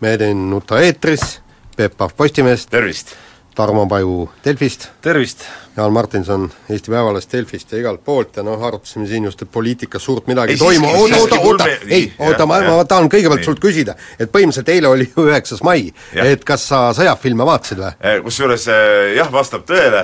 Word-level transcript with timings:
Mehed 0.00 0.20
ei 0.20 0.34
nuta 0.36 0.76
eetris, 0.84 1.22
Peep 1.76 1.94
Pahv 1.96 2.12
Postimehest, 2.16 2.68
tervist! 2.70 3.14
Tarmo 3.56 3.86
Paju 3.88 4.26
Delfist, 4.44 4.90
tervist! 5.00 5.46
Jaan 5.76 5.92
Martinson 5.92 6.50
Eesti 6.70 6.90
Päevalehest, 6.90 7.32
Delfist 7.32 7.70
ja 7.72 7.78
igalt 7.80 8.02
poolt 8.04 8.36
ja 8.36 8.42
noh, 8.44 8.60
arutasime 8.68 9.06
siin 9.08 9.24
just, 9.24 9.40
et 9.40 9.48
poliitikas 9.52 10.04
suurt 10.04 10.26
midagi 10.28 10.52
Ei, 10.52 10.58
toimu, 10.60 10.90
oota, 10.98 11.16
oota, 11.16 11.38
oota, 11.40 11.68
ei, 11.88 12.10
oota, 12.18 12.44
ma, 12.46 12.58
ma 12.66 12.84
tahan 12.84 13.08
kõigepealt 13.08 13.40
Nii. 13.40 13.48
sult 13.48 13.62
küsida, 13.62 13.94
et 14.18 14.28
põhimõtteliselt 14.32 14.72
eile 14.74 14.90
oli 14.90 15.06
ju 15.08 15.24
üheksas 15.30 15.64
mai, 15.64 15.86
et 16.12 16.44
kas 16.44 16.66
sa 16.68 16.82
sõjafilme 16.96 17.46
vaatasid 17.48 17.80
või? 17.80 17.94
Eh, 18.00 18.18
Kusjuures 18.26 18.66
eh, 18.72 19.14
jah, 19.16 19.30
vastab 19.32 19.64
tõele, 19.68 20.02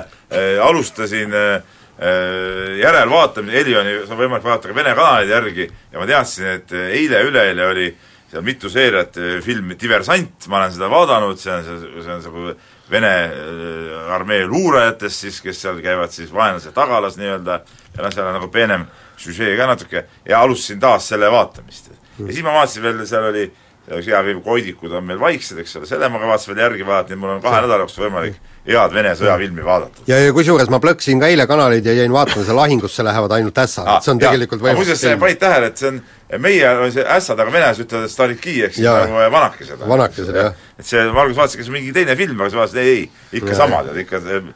alustasin 0.69 1.37
eh, 1.37 1.75
eh, 1.99 2.73
järelvaatamist, 2.81 3.59
Elioni 3.61 3.99
on 4.07 4.17
võimalik 4.23 4.49
vaadata 4.49 4.73
ka 4.73 4.79
Vene 4.81 4.95
kanalide 4.97 5.37
järgi. 5.37 5.69
Ja 5.93 6.01
ma 6.01 6.09
teadsin, 6.09 6.49
et 6.57 6.73
eile-üleeile 6.73 7.69
oli 7.69 7.91
seal 8.33 8.45
mitu 8.45 8.69
seeriat 8.71 9.17
eh, 9.21 9.39
film 9.45 9.73
Diversant, 9.79 10.47
ma 10.49 10.61
olen 10.61 10.73
seda 10.73 10.89
vaadanud, 10.91 11.39
see 11.39 11.53
on 11.53 11.65
see, 11.67 12.13
on 12.15 12.23
see 12.25 12.55
Vene 12.91 13.11
eh, 13.29 14.13
armee 14.13 14.43
luurajatest 14.49 15.25
siis, 15.25 15.39
kes 15.41 15.61
seal 15.63 15.79
käivad 15.83 16.13
siis 16.13 16.33
vaenlase 16.33 16.73
tagalas 16.75 17.17
nii-öelda, 17.19 17.59
ja 17.93 18.03
noh, 18.03 18.13
seal 18.13 18.29
on 18.29 18.37
nagu 18.39 18.49
peenem 18.53 18.87
süžee 19.21 19.53
ka 19.57 19.69
natuke, 19.69 20.05
ja 20.27 20.41
alustasin 20.41 20.81
taas 20.81 21.07
selle 21.13 21.29
vaatamist. 21.31 21.91
ja 22.19 22.31
siis 22.31 22.43
ma 22.45 22.57
vaatasin 22.57 22.83
veel, 22.83 23.05
seal 23.09 23.29
oli 23.29 23.45
üks 23.45 23.61
hea 23.91 24.23
Koidikud 24.43 24.91
on 24.95 25.03
meil 25.03 25.19
vaiksed, 25.19 25.59
eks 25.59 25.75
ole, 25.77 25.87
selle 25.87 26.07
ma 26.09 26.19
kavatsen 26.21 26.53
veel 26.53 26.63
järgi 26.63 26.85
vaadata, 26.87 27.11
nii 27.11 27.17
et 27.17 27.21
mul 27.21 27.33
on 27.35 27.41
kahe 27.43 27.61
nädala 27.65 27.83
jooksul 27.83 28.05
võimalik 28.07 28.37
head 28.63 28.93
Vene 28.95 29.11
sõjafilmi 29.19 29.63
vaadata. 29.65 30.05
ja, 30.07 30.19
ja 30.23 30.33
kusjuures 30.35 30.69
ma 30.71 30.79
plõksin 30.83 31.19
ka 31.19 31.27
eile 31.31 31.45
kanaleid 31.49 31.85
ja 31.85 31.95
jäin 31.97 32.13
vaatama, 32.15 32.45
seal 32.47 32.59
lahingusse 32.61 33.03
lähevad 33.03 33.35
ainult 33.37 33.57
ässad, 33.59 33.89
et 33.97 34.07
see 34.07 34.13
on 34.13 34.21
tegelikult 34.23 34.61
võimalik. 34.63 34.79
muuseas, 34.79 35.03
panid 35.19 35.41
tähele, 35.41 35.71
et 35.73 35.81
see 35.83 35.89
on, 35.91 35.99
meie, 36.45 36.69
see 36.95 37.07
ässad, 37.17 37.43
aga 37.43 37.55
venelased 37.57 37.83
ütlevad 37.83 38.13
Stariki 38.13 38.55
ehk 38.69 38.77
siis 38.77 38.87
nagu 38.87 39.19
vanakesed. 39.35 39.83
Vanakesed, 39.89 40.31
jah. 40.39 40.55
et 40.79 40.87
see, 40.87 41.03
ma 41.09 41.25
alguses 41.25 41.41
vaatasin, 41.41 41.63
kas 41.65 41.73
mingi 41.75 41.91
teine 41.95 42.15
film, 42.19 42.39
aga 42.39 42.53
siis 42.53 42.61
vaatasin, 42.61 42.87
ei, 42.87 43.03
ei, 43.03 43.41
ikka 43.41 43.59
samad, 43.59 43.91
et 43.91 44.01
ikka 44.05 44.23
eh, 44.23 44.49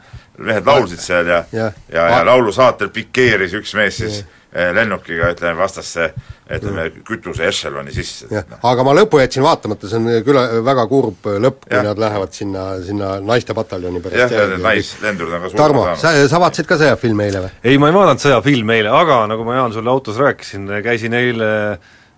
mehed 0.48 0.72
laulsid 0.72 1.04
seal 1.04 1.28
ja, 1.28 1.44
ja, 1.52 1.68
Jah. 1.68 1.78
ja, 1.92 2.08
ja 2.16 2.24
laulusaatel 2.30 2.88
pikeeris 2.94 3.58
üks 3.60 3.76
mees 3.76 4.00
siis 4.00 4.22
eh, 4.22 4.37
lennukiga, 4.52 5.28
ütleme, 5.34 5.58
vastasse, 5.58 6.06
ütleme, 6.48 6.86
kütuse 7.04 7.44
ešeloni 7.50 7.92
sisse. 7.92 8.30
jah, 8.32 8.46
aga 8.64 8.84
ma 8.86 8.94
lõpu 8.96 9.20
jätsin 9.20 9.44
vaatamata, 9.44 9.90
see 9.90 9.98
on 10.00 10.08
küll 10.24 10.40
väga 10.64 10.86
kurb 10.88 11.28
lõpp, 11.44 11.66
kui 11.66 11.76
Jah. 11.76 11.84
nad 11.90 12.00
lähevad 12.00 12.32
sinna, 12.32 12.64
sinna 12.84 13.10
naistepataljoni 13.20 14.00
pärast 14.04 14.24
jah, 14.24 14.32
ja 14.32 14.46
need 14.54 14.64
naislendurid 14.64 15.36
on 15.36 15.44
ka 15.44 15.52
Tarmo, 15.58 15.84
suured 15.84 16.00
sa, 16.00 16.14
sa 16.32 16.40
vaatasid 16.40 16.70
ka 16.70 16.80
sõjafilme 16.80 17.28
eile 17.28 17.44
või? 17.44 17.52
ei, 17.62 17.76
ma 17.76 17.92
ei 17.92 17.98
vaadanud 17.98 18.24
sõjafilme 18.24 18.80
eile, 18.80 18.94
aga 19.02 19.20
nagu 19.28 19.44
ma, 19.44 19.58
Jaan, 19.60 19.76
sulle 19.76 19.92
autos 19.92 20.16
rääkisin, 20.22 20.66
käisin 20.86 21.18
eile 21.18 21.52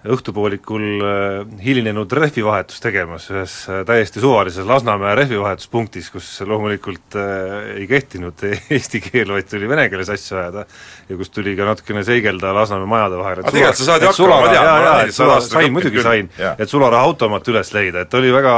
õhtupoolikul 0.01 0.85
äh, 1.05 1.41
hilinenud 1.61 2.13
rehvivahetust 2.17 2.81
tegemas 2.81 3.27
ühes 3.29 3.55
äh, 3.69 3.83
täiesti 3.85 4.23
suvalises 4.23 4.65
Lasnamäe 4.65 5.13
rehvivahetuspunktis, 5.19 6.09
kus 6.15 6.29
loomulikult 6.49 7.17
äh, 7.21 7.75
ei 7.83 7.89
kehtinud 7.91 8.41
eesti 8.73 9.03
keel, 9.05 9.35
vaid 9.35 9.51
tuli 9.51 9.69
vene 9.69 9.85
keeles 9.93 10.09
asju 10.15 10.39
ajada 10.41 10.65
ja 11.11 11.19
kus 11.21 11.29
tuli 11.35 11.53
ka 11.59 11.69
natukene 11.69 12.05
seigelda 12.07 12.55
Lasnamäe 12.57 12.89
majade 12.89 13.19
vahel. 13.21 13.43
Aga 13.43 13.53
tegelikult 13.53 13.81
sa 13.83 13.89
saad 13.91 14.07
ju 14.07 14.13
hakkama, 14.13 14.39
ma 14.41 14.55
tean, 14.55 14.71
ma 14.71 14.79
nägin, 14.87 15.11
et 15.11 15.17
sa 15.17 15.21
sula, 15.21 15.35
aastaga 15.37 15.61
sain, 15.61 15.77
muidugi 15.77 16.07
sain, 16.07 16.31
et 16.57 16.73
sularahaautomaat 16.73 17.53
üles 17.53 17.75
leida, 17.77 18.07
et 18.07 18.17
oli 18.21 18.33
väga, 18.33 18.55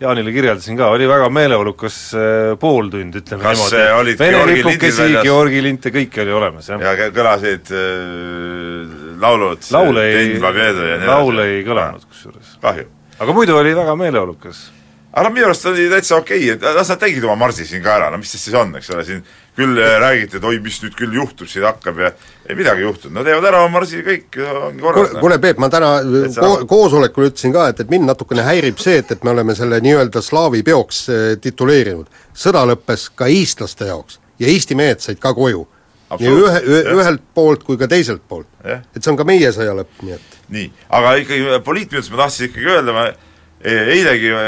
Jaanile 0.00 0.32
kirjeldasin 0.32 0.76
ka, 0.80 0.88
oli 0.92 1.06
väga 1.08 1.28
meeleolukas 1.32 1.98
pooltund, 2.60 3.20
ütleme 3.20 3.44
Kas, 3.44 3.60
niimoodi. 3.60 3.84
olid 4.00 4.18
Vene 4.20 4.42
lipukesi? 4.50 5.10
Georgi 5.24 5.62
linte, 5.64 5.92
kõike 5.92 6.24
oli 6.24 6.34
olemas, 6.40 6.68
jah 6.72 6.80
ja 6.84 6.96
kõ- 6.98 7.12
kõlasid 7.16 7.72
äh, 7.72 9.05
laulud 9.20 9.66
laule 9.70 10.06
ei, 10.10 10.36
edasi. 10.36 11.50
ei 11.56 11.64
kõlanud 11.66 12.06
kusjuures. 12.08 12.56
kahju. 12.62 12.88
aga 13.18 13.36
muidu 13.36 13.56
oli 13.56 13.74
väga 13.76 13.96
meeleolukas. 13.96 14.62
aga 15.12 15.28
noh, 15.28 15.34
minu 15.34 15.48
arust 15.48 15.66
oli 15.72 15.88
täitsa 15.92 16.20
okei 16.20 16.50
okay., 16.52 16.56
et 16.56 16.78
las 16.78 16.92
nad 16.92 17.02
tegid 17.02 17.24
oma 17.24 17.36
marsi 17.46 17.66
siin 17.66 17.82
ka 17.84 17.96
ära, 17.96 18.10
no 18.12 18.20
mis 18.22 18.32
sest 18.34 18.48
siis 18.48 18.56
on, 18.58 18.74
eks 18.78 18.90
ole, 18.94 19.04
siin 19.08 19.22
küll 19.56 19.78
äh, 19.80 19.94
räägiti, 20.02 20.36
et 20.36 20.44
oi, 20.44 20.58
mis 20.60 20.76
nüüd 20.82 20.96
küll 20.98 21.14
juhtub, 21.16 21.48
siin 21.48 21.64
hakkab 21.64 22.02
ja 22.04 22.10
ei 22.48 22.58
midagi 22.58 22.84
juhtunud, 22.84 23.16
no 23.16 23.24
teevad 23.24 23.48
ära 23.48 23.62
oma 23.64 23.78
marsi, 23.78 24.02
kõik 24.04 24.36
ongi 24.42 24.84
korras. 24.84 25.08
kuule, 25.08 25.22
kuule 25.22 25.38
Peep, 25.40 25.62
ma 25.62 25.70
täna 25.72 25.94
Täitsa 26.04 26.44
ko 26.44 26.68
koosolekul 26.68 27.30
ütlesin 27.30 27.54
ka, 27.56 27.70
et, 27.72 27.80
et 27.80 27.92
mind 27.92 28.10
natukene 28.10 28.44
häirib 28.44 28.82
see, 28.82 29.00
et, 29.00 29.16
et 29.16 29.24
me 29.24 29.32
oleme 29.32 29.56
selle 29.56 29.80
nii-öelda 29.84 30.22
slaavi 30.22 30.60
peoks 30.66 31.02
eh, 31.08 31.24
tituleerinud. 31.40 32.12
sõda 32.36 32.66
lõppes 32.68 33.08
ka 33.16 33.30
eestlaste 33.32 33.88
jaoks 33.88 34.20
ja 34.38 34.52
Eesti 34.52 34.76
mehed 34.76 35.00
said 35.00 35.20
ka 35.20 35.32
koju. 35.34 35.66
Nii 36.14 36.32
ühe, 36.32 36.62
ühelt 36.94 37.22
poolt 37.34 37.64
kui 37.66 37.78
ka 37.80 37.88
teiselt 37.90 38.22
poolt. 38.28 38.48
Et 38.64 39.00
see 39.00 39.12
on 39.12 39.18
ka 39.18 39.26
meie 39.28 39.50
sõja 39.54 39.74
lõpp, 39.76 40.02
nii 40.06 40.16
et. 40.16 40.34
Nii, 40.54 40.66
aga 40.94 41.14
ikkagi 41.22 41.60
poliitminutist 41.66 42.14
ma 42.14 42.24
tahtsin 42.24 42.50
ikkagi 42.50 42.68
öelda, 42.70 42.94
ma 42.94 43.06
e- 43.10 43.86
eilegi 43.96 44.30
e, 44.30 44.44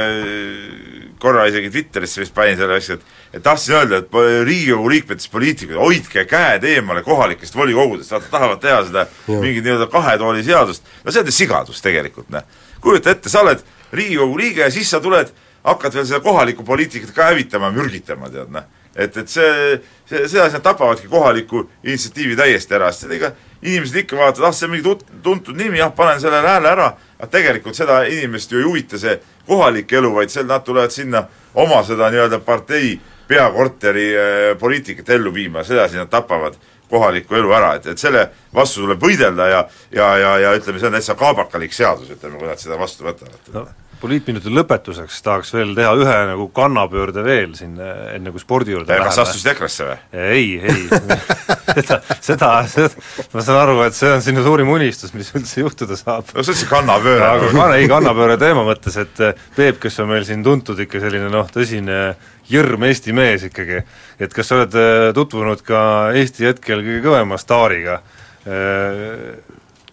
korra 1.19 1.49
isegi 1.51 1.73
Twitterisse 1.75 2.23
vist 2.23 2.35
panin 2.37 2.59
selle 2.61 2.79
asja, 2.79 2.99
et 2.99 3.17
et 3.35 3.43
tahtsin 3.45 3.75
öelda, 3.75 3.99
et 4.01 4.15
Riigikogu 4.47 4.89
liikmetest 4.91 5.31
poliitikud, 5.33 5.77
hoidke 5.77 6.25
käed 6.29 6.65
eemale 6.65 7.03
kohalikest 7.05 7.57
volikogudest, 7.57 8.13
vaata 8.15 8.31
tahavad 8.33 8.63
teha 8.63 8.79
seda 8.87 9.05
mingit 9.29 9.67
nii-öelda 9.67 9.89
kahe 9.93 10.15
tooli 10.21 10.45
seadust, 10.47 10.87
no 11.05 11.13
see 11.13 11.21
on 11.21 11.29
ju 11.29 11.35
sigadus 11.37 11.83
tegelikult, 11.85 12.31
noh. 12.33 12.47
kujuta 12.81 13.13
ette, 13.13 13.29
sa 13.29 13.43
oled 13.45 13.65
Riigikogu 13.93 14.39
liige 14.41 14.65
ja 14.65 14.71
siis 14.73 14.89
sa 14.91 15.01
tuled, 15.05 15.33
hakkad 15.65 15.99
veel 15.99 16.09
seda 16.09 16.23
kohalikku 16.25 16.65
poliitikat 16.65 17.13
ka 17.17 17.31
hävitama, 17.33 17.71
mürgitama, 17.75 18.33
tead 18.33 18.53
noh. 18.55 18.65
Et, 18.98 19.16
et 19.16 19.31
see, 19.31 19.81
see, 20.09 20.25
sedasi 20.28 20.59
nad 20.59 20.64
tapavadki 20.64 21.09
kohaliku 21.09 21.62
initsiatiivi 21.84 22.36
täiesti 22.38 22.75
ära, 22.75 22.91
sest 22.92 23.12
ega 23.14 23.31
inimesed 23.62 24.03
ikka 24.03 24.19
vaatavad, 24.19 24.48
ah 24.48 24.56
see 24.56 24.66
on 24.66 24.75
mingi 24.75 24.86
tut-, 24.86 25.04
tuntud 25.22 25.59
nimi, 25.59 25.78
jah, 25.78 25.92
panen 25.94 26.20
sellele 26.22 26.48
hääle 26.48 26.72
ära, 26.72 26.88
aga 27.19 27.31
tegelikult 27.32 27.78
seda 27.78 28.00
inimest 28.10 28.53
ju 28.53 28.62
ei 28.62 28.66
huvita 28.66 28.98
see 28.98 29.19
kohalik 29.48 29.92
elu, 29.92 30.10
vaid 30.14 30.34
sel 30.34 30.48
nad 30.50 30.66
tulevad 30.66 30.94
sinna 30.94 31.25
oma 31.59 31.82
seda 31.86 32.10
nii-öelda 32.12 32.42
partei 32.47 32.97
peakorteri 33.28 34.09
äh, 34.16 34.50
poliitikat 34.59 35.15
ellu 35.19 35.34
viima, 35.34 35.65
sedasi 35.65 36.00
nad 36.00 36.10
tapavad 36.10 36.59
kohalikku 36.91 37.36
elu 37.36 37.53
ära, 37.53 37.75
et, 37.76 37.86
et 37.92 38.00
selle 38.00 38.25
vastu 38.54 38.82
tuleb 38.82 39.03
võidelda 39.03 39.50
ja 39.50 39.66
ja, 39.92 40.15
ja, 40.19 40.38
ja 40.47 40.54
ütleme, 40.56 40.80
see 40.80 40.88
on 40.88 40.97
täitsa 40.97 41.19
kaabakalik 41.19 41.75
seadus, 41.76 42.10
ütleme, 42.15 42.41
kui 42.41 42.48
nad 42.48 42.62
seda 42.62 42.80
vastu 42.80 43.06
võtavad. 43.06 43.53
No 43.54 43.66
poliitminuti 44.00 44.50
lõpetuseks 44.53 45.19
tahaks 45.25 45.50
veel 45.54 45.75
teha 45.76 45.91
ühe 45.98 46.16
nagu 46.31 46.47
kannapöörde 46.54 47.25
veel 47.26 47.54
siin, 47.59 47.75
eh, 47.82 48.14
enne 48.16 48.32
kui 48.34 48.42
spordi 48.42 48.75
juurde 48.75 48.98
kas 49.03 49.20
astusid 49.25 49.50
EKRE-sse 49.53 49.88
või? 49.88 49.97
ei, 50.12 50.48
ei 50.62 50.86
seda, 51.78 52.00
seda, 52.20 52.50
seda, 52.70 52.88
ma 53.34 53.44
saan 53.44 53.60
aru, 53.62 53.76
et 53.86 53.98
see 53.98 54.12
on 54.14 54.25
sinu 54.25 54.44
suurim 54.47 54.70
unistus, 54.75 55.14
mis 55.16 55.31
üldse 55.34 55.62
juhtuda 55.64 55.98
saab. 55.98 56.31
no 56.34 56.44
see 56.47 56.54
on 56.54 56.60
see 56.62 56.70
kannapööre. 56.70 57.26
aga 57.26 57.53
kann-, 57.54 57.76
ei 57.78 57.91
kannapööre 57.91 58.38
teema 58.41 58.64
mõttes, 58.69 58.98
et 59.03 59.25
eh, 59.25 59.47
Peep, 59.59 59.82
kes 59.82 60.00
on 60.04 60.12
meil 60.12 60.26
siin 60.28 60.44
tuntud 60.47 60.78
ikka 60.86 61.03
selline 61.03 61.30
noh, 61.32 61.50
tõsine 61.53 62.00
jõrm 62.48 62.88
Eesti 62.88 63.15
mees 63.16 63.48
ikkagi, 63.50 63.82
et 64.19 64.34
kas 64.34 64.50
sa 64.50 64.60
oled 64.60 64.78
eh, 64.78 65.10
tutvunud 65.16 65.65
ka 65.66 65.80
Eesti 66.19 66.53
hetkel 66.53 66.84
kõige 66.86 67.04
kõvema 67.10 67.41
staariga, 67.41 68.03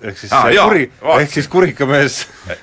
ehk 0.05 0.19
siis 0.19 0.33
ah, 0.35 0.47
jaa, 0.53 0.67
kuri, 0.69 0.85
ehk 1.21 1.33
siis 1.33 1.49
kurikamees, 1.51 2.19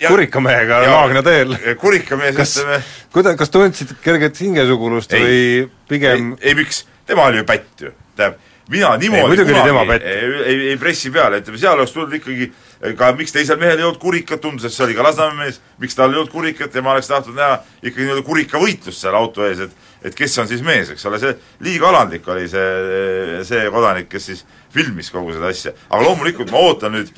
kurikamehega 0.06 0.82
Maagna 0.92 1.22
teel. 1.26 1.56
kurikamees, 1.80 2.38
ütleme, 2.38 2.80
kuida-, 3.14 3.34
kas 3.40 3.52
tundsid 3.52 3.96
kerget 4.04 4.40
hingesugulust 4.42 5.12
Ei. 5.18 5.26
või 5.26 5.68
pigem 5.90 6.32
ei, 6.38 6.50
ei 6.52 6.58
miks, 6.62 6.84
tema 7.08 7.28
oli 7.30 7.42
ju 7.42 7.48
pätt 7.48 7.86
ju, 7.86 7.94
tähendab, 8.16 8.40
mina 8.72 8.94
niimoodi 8.96 9.42
Ei, 9.42 9.62
tema 9.66 9.86
pätt. 9.88 10.06
ei, 10.06 10.34
ei, 10.46 10.58
ei 10.72 10.76
pressi 10.80 11.10
peale, 11.14 11.42
ütleme 11.42 11.60
seal 11.60 11.78
oleks 11.78 11.94
tulnud 11.96 12.14
ikkagi 12.20 12.52
ka 12.98 13.12
miks 13.18 13.34
teisel 13.34 13.58
mehel 13.60 13.78
ei 13.78 13.86
olnud 13.86 14.00
kurikat, 14.02 14.40
tundus, 14.42 14.66
et 14.66 14.74
see 14.74 14.86
oli 14.86 14.96
ka 14.98 15.06
Lasnamäe 15.06 15.46
mees, 15.46 15.60
miks 15.82 15.98
tal 15.98 16.14
ei 16.14 16.18
olnud 16.22 16.32
kurikat 16.32 16.74
ja 16.74 16.82
ma 16.84 16.96
oleks 16.96 17.10
tahtnud 17.10 17.38
näha 17.38 17.58
ikkagi 17.82 18.06
nii-öelda 18.06 18.26
kurikavõitlust 18.26 19.04
seal 19.04 19.18
auto 19.18 19.46
ees, 19.46 19.66
et 19.66 19.90
et 20.02 20.14
kes 20.18 20.32
on 20.42 20.48
siis 20.50 20.62
mees, 20.66 20.88
eks 20.90 21.04
ole, 21.06 21.18
see 21.22 21.34
liiga 21.62 21.86
alandlik 21.92 22.26
oli 22.32 22.48
see, 22.50 23.42
see 23.46 23.68
kodanik, 23.70 24.08
kes 24.10 24.24
siis 24.32 24.40
filmis 24.74 25.12
kogu 25.14 25.34
seda 25.36 25.52
asja, 25.52 25.74
aga 25.88 26.02
loomulikult 26.02 26.50
ma 26.50 26.64
ootan 26.66 26.96
nüüd 26.96 27.12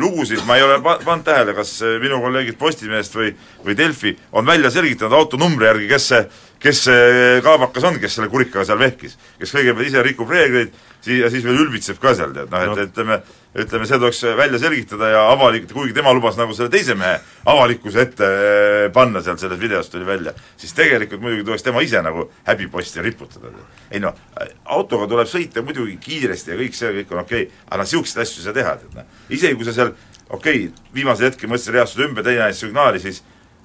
lugusid, 0.00 0.42
ma 0.46 0.56
ei 0.58 0.62
ole 0.66 0.80
pa- 0.84 0.98
pannud 1.04 1.24
tähele, 1.24 1.54
kas 1.56 1.78
eh, 1.82 1.98
minu 2.02 2.20
kolleegid 2.20 2.58
Postimehest 2.60 3.14
või, 3.16 3.30
või 3.64 3.76
Delfi 3.78 4.12
on 4.32 4.46
välja 4.46 4.70
selgitanud 4.70 5.16
autonumbri 5.16 5.66
järgi, 5.70 5.88
kes 5.88 6.08
see, 6.12 6.22
kes 6.60 6.82
see 6.88 7.40
kaabakas 7.42 7.86
on, 7.88 7.96
kes 8.02 8.18
selle 8.18 8.28
kurikaga 8.28 8.66
seal 8.68 8.78
vehkis. 8.78 9.16
kes 9.40 9.54
kõigepealt 9.56 9.88
ise 9.88 10.02
rikub 10.02 10.30
reegleid, 10.30 10.74
siis, 11.02 11.20
ja 11.20 11.30
siis 11.30 11.44
veel 11.44 11.60
ülbitseb 11.64 11.98
ka 12.02 12.14
seal, 12.16 12.32
tead, 12.34 12.50
noh 12.52 12.64
et, 12.64 12.78
et 12.78 12.92
ütleme, 12.92 13.18
ütleme, 13.64 13.88
see 13.88 13.98
tuleks 14.00 14.22
välja 14.38 14.60
selgitada 14.62 15.10
ja 15.12 15.22
avalik, 15.32 15.66
kuigi 15.72 15.94
tema 15.96 16.14
lubas 16.14 16.38
nagu 16.38 16.54
selle 16.56 16.72
teise 16.72 16.96
mehe 16.98 17.18
avalikkuse 17.52 18.04
ette 18.06 18.28
eh, 18.28 18.86
panna 18.94 19.22
sealt 19.24 19.42
selles 19.42 19.60
videos 19.60 19.90
tuli 19.92 20.06
välja, 20.08 20.34
siis 20.60 20.74
tegelikult 20.78 21.24
muidugi 21.24 21.46
tuleks 21.48 21.66
tema 21.66 21.82
ise 21.84 22.02
nagu 22.04 22.28
häbiposti 22.48 23.04
riputada. 23.04 23.52
ei 23.90 24.00
noh, 24.00 24.16
autoga 24.64 25.10
tuleb 25.10 25.30
sõita 25.30 25.64
muidugi 25.66 25.98
kiiresti 26.00 26.54
ja 26.54 26.60
kõik 26.60 26.78
see 26.78 26.94
kõik 27.00 27.12
on 27.16 27.24
okei 27.26 27.44
okay,, 27.48 27.66
aga 27.70 27.84
niisuguseid 27.84 28.24
asju 28.24 28.40
ei 28.40 28.48
saa 28.48 28.56
teha, 28.60 28.78
tead 28.80 28.96
noh. 29.00 29.20
isegi 29.28 29.58
kui 29.58 29.68
sa 29.68 29.76
seal 29.76 29.92
okei 30.30 30.66
okay,, 30.68 30.88
viimasel 30.94 31.30
hetkel 31.30 31.50
mõtlesid 31.50 31.76
reastused 31.76 32.06
ümber, 32.06 32.24
teine 32.26 32.46
andis 32.46 32.62
signaali, 32.62 33.02
siis 33.02 33.22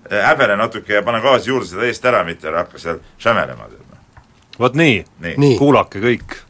häbene 0.09 0.55
natuke 0.59 0.93
ja 0.93 1.03
pane 1.03 1.21
gaasi 1.21 1.51
juurde 1.51 1.67
seda 1.69 1.87
eest 1.87 2.05
ära, 2.05 2.23
mitte 2.27 2.47
ära 2.47 2.65
hakka 2.65 2.79
seal 2.81 2.99
šämelema. 3.21 3.69
noh. 3.71 4.03
vot 4.59 4.75
nii, 4.75 4.99
nii. 5.23 5.37
nii., 5.37 5.57
kuulake 5.59 6.01
kõik 6.03 6.41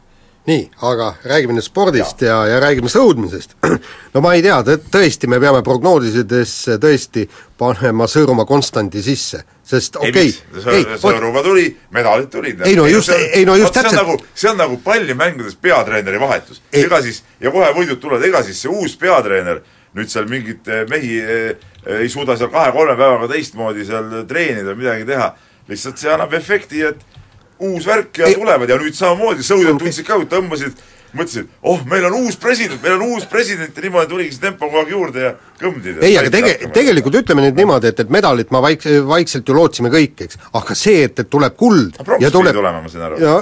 nii, 0.48 0.64
aga 0.88 1.10
räägime 1.28 1.56
nüüd 1.56 1.66
spordist 1.66 2.22
ja, 2.24 2.40
ja, 2.46 2.54
ja 2.54 2.60
räägime 2.62 2.88
sõudmisest. 2.92 3.56
no 4.14 4.22
ma 4.24 4.34
ei 4.36 4.42
tea, 4.44 4.58
tõesti, 4.64 5.28
me 5.30 5.40
peame 5.42 5.60
prognoosides 5.66 6.54
tõesti 6.80 7.26
panema 7.60 8.08
Sõõrumaa 8.08 8.48
konstandi 8.48 9.02
sisse, 9.04 9.42
sest 9.66 9.98
okei 10.00 10.30
okay, 10.32 10.98
Sõõrumaa 11.02 11.44
tuli, 11.44 11.66
medalid 11.94 12.30
tulid. 12.32 12.62
ei 12.66 12.78
no 12.78 12.86
just, 12.88 13.12
ei 13.12 13.44
no 13.48 13.58
just 13.60 13.76
täpselt 13.76 14.00
nagu, 14.00 14.16
see 14.32 14.50
on 14.50 14.60
nagu 14.60 14.78
pallimängudes 14.84 15.58
peatreeneri 15.60 16.20
vahetus. 16.20 16.62
ega 16.72 17.02
siis, 17.04 17.22
ja 17.40 17.52
kohe 17.52 17.68
võidud 17.76 18.00
tulevad, 18.00 18.24
ega 18.24 18.42
siis 18.46 18.62
see 18.64 18.72
uus 18.72 18.96
peatreener 18.96 19.60
nüüd 19.96 20.12
seal 20.12 20.28
mingeid 20.30 20.68
eh, 20.72 20.84
mehi 20.88 21.20
eh, 21.20 21.68
ei 21.98 22.08
suuda 22.12 22.36
seal 22.36 22.50
kahe-kolme 22.52 22.96
päevaga 22.96 23.28
teistmoodi 23.32 23.86
seal 23.88 24.22
treenida, 24.28 24.74
midagi 24.78 25.06
teha, 25.08 25.30
lihtsalt 25.68 26.00
see 26.00 26.12
annab 26.12 26.34
efekti, 26.36 26.84
et 26.88 27.17
uus 27.58 27.86
värk 27.86 28.18
ja 28.18 28.28
ei. 28.28 28.36
tulevad 28.38 28.70
ja 28.70 28.78
nüüd 28.78 28.96
samamoodi 28.96 29.44
sõudjad 29.46 29.80
tundsid 29.80 30.06
ka, 30.06 30.18
kui 30.20 30.28
tõmbasid, 30.30 30.78
mõtlesid, 31.16 31.48
oh, 31.66 31.80
meil 31.88 32.06
on 32.08 32.18
uus 32.20 32.36
president, 32.40 32.80
meil 32.82 32.98
on 32.98 33.14
uus 33.14 33.26
president 33.30 33.76
ja 33.76 33.84
niimoodi 33.84 34.10
tuligi 34.12 34.36
see 34.36 34.44
tempo 34.44 34.68
kogu 34.68 34.82
aeg 34.82 34.92
juurde 34.92 35.24
ja 35.24 35.32
kõmdid. 35.60 36.00
ei, 36.04 36.16
aga 36.20 36.32
tege-, 36.34 36.70
tegelikult 36.74 37.20
ütleme 37.22 37.46
nüüd 37.46 37.58
niimoodi, 37.58 37.92
et, 37.92 38.02
et 38.04 38.12
medalit 38.14 38.52
ma 38.54 38.62
vaik-, 38.64 38.86
vaikselt 39.08 39.48
ju 39.48 39.56
lootsime 39.56 39.92
kõik, 39.94 40.26
eks, 40.28 40.40
aga 40.60 40.78
see, 40.78 41.04
et, 41.08 41.24
et 41.24 41.30
tuleb 41.30 41.56
kuld 41.58 41.98
no, 41.98 42.18
ja 42.22 42.32
tuleb 42.34 42.56
tulema, 42.56 42.82
ma 42.84 42.92
saan 42.92 43.06
aru. 43.08 43.36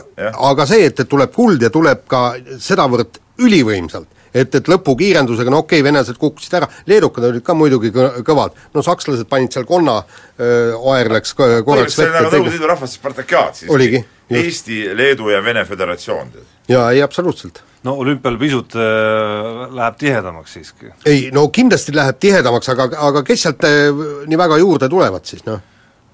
aga 0.53 0.69
see, 0.71 0.89
et, 0.91 1.05
et 1.05 1.11
tuleb 1.11 1.35
kuld 1.35 1.67
ja 1.67 1.73
tuleb 1.75 2.07
ka 2.11 2.27
sedavõrd 2.63 3.21
ülivõimsalt, 3.43 4.09
et, 4.43 4.59
et 4.61 4.69
lõpukiirendusega, 4.73 5.53
no 5.53 5.63
okei 5.65 5.81
okay,, 5.81 5.87
venelased 5.87 6.19
kukkusid 6.21 6.59
ära, 6.61 6.69
leedukad 6.91 7.31
olid 7.31 7.45
ka 7.47 7.57
muidugi 7.57 7.93
kõ-, 7.95 8.21
kõvad, 8.27 8.59
no 8.75 8.85
sakslased 8.85 9.29
panid 9.31 9.55
seal 9.57 9.67
konna, 9.69 10.01
aer 10.39 11.13
läks 11.17 11.33
korraks 11.37 11.97
vette. 11.99 12.27
Nõukogude 12.27 12.53
Liidu 12.57 12.69
rahvaste 12.71 13.01
Spartakiaat 13.01 13.63
siis. 13.63 13.71
oligi. 13.73 14.03
Eesti, 14.31 14.97
Leedu 14.97 15.31
ja 15.31 15.45
Vene 15.45 15.65
Föderatsioon. 15.65 16.33
jaa, 16.69 16.91
ei 16.91 17.03
absoluutselt. 17.03 17.63
no 17.83 17.95
olümpial 18.03 18.39
pisut 18.39 18.75
äh, 18.75 19.75
läheb 19.75 19.97
tihedamaks 19.99 20.53
siiski. 20.53 20.87
ei, 21.07 21.31
no 21.33 21.49
kindlasti 21.49 21.95
läheb 21.95 22.19
tihedamaks, 22.19 22.69
aga, 22.69 22.89
aga 22.99 23.23
kes 23.23 23.43
sealt 23.47 23.65
äh, 23.65 24.05
nii 24.27 24.39
väga 24.39 24.59
juurde 24.59 24.89
tulevad 24.89 25.25
siis, 25.25 25.45
noh? 25.47 25.61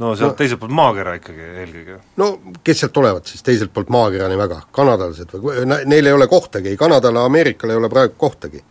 No 0.02 0.12
sealt 0.18 0.34
no, 0.34 0.38
teiselt 0.40 0.60
poolt 0.62 0.74
maakera 0.76 1.14
ikkagi 1.18 1.48
eelkõige. 1.62 1.98
no 2.20 2.28
kes 2.64 2.82
sealt 2.82 2.94
tulevad 2.96 3.30
siis 3.30 3.46
teiselt 3.46 3.72
poolt 3.74 3.92
maakera 3.94 4.28
nii 4.32 4.40
väga, 4.40 4.60
kanadalased 4.74 5.34
või, 5.38 5.64
neil 5.68 6.10
ei 6.10 6.16
ole 6.16 6.28
kohtagi, 6.30 6.72
ei 6.72 6.80
Kanadale, 6.80 7.22
Ameerikale 7.22 7.76
ei 7.76 7.80
ole 7.80 7.90
praegu 7.92 8.18
kohtagi. 8.18 8.62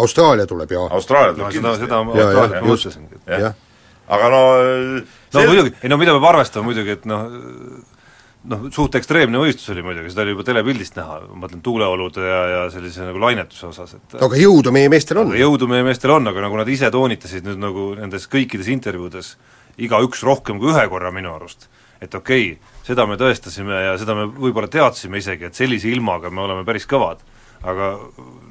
Austraalia 0.00 0.46
tuleb 0.48 0.70
ja 0.72 0.86
Austraalia 0.96 1.34
tuleb 1.34 1.46
no, 1.46 1.52
kindlasti. 1.52 1.86
seda, 1.86 2.02
seda 2.12 2.26
Austraaliat 2.26 2.62
ma 2.64 2.74
mõtlesingi. 2.74 3.22
jah, 3.44 3.56
aga 4.16 4.30
no 4.32 4.42
no 5.34 5.46
muidugi, 5.52 5.74
ei 5.82 5.92
no 5.92 5.98
mida 6.00 6.14
peab 6.16 6.28
arvestama 6.32 6.70
muidugi, 6.70 6.96
et 6.98 7.08
noh, 7.10 7.26
noh, 8.48 8.66
suht 8.74 8.96
ekstreemne 8.98 9.40
võistlus 9.42 9.70
oli 9.74 9.84
muidugi, 9.84 10.12
seda 10.12 10.24
oli 10.24 10.34
juba 10.34 10.46
telepildist 10.48 10.96
näha, 10.98 11.20
ma 11.28 11.44
mõtlen 11.44 11.62
tuuleolude 11.64 12.24
ja, 12.24 12.40
ja 12.54 12.62
sellise 12.72 13.04
nagu 13.06 13.20
lainetuse 13.22 13.68
osas, 13.68 13.94
et 13.98 14.18
aga 14.24 14.40
jõudu 14.40 14.72
meie 14.74 14.90
meestel 14.92 15.20
on. 15.22 15.34
jõudu 15.36 15.68
meie 15.70 15.84
meestel 15.86 16.14
on, 16.16 16.30
aga 16.32 16.46
nagu 16.46 16.60
nad 16.60 16.70
ise 16.72 16.90
toonitasid 16.94 17.46
nüüd 17.48 17.60
nagu 17.60 17.90
nendes 17.98 18.26
kõikides 18.32 18.70
intervjuudes, 18.72 19.34
igaüks 19.86 20.24
rohkem 20.26 20.60
kui 20.60 20.72
ühe 20.72 20.86
korra 20.92 21.12
minu 21.14 21.32
arust, 21.34 21.68
et 22.00 22.14
okei 22.14 22.52
okay,, 22.54 22.78
seda 22.86 23.06
me 23.08 23.18
tõestasime 23.20 23.82
ja 23.86 23.98
seda 24.00 24.16
me 24.18 24.28
võib-olla 24.30 24.70
teadsime 24.72 25.20
isegi, 25.20 25.50
et 25.50 25.58
sellise 25.58 25.90
ilmaga 25.92 26.32
me 26.32 26.44
oleme 26.46 26.64
päris 26.68 26.88
kõvad, 26.90 27.22
aga 27.60 27.92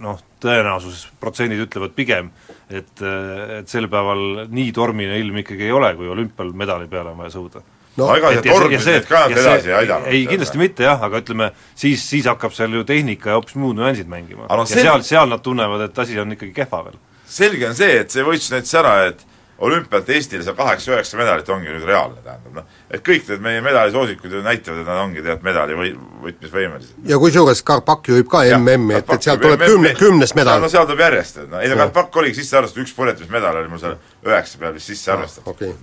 noh, 0.03 0.21
tõenäosus, 0.43 1.07
protsendid 1.21 1.65
ütlevad 1.65 1.95
pigem, 1.97 2.29
et, 2.69 3.01
et 3.01 3.71
sel 3.71 3.89
päeval 3.89 4.45
nii 4.53 4.71
tormine 4.75 5.17
ilm 5.21 5.41
ikkagi 5.41 5.67
ei 5.67 5.75
ole, 5.75 5.95
kui 5.97 6.09
olümpial 6.11 6.53
medali 6.53 6.89
peale 6.91 7.13
on 7.13 7.21
vaja 7.23 7.37
sõuda 7.39 7.65
no 7.99 8.09
aga 8.13 8.31
see 8.37 8.45
tormised 8.47 9.07
ka 9.09 9.23
edasi 9.31 9.71
ei 9.71 9.75
aidanud. 9.81 10.09
ei, 10.11 10.25
kindlasti 10.29 10.61
mitte 10.61 10.85
jah, 10.87 11.01
aga 11.09 11.21
ütleme, 11.23 11.49
siis, 11.77 12.03
siis 12.05 12.27
hakkab 12.29 12.53
seal 12.55 12.75
ju 12.79 12.85
tehnika 12.87 13.33
ja 13.33 13.39
hoopis 13.39 13.57
muud 13.59 13.79
nüansid 13.79 14.09
mängima. 14.11 14.47
Ja 14.49 14.67
seal, 14.69 15.03
seal 15.07 15.31
nad 15.31 15.43
tunnevad, 15.45 15.87
et 15.89 16.03
asi 16.03 16.19
on 16.21 16.35
ikkagi 16.35 16.53
kehva 16.61 16.83
veel. 16.87 16.99
selge 17.29 17.67
on 17.69 17.75
see, 17.77 17.99
et 18.03 18.13
see 18.13 18.25
võistlus 18.25 18.55
näitas 18.55 18.77
ära, 18.79 18.93
et 19.09 19.25
olümpialt 19.59 20.09
Eestile 20.09 20.43
see 20.43 20.55
kaheksa-üheksa 20.55 21.17
medalit 21.19 21.49
ongi 21.51 21.71
nüüd 21.71 21.87
reaalne, 21.87 22.21
tähendab 22.25 22.61
noh, 22.61 22.77
et 22.91 23.03
kõik 23.05 23.27
need 23.29 23.43
meie 23.43 23.63
medalisoosikud 23.65 24.37
ju 24.37 24.43
näitavad, 24.45 24.81
et 24.83 24.87
nad 24.87 25.01
ongi 25.03 25.25
tead 25.25 25.43
medali 25.45 25.75
või 25.79 25.91
võtmisvõimelised. 26.27 26.95
ja 27.09 27.19
kusjuures 27.19 27.63
Karpak 27.67 28.07
juhib 28.11 28.31
ka 28.31 28.45
MM-i, 28.57 29.01
et, 29.01 29.13
et 29.17 29.29
sealt 29.29 29.43
tuleb 29.43 29.65
kümne, 29.65 29.93
kümnes 29.99 30.35
medal. 30.39 30.63
no 30.63 30.71
seal 30.71 30.87
tuleb 30.87 31.03
järjest, 31.07 31.43
et 31.43 31.51
noh, 31.51 31.63
ei 31.63 31.73
no 31.73 31.81
Karpak 31.83 32.23
oligi 32.23 32.41
sisse 32.41 32.61
arvestatud, 32.61 32.87
üks 32.87 32.95
põletamismedal 32.97 33.61
oli 33.63 33.73
mul 33.73 33.83
seal 33.83 33.99
üheksa 34.27 34.63
peal 34.63 34.75
vist 34.79 34.93
sisse 34.93 35.13
arvestatud 35.15 35.53
okay.. 35.53 35.75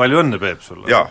palju 0.00 0.22
õnne, 0.24 0.42
Peep, 0.42 0.62
sulle! 0.66 0.90
jaa 0.90 1.06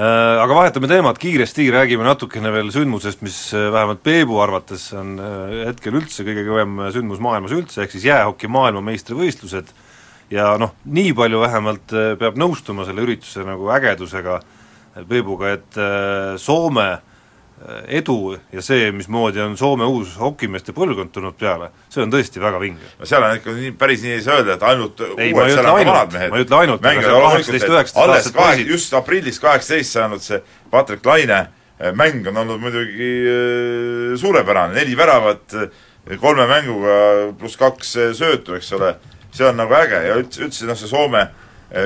Äh, 0.00 0.38
aga 0.40 0.54
vahetame 0.54 0.88
teemat 0.88 1.18
kiiresti, 1.20 1.66
räägime 1.74 2.06
natukene 2.06 2.48
veel 2.54 2.70
sündmusest, 2.72 3.20
mis 3.26 3.36
äh, 3.52 3.66
vähemalt 3.74 4.00
Peebu 4.06 4.38
arvates 4.40 4.86
on 4.96 5.16
äh, 5.20 5.56
hetkel 5.66 5.98
üldse 5.98 6.24
kõige 6.24 6.44
kõvem 6.46 6.78
sündmus 6.94 7.20
maailmas 7.20 7.52
üldse, 7.52 7.82
ehk 7.82 7.92
siis 7.92 8.06
jäähoki 8.06 8.48
maailmameistrivõistlused 8.54 9.74
ja 10.30 10.54
noh, 10.60 10.74
nii 10.84 11.12
palju 11.16 11.42
vähemalt 11.42 11.94
peab 12.20 12.40
nõustuma 12.40 12.86
selle 12.88 13.04
ürituse 13.06 13.44
nagu 13.46 13.70
ägedusega 13.74 14.40
Peebuga, 15.08 15.54
et 15.54 15.78
Soome 16.42 16.88
edu 17.92 18.36
ja 18.52 18.62
see, 18.64 18.88
mismoodi 18.96 19.42
on 19.44 19.56
Soome 19.60 19.84
uus 19.90 20.14
hokimeeste 20.20 20.72
põlvkond 20.76 21.12
tulnud 21.12 21.36
peale, 21.38 21.68
see 21.92 22.02
on 22.02 22.12
tõesti 22.12 22.40
väga 22.40 22.60
vinge. 22.62 22.88
no 22.98 23.08
seal 23.08 23.26
on 23.26 23.36
ikka 23.36 23.52
nii, 23.56 23.72
päris 23.80 24.04
nii 24.04 24.14
ei 24.16 24.22
saa 24.24 24.38
öelda, 24.40 24.56
et 24.56 24.64
ainult 24.70 25.02
ei, 25.18 25.34
on 25.34 25.52
ka 25.52 25.74
vanad 25.76 26.14
mehed. 26.14 26.32
ma 26.32 26.40
ei 26.40 26.46
ütle 26.46 26.60
ainult, 26.62 26.80
aga 26.80 27.04
seal 27.04 27.26
kaheksateist, 27.26 27.68
üheksateist 27.68 28.00
aastased 28.06 28.38
poisid 28.38 28.72
just 28.72 28.96
aprillis 28.96 29.40
kaheksateist 29.42 29.98
saanud 29.98 30.24
see 30.24 30.40
Patrick 30.72 31.04
Laine 31.06 31.42
mäng 31.96 32.26
on 32.32 32.40
olnud 32.42 32.64
muidugi 32.64 33.12
suurepärane, 34.20 34.74
neli 34.80 34.96
väravat 34.96 35.56
kolme 36.20 36.48
mänguga 36.48 36.96
pluss 37.38 37.60
kaks 37.60 37.92
söötu, 38.16 38.56
eks 38.56 38.72
ole, 38.76 38.94
see 39.32 39.46
on 39.46 39.56
nagu 39.60 39.74
äge. 39.78 40.02
Ja 40.08 40.16
üldse, 40.18 40.44
üldse 40.46 40.66
noh, 40.66 40.78
see 40.78 40.90
Soome 40.90 41.28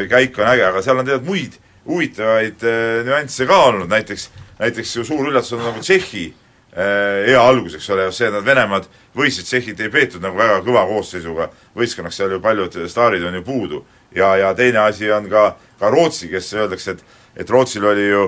käik 0.08 0.38
on 0.40 0.48
äge, 0.48 0.64
aga 0.70 0.80
seal 0.82 0.98
on 1.02 1.06
tead 1.08 1.26
muid 1.26 1.58
huvitavaid 1.84 2.62
nüansse 3.04 3.44
ka 3.46 3.58
olnud, 3.66 3.90
näiteks 3.92 4.30
näiteks 4.58 4.96
ju 4.96 5.04
suur 5.04 5.28
üllatus 5.28 5.52
on 5.52 5.64
nagu 5.64 5.82
Tšehhi 5.82 6.24
äh, 6.28 7.26
hea 7.28 7.42
algus, 7.42 7.74
eks 7.78 7.90
ole, 7.90 8.06
see, 8.14 8.28
et 8.28 8.34
nad 8.34 8.46
Venemaad 8.46 8.88
võistlesid, 9.16 9.48
Tšehhit 9.50 9.82
ei 9.82 9.92
peetud 9.92 10.22
nagu 10.24 10.38
väga 10.38 10.60
kõva 10.66 10.84
koosseisuga. 10.90 11.50
Võistkonnaks, 11.76 12.18
seal 12.20 12.36
ju 12.36 12.40
paljud 12.42 12.78
staarid 12.90 13.24
on 13.26 13.40
ju 13.40 13.44
puudu. 13.46 13.84
ja, 14.14 14.36
ja 14.36 14.54
teine 14.54 14.78
asi 14.78 15.10
on 15.10 15.28
ka, 15.30 15.56
ka 15.78 15.90
Rootsi, 15.90 16.28
kes 16.30 16.52
öeldakse, 16.54 16.90
et, 16.90 17.04
et 17.36 17.50
Rootsil 17.50 17.84
oli 17.84 18.08
ju 18.08 18.24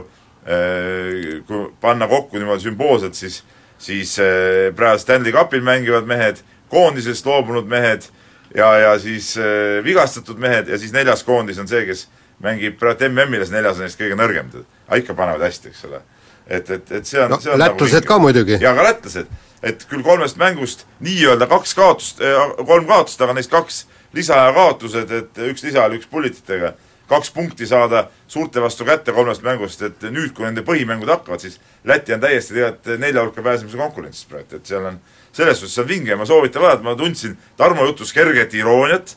äh, 0.46 1.42
kui 1.46 1.68
panna 1.80 2.08
kokku 2.08 2.38
niimoodi 2.38 2.62
sümboolselt, 2.62 3.14
siis 3.14 3.44
siis 3.78 4.18
äh, 4.18 4.74
praegu 4.74 4.98
Stanley 4.98 5.32
Cupil 5.32 5.62
mängivad 5.62 6.06
mehed, 6.08 6.40
koondisest 6.68 7.26
loobunud 7.26 7.68
mehed 7.68 8.08
ja, 8.56 8.72
ja 8.82 8.98
siis 8.98 9.34
äh, 9.38 9.78
vigastatud 9.84 10.40
mehed 10.42 10.68
ja 10.72 10.78
siis 10.80 10.92
neljas 10.96 11.24
koondis 11.24 11.58
on 11.62 11.68
see, 11.68 11.84
kes 11.88 12.06
mängib 12.42 12.76
praegu 12.80 13.08
MM-iles, 13.10 13.52
neljas 13.54 13.78
on 13.80 13.86
neist 13.86 14.00
kõige 14.00 14.18
nõrgem. 14.18 14.52
aga 14.86 15.00
ikka 15.00 15.14
panevad 15.14 15.46
hästi, 15.46 15.72
eks 15.72 15.88
ole 15.88 16.02
et, 16.46 16.70
et, 16.70 16.92
et 16.92 17.06
see 17.06 17.20
on 17.22 17.32
no, 17.32 17.40
see 17.42 17.52
on 17.52 17.60
lätlased 17.60 18.00
nagu 18.00 18.12
ka 18.12 18.18
muidugi. 18.22 18.58
jaa, 18.62 18.74
ka 18.76 18.86
lätlased. 18.86 19.30
et 19.66 19.86
küll 19.90 20.04
kolmest 20.06 20.38
mängust 20.40 20.86
nii-öelda 21.04 21.48
kaks 21.50 21.74
kaotust, 21.74 22.20
eh, 22.22 22.56
kolm 22.66 22.86
kaotust, 22.86 23.22
aga 23.22 23.34
neist 23.36 23.50
kaks 23.50 23.84
lisaaja 24.16 24.52
kaotused, 24.54 25.10
et 25.10 25.40
üks 25.50 25.64
lisaajal, 25.66 25.96
üks 25.98 26.08
pullititega, 26.10 26.74
kaks 27.08 27.30
punkti 27.30 27.66
saada 27.66 28.06
suurte 28.28 28.62
vastu 28.62 28.84
kätte 28.84 29.12
kolmest 29.12 29.44
mängust, 29.46 29.82
et 29.82 30.02
nüüd, 30.10 30.32
kui 30.34 30.46
nende 30.46 30.64
põhimängud 30.66 31.10
hakkavad, 31.10 31.42
siis 31.42 31.60
Läti 31.86 32.14
on 32.14 32.20
täiesti 32.20 32.54
tegelikult 32.54 32.98
nelja 32.98 33.22
hulka 33.22 33.42
pääsemise 33.42 33.78
konkurentsis 33.78 34.26
praegu, 34.26 34.58
et 34.58 34.66
seal 34.66 34.88
on, 34.88 34.98
selles 35.32 35.60
suhtes 35.60 35.78
on 35.78 35.88
vinge. 35.88 36.10
Ja 36.10 36.16
ma 36.18 36.26
soovitan 36.26 36.62
vaadata, 36.62 36.82
ma 36.82 36.96
tundsin 36.98 37.36
Tarmo 37.56 37.86
jutus 37.86 38.12
kerget 38.12 38.54
irooniat, 38.54 39.16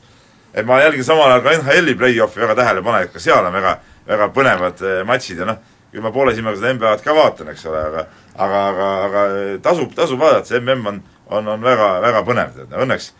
et 0.53 0.65
ma 0.65 0.77
jälgin 0.83 1.03
samal 1.07 1.31
ajal 1.31 1.41
ka 1.47 1.55
NHL-i 1.57 1.97
play-off'i 1.97 2.45
väga 2.45 2.55
tähelepanelikult, 2.61 3.17
ka 3.17 3.23
seal 3.23 3.45
on 3.45 3.53
väga, 3.57 3.75
väga 4.07 4.29
põnevad 4.37 4.85
eh, 4.85 5.01
matšid 5.09 5.41
ja 5.41 5.49
noh, 5.49 5.61
küll 5.89 6.05
ma 6.05 6.13
poole 6.13 6.35
silmaga 6.37 6.59
seda 6.59 6.75
NBA-d 6.77 7.05
ka 7.05 7.15
vaatan, 7.17 7.49
eks 7.53 7.65
ole, 7.69 7.81
aga 7.89 8.05
aga, 8.39 8.59
aga, 8.69 8.89
aga 9.07 9.23
tasub, 9.63 9.93
tasub 9.95 10.21
vaadata, 10.21 10.47
see 10.47 10.61
MM 10.61 10.85
on, 10.93 11.01
on, 11.27 11.49
on 11.55 11.65
väga, 11.65 11.89
väga 12.05 12.21
põnev, 12.27 12.61
õnneks 12.69 13.11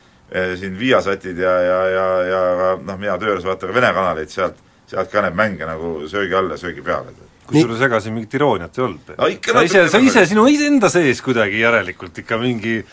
siin 0.60 0.78
Viasatid 0.80 1.38
ja, 1.38 1.56
ja, 1.66 1.80
ja, 1.90 2.06
ja 2.30 2.42
noh, 2.78 3.00
mina 3.00 3.18
töö 3.18 3.34
juures 3.34 3.48
vaatan 3.48 3.72
ka 3.72 3.76
Vene 3.76 3.92
kanaleid, 3.96 4.30
sealt, 4.30 4.62
sealt 4.88 5.12
ka 5.12 5.24
neid 5.26 5.38
mänge 5.38 5.66
nagu 5.66 5.96
söögi 6.12 6.38
all 6.38 6.52
ja 6.54 6.58
söögi 6.62 6.86
peal. 6.86 7.10
kusjuures 7.50 7.82
ega 7.82 8.00
siin 8.00 8.14
mingit 8.14 8.34
irooniat 8.38 8.78
ei 8.78 8.84
olnud 8.86 9.14
No 9.18 9.30
sa 9.54 9.64
ise, 9.66 9.88
sa 9.90 9.98
ise 9.98 10.26
sinu 10.30 10.48
iseenda 10.48 10.90
sees 10.90 11.22
kuidagi 11.26 11.64
järelikult 11.64 12.18
ikka 12.22 12.38
mingi 12.38 12.84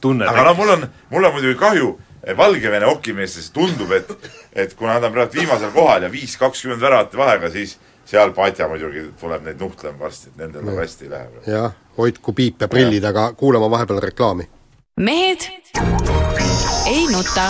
tunne 0.00 0.28
aga 0.30 0.44
no 0.50 0.54
mul 0.54 0.74
on, 0.76 0.88
mul 1.10 1.24
on 1.30 1.34
muidugi 1.38 1.58
kahju 1.58 1.94
Valgevene 2.36 2.86
hokimeestest, 2.88 3.52
tundub, 3.52 3.90
et 3.92 4.08
et 4.54 4.74
kuna 4.74 4.94
nad 4.94 5.04
on 5.04 5.12
praegu 5.12 5.36
viimasel 5.36 5.74
kohal 5.74 6.06
ja 6.06 6.08
viis 6.12 6.38
kakskümmend 6.40 6.80
väravate 6.80 7.18
vahega, 7.20 7.50
siis 7.50 7.74
seal 8.08 8.32
Patja 8.32 8.68
muidugi 8.68 9.10
tuleb 9.20 9.44
neid 9.44 9.60
nuhtlema 9.60 9.98
varsti, 10.06 10.30
et 10.30 10.40
nendel 10.40 10.64
nagu 10.64 10.80
hästi 10.80 11.04
ei 11.04 11.10
lähe. 11.10 11.42
jah, 11.46 11.74
hoidku 11.98 12.32
piip 12.32 12.64
ja 12.64 12.68
prillid, 12.68 13.04
aga 13.04 13.32
kuulama 13.36 13.70
vahepeal 13.70 14.00
reklaami. 14.00 14.48
Mehed 15.00 15.38
ei 16.86 17.06
nuta. 17.12 17.42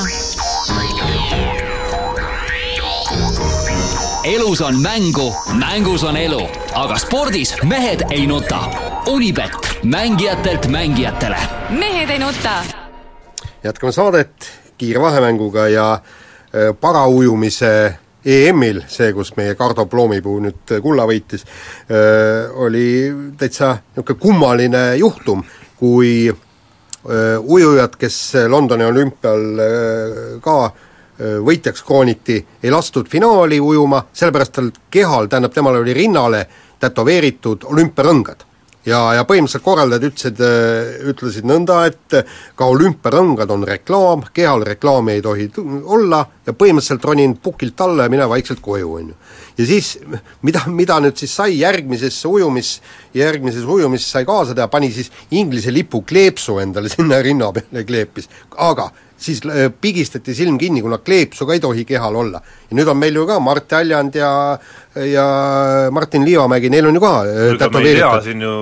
elus 4.25 4.61
on 4.61 4.81
mängu, 4.81 5.35
mängus 5.59 6.05
on 6.05 6.17
elu, 6.17 6.49
aga 6.75 6.97
spordis 6.99 7.55
mehed 7.63 8.01
ei 8.11 8.27
nuta. 8.27 8.61
Unibet, 9.07 9.51
mängijatelt 9.83 10.67
mängijatele. 10.67 11.37
mehed 11.71 12.11
ei 12.11 12.19
nuta. 12.19 12.65
jätkame 13.65 13.93
saadet 13.93 14.51
kiire 14.79 15.01
vahemänguga 15.01 15.69
ja 15.69 15.93
äh, 15.93 16.01
paraujumise 16.81 17.99
EM-il, 18.25 18.81
see, 18.89 19.13
kus 19.13 19.37
meie 19.37 19.55
Kardo 19.55 19.85
Ploomipuu 19.87 20.39
nüüd 20.41 20.79
kulla 20.83 21.05
võitis, 21.05 21.45
oli 22.55 23.13
täitsa 23.37 23.77
niisugune 23.97 24.21
kummaline 24.21 24.97
juhtum, 24.97 25.43
kui 25.77 26.33
ujujad, 27.05 27.99
kes 28.01 28.17
Londoni 28.49 28.85
olümpial 28.89 29.43
öö, 29.61 30.39
ka 30.41 30.57
võitjaks 31.47 31.85
krooniti, 31.87 32.39
ei 32.63 32.73
lastud 32.73 33.07
finaali 33.13 33.61
ujuma, 33.61 34.01
sellepärast 34.13 34.57
tal 34.57 34.71
kehal, 34.91 35.29
tähendab, 35.31 35.53
temal 35.55 35.77
oli 35.79 35.95
rinnale 35.95 36.41
tätoveeritud 36.83 37.69
olümpiarõngad 37.71 38.43
ja, 38.87 39.01
ja 39.19 39.25
põhimõtteliselt 39.29 39.65
korraldajad 39.65 40.07
ütlesid, 40.09 40.43
ütlesid 41.11 41.49
nõnda, 41.49 41.81
et 41.89 42.19
ka 42.57 42.69
olümpiarõngad 42.73 43.53
on 43.55 43.67
reklaam, 43.69 44.25
kehal 44.35 44.65
reklaami 44.67 45.17
ei 45.17 45.25
tohi 45.25 45.49
olla 45.85 46.25
ja 46.47 46.53
põhimõtteliselt 46.53 47.09
ronin 47.09 47.37
pukilt 47.43 47.81
alla 47.85 48.09
ja 48.09 48.13
mine 48.13 48.29
vaikselt 48.29 48.63
koju, 48.65 48.93
on 49.01 49.13
ju. 49.13 49.19
Ja 49.59 49.67
siis, 49.67 49.95
mida, 50.43 50.65
mida 50.67 50.99
nüüd 51.03 51.19
siis 51.21 51.35
sai 51.37 51.59
järgmisesse 51.61 52.29
ujumis, 52.29 52.77
järgmises 53.15 53.67
ujumis 53.71 54.07
sai 54.11 54.25
kaasa 54.27 54.55
teha, 54.57 54.69
pani 54.73 54.91
siis 54.95 55.13
Inglise 55.31 55.73
lipu 55.75 56.03
kleepsu 56.03 56.59
endale 56.63 56.91
sinna 56.93 57.21
rinna 57.23 57.53
peale 57.55 57.85
kleepis, 57.87 58.31
aga 58.57 58.91
siis 59.25 59.43
äh, 59.49 59.69
pigistati 59.81 60.35
silm 60.37 60.59
kinni, 60.61 60.83
kuna 60.85 60.99
kleepsu 61.03 61.47
ka 61.49 61.57
ei 61.57 61.63
tohi 61.63 61.85
kehal 61.89 62.17
olla. 62.21 62.41
ja 62.71 62.77
nüüd 62.79 62.89
on 62.91 62.99
meil 63.01 63.17
ju 63.17 63.27
ka 63.29 63.39
Mart 63.41 63.73
Haljand 63.73 64.15
ja 64.19 64.31
ja 64.95 65.25
Martin 65.91 66.25
Liivamägi, 66.25 66.71
neil 66.71 66.87
on 66.87 66.95
ju 66.95 67.03
ka 67.03 67.13
äh, 67.27 67.57
tätoveeritud 67.59 68.27
siin 68.27 68.43
ju 68.45 68.53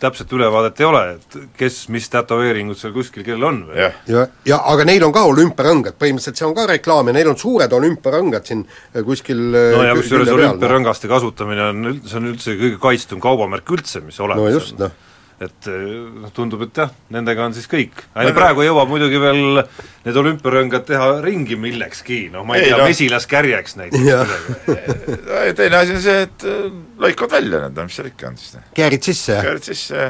täpset 0.00 0.32
ülevaadet 0.32 0.80
ei 0.80 0.86
ole, 0.88 1.02
et 1.16 1.38
kes 1.58 1.80
mis 1.92 2.08
tätoveeringud 2.12 2.78
seal 2.80 2.94
kuskil 2.94 3.26
kellel 3.26 3.48
on 3.50 3.62
või? 3.68 3.80
jah, 3.82 3.98
ja, 4.10 4.26
ja 4.48 4.60
aga 4.72 4.86
neil 4.88 5.04
on 5.06 5.14
ka 5.14 5.26
olümpiarõngad, 5.28 5.98
põhimõtteliselt 6.00 6.40
see 6.40 6.48
on 6.48 6.56
ka 6.56 6.68
reklaam 6.70 7.10
ja 7.10 7.16
neil 7.18 7.32
on 7.32 7.40
suured 7.40 7.72
olümpiarõngad 7.80 8.48
siin 8.48 8.64
äh, 8.66 9.02
kuskil 9.06 9.42
no 9.52 9.82
ja 9.84 9.96
kusjuures 9.98 10.30
noh. 10.30 10.38
olümpiarõngaste 10.38 11.10
kasutamine 11.12 11.68
on 11.72 11.90
üld-, 11.92 12.06
see 12.08 12.20
on 12.22 12.30
üldse 12.32 12.56
kõige 12.56 12.80
kaitstum 12.82 13.20
kaubamärk 13.24 13.76
üldse, 13.76 14.04
mis 14.06 14.20
olemas 14.22 14.46
no 14.46 14.54
just, 14.56 14.78
on. 14.78 14.86
noh. 14.86 15.02
Et 15.40 15.68
eh, 15.68 15.80
noh, 16.22 16.30
tundub, 16.32 16.62
et 16.64 16.78
jah, 16.80 16.92
nendega 17.12 17.44
on 17.44 17.54
siis 17.56 17.66
kõik. 17.68 17.98
ainult 18.16 18.36
praegu 18.38 18.64
jõuab 18.64 18.88
muidugi 18.88 19.20
veel 19.20 19.60
need 20.06 20.20
olümpiarõngad 20.22 20.86
teha 20.88 21.08
ringi 21.24 21.58
millekski, 21.60 22.22
noh 22.32 22.46
ma 22.46 22.56
ei, 22.56 22.64
Ei, 22.64 22.70
tea 22.70 22.78
noh. 22.78 22.84
no., 22.84 22.90
mesilaskärjeks 22.92 23.76
näiteks 23.80 25.56
teine 25.58 25.80
asi 25.82 25.96
on 25.96 26.04
see, 26.06 26.22
et 26.24 26.46
äh, 26.48 26.70
lõikavad 27.04 27.36
välja 27.36 27.60
need, 27.66 27.82
mis 27.88 27.98
seal 28.00 28.08
ikka 28.08 28.30
on 28.30 28.38
siis. 28.40 28.56
käärid 28.76 29.10
sisse 29.10 29.40
käid 29.44 29.68
sisse, 29.68 30.06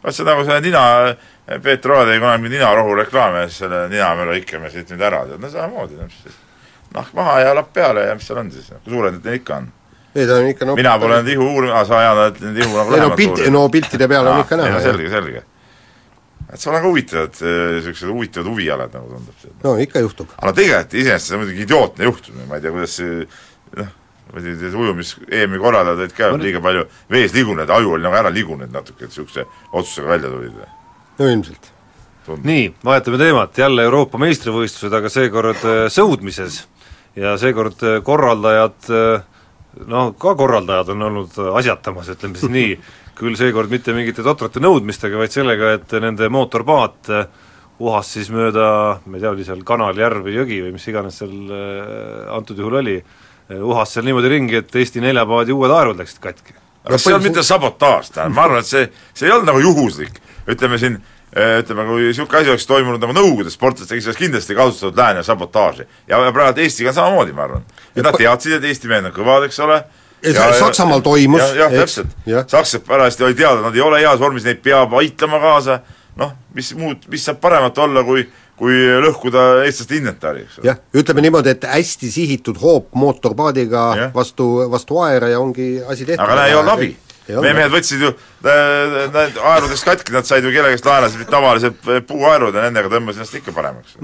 vaat 0.00 0.16
see 0.16 0.28
nagu 0.28 0.46
see 0.48 0.60
nina, 0.64 0.84
Peeter 1.60 1.96
Oja 1.96 2.06
tegi 2.08 2.22
kunagi 2.22 2.54
ninarohu 2.54 2.94
reklaami 3.02 3.44
ja 3.44 3.50
siis 3.50 3.66
selle 3.66 3.82
ninamööda 3.92 4.38
lõikame 4.38 4.72
siit 4.72 4.94
nüüd 4.94 5.04
ära, 5.10 5.26
tead, 5.28 5.42
no 5.42 5.52
samamoodi, 5.52 6.00
no 6.00 6.08
mis 6.08 6.22
siis 6.24 6.40
nahk 6.94 7.12
maha 7.14 7.36
ja 7.44 7.52
lapp 7.54 7.74
peale 7.76 8.08
ja 8.08 8.16
mis 8.16 8.26
seal 8.26 8.40
on 8.40 8.48
siis, 8.54 8.72
kui 8.80 8.96
suured 8.96 9.20
need 9.20 9.42
ikka 9.42 9.60
on? 9.60 9.68
Ei 10.14 10.26
ta 10.26 10.40
on 10.40 10.48
ikka 10.50 10.66
no 10.66 10.74
mina 10.78 10.96
pole 10.98 11.20
neid 11.20 11.34
ihu 11.36 11.46
uurinud, 11.46 11.76
aa 11.76 11.84
sa 11.86 12.00
ajad 12.00 12.40
neid 12.42 12.58
ihu 12.64 12.74
nagu 12.74 12.94
ei 12.96 13.04
no 13.04 13.12
uurinud. 13.14 13.52
no 13.54 13.68
piltide 13.70 14.08
peal 14.10 14.26
on 14.26 14.42
ikka 14.42 14.56
ei 14.56 14.62
näha 14.62 14.74
no 14.74 14.82
selge, 14.82 15.12
selge. 15.12 15.44
et 16.50 16.58
see 16.58 16.70
on 16.70 16.76
väga 16.76 16.88
huvitavad, 16.88 17.38
niisugused 17.76 18.10
huvitavad 18.10 18.50
huvialad 18.50 18.98
nagu 18.98 19.14
tundub. 19.14 19.46
no 19.64 19.76
ikka 19.86 20.02
juhtub. 20.02 20.34
aga 20.36 20.52
tegelikult 20.58 20.98
iseenesest 21.02 21.30
see 21.30 21.38
on 21.38 21.44
muidugi 21.44 21.66
idiootne 21.68 22.10
juhtum, 22.10 22.44
ma 22.48 22.58
ei 22.58 22.66
tea, 22.66 22.74
kuidas 22.74 22.96
see 22.98 23.20
noh, 23.78 23.94
ma 24.32 24.42
ei 24.42 24.58
tea, 24.58 24.72
ujumis 24.82 25.14
EM-i 25.30 25.62
korraldajad 25.62 26.04
olid 26.04 26.16
ka 26.16 26.32
liiga 26.38 26.64
palju 26.64 26.86
vees 27.10 27.34
ligunenud, 27.36 27.70
aju 27.78 27.96
oli 27.96 28.08
nagu 28.08 28.18
ära 28.22 28.34
ligunenud 28.34 28.74
natuke, 28.74 29.04
et 29.04 29.14
niisuguse 29.14 29.46
otsusega 29.70 30.16
välja 30.16 30.34
tulid. 30.34 30.58
no 31.18 31.30
ilmselt. 31.30 31.72
nii, 32.50 32.66
vahetame 32.84 33.18
teemat, 33.18 33.58
jälle 33.58 33.86
Euroopa 33.86 34.18
meistrivõistlused, 34.18 34.94
aga 34.94 35.10
seekord 35.10 35.64
äh, 35.66 35.86
sõudmises 35.90 36.64
ja 37.18 37.34
seekord 37.38 37.82
äh, 37.82 37.98
korraldajad 38.06 38.90
äh, 38.90 39.26
noh, 39.90 40.14
ka 40.18 40.34
korraldajad 40.38 40.94
on 40.94 41.06
olnud 41.08 41.38
asjatamas, 41.58 42.10
ütleme 42.14 42.40
siis 42.40 42.52
nii, 42.52 42.74
küll 43.20 43.36
seekord 43.38 43.72
mitte 43.72 43.94
mingite 43.96 44.24
totrate 44.26 44.62
nõudmistega, 44.62 45.18
vaid 45.20 45.34
sellega, 45.34 45.74
et 45.78 45.96
nende 46.02 46.30
mootorpaat 46.32 47.12
äh, 47.14 47.26
uhas 47.80 48.12
siis 48.16 48.30
mööda, 48.32 49.00
ma 49.04 49.18
ei 49.18 49.24
tea, 49.24 49.32
oli 49.32 49.46
seal 49.46 49.64
kanal, 49.66 49.96
järv 49.96 50.26
või 50.26 50.36
jõgi 50.36 50.62
või 50.66 50.74
mis 50.76 50.88
iganes 50.90 51.20
seal 51.22 51.36
äh, 51.54 52.24
antud 52.36 52.58
juhul 52.60 52.80
oli, 52.82 52.98
uhas 53.58 53.94
seal 53.94 54.06
niimoodi 54.06 54.30
ringi, 54.30 54.58
et 54.60 54.76
Eesti 54.76 55.02
neljapaadi 55.02 55.54
uued 55.54 55.72
aerud 55.74 55.98
läksid 55.98 56.20
katki. 56.22 56.54
aga 56.84 56.98
see 56.98 57.14
on 57.14 57.24
mitte 57.24 57.42
sabotaaž, 57.44 58.12
tähendab, 58.14 58.36
ma 58.36 58.44
arvan, 58.46 58.62
et 58.62 58.68
see, 58.68 58.84
see 59.14 59.28
ei 59.28 59.34
olnud 59.34 59.50
nagu 59.50 59.62
juhuslik. 59.64 60.20
ütleme 60.50 60.78
siin, 60.78 61.00
ütleme, 61.36 61.84
kui 61.86 62.08
niisugune 62.08 62.40
asi 62.40 62.50
oleks 62.50 62.66
toimunud 62.66 63.02
nagu 63.02 63.14
Nõukogude 63.14 63.52
sportlastel, 63.54 64.00
siis 64.00 64.10
oleks 64.10 64.18
kindlasti 64.18 64.56
kasutatud 64.58 64.98
lääne 64.98 65.22
sabotaaži. 65.22 65.86
ja, 66.08 66.18
ja 66.18 66.32
praegu 66.34 66.60
Eestiga 66.60 66.90
on 66.90 66.94
samamoodi, 66.94 67.32
ma 67.32 67.46
arvan. 67.46 67.64
et 67.94 68.02
nad 68.02 68.16
teadsid, 68.18 68.58
et 68.58 68.64
Eesti 68.64 68.90
mehed 68.90 69.10
on 69.10 69.16
kõvad, 69.16 69.46
eks 69.46 69.60
ole, 69.66 69.82
Ja 70.20 70.50
Saksamaal 70.52 71.00
toimus, 71.00 71.40
jah, 71.40 71.56
jah, 71.56 71.72
täpselt. 71.80 72.10
sakslased 72.26 72.84
parajasti 72.84 73.24
oli 73.24 73.34
teada, 73.34 73.62
nad 73.64 73.74
ei 73.74 73.80
ole 73.80 74.02
heas 74.02 74.20
vormis, 74.20 74.44
neid 74.44 74.58
peab 74.60 74.92
aitama 75.00 75.38
kaasa, 75.40 75.78
noh, 76.20 76.34
mis 76.54 76.74
muud, 76.76 77.06
mis 77.08 77.24
saab 77.24 77.40
paremat 77.40 77.78
olla, 77.78 78.04
kui 78.04 78.26
kui 78.60 78.76
lõhkuda 79.00 79.44
eestlaste 79.64 79.96
inventari, 79.96 80.42
eks 80.44 80.58
ole. 80.58 80.66
jah, 80.68 80.80
ütleme 81.00 81.22
niimoodi, 81.24 81.54
et 81.54 81.62
hästi 81.64 82.10
sihitud 82.12 82.58
hoop 82.60 82.90
mootorpaadiga 83.00 83.84
Jah. 83.96 84.10
vastu, 84.14 84.50
vastu 84.68 85.00
aera 85.00 85.30
ja 85.32 85.40
ongi 85.40 85.78
asi 85.80 86.04
tehtud. 86.04 86.24
aga 86.26 86.36
näe, 86.42 86.50
ei 86.52 86.58
olnud 86.58 86.74
abi. 86.74 86.90
Meie 87.38 87.54
mehed 87.56 87.72
võtsid 87.72 88.02
ju 88.04 88.10
need 88.44 89.38
aerudest 89.52 89.86
katki, 89.86 90.14
nad 90.16 90.28
said 90.28 90.46
ju 90.46 90.52
kellegist 90.54 90.88
laenasid 90.88 91.30
tavalised 91.30 91.78
puuaerud 92.08 92.56
ja 92.56 92.66
nendega 92.66 92.90
tõmbasid 92.92 93.22
ennast 93.22 93.38
ikka 93.38 93.54
paremaks. 93.56 93.96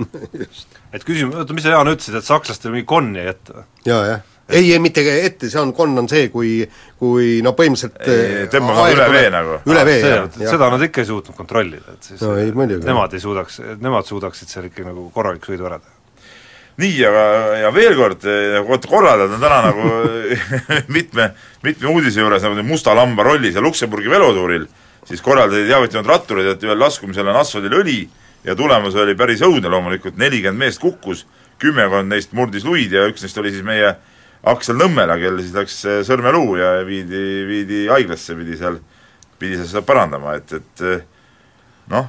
et 0.95 1.04
küsimus, 1.06 1.42
oota, 1.42 1.56
mis 1.56 1.66
sa, 1.66 1.75
Jaan, 1.75 1.90
ütlesid, 1.92 2.16
et 2.21 2.28
sakslastel 2.28 2.75
mingi 2.75 2.88
konn 2.88 3.16
jäi 3.16 3.28
ette 3.33 3.56
või? 3.56 3.66
jaa, 3.88 4.04
jah. 4.11 4.23
ei, 4.49 4.71
ei 4.76 4.78
mitte 4.83 5.04
ette, 5.16 5.50
see 5.52 5.61
on, 5.62 5.75
konn 5.76 6.04
on 6.04 6.09
see, 6.11 6.28
kui, 6.33 6.52
kui 7.00 7.40
no 7.47 7.54
põhimõtteliselt 7.59 7.99
Ei, 8.06 8.23
eh, 8.45 8.49
tõmbame 8.52 8.87
üle 8.95 9.11
vee 9.16 9.26
nagu. 9.35 9.59
üle 9.73 9.85
vee, 9.88 9.99
see, 10.04 10.14
jah, 10.14 10.30
seda 10.54 10.71
nad 10.76 10.87
ikka 10.87 11.02
ei 11.02 11.11
suutnud 11.11 11.38
kontrollida, 11.38 11.99
et 11.99 12.11
siis 12.12 12.23
No 12.23 12.37
ei, 12.40 12.54
nemad 12.54 13.16
ei 13.16 13.23
suudaks, 13.23 13.61
nemad 13.83 14.09
suudaksid 14.09 14.52
seal 14.52 14.71
ikka 14.71 14.87
nagu 14.87 15.09
korralik 15.14 15.49
sõidu 15.49 15.68
ära 15.71 15.80
teha. 15.83 15.96
Nii, 16.80 16.97
aga, 17.09 17.23
ja 17.62 17.71
veel 17.75 17.97
kord, 17.97 18.26
vot 18.68 18.88
korraldajad 18.90 19.37
on 19.37 19.45
täna 19.47 19.61
nagu 19.71 19.92
mitme, 20.97 21.30
mitme 21.64 21.92
uudise 21.92 22.21
juures 22.21 22.45
nagu 22.45 22.66
musta 22.66 22.95
lamba 22.97 23.25
rollis 23.26 23.56
ja 23.56 23.64
Luksemburgi 23.64 24.12
velotuuril, 24.12 24.66
siis 25.09 25.25
korraldajad 25.25 25.71
teavitanud 25.71 26.11
rattureid, 26.11 26.52
et 26.52 26.66
ühel 26.68 26.78
laskumisel 26.80 27.33
on 27.33 27.40
asfaldil 27.40 27.80
õli 27.80 28.00
ja 28.47 28.54
tulemus 28.56 28.95
oli 28.95 29.14
päris 29.18 29.42
õudne. 29.45 29.71
Loomulikult, 29.73 30.18
nelikümmend 30.21 30.66
meest 30.66 30.83
kukkus, 30.83 31.25
kümmekond 31.62 32.12
neist 32.12 32.35
murdis 32.37 32.66
luid 32.66 32.92
ja 32.95 33.06
üks 33.11 33.25
neist 33.25 33.38
oli 33.40 33.54
siis 33.54 33.64
meie 33.66 33.95
Aksel 34.47 34.78
Nõmmela, 34.78 35.16
kellel 35.18 35.42
siis 35.42 35.54
läks 35.56 35.78
eh, 35.88 36.02
sõrmeluu 36.06 36.59
ja 36.61 36.76
viidi, 36.87 37.23
viidi 37.49 37.87
haiglasse, 37.90 38.37
pidi 38.38 38.59
seal, 38.61 38.78
pidi 39.40 39.56
seal 39.59 39.71
seda 39.73 39.83
parandama, 39.87 40.37
et, 40.38 40.52
et 40.61 40.85
eh, 40.87 41.00
noh, 41.90 42.06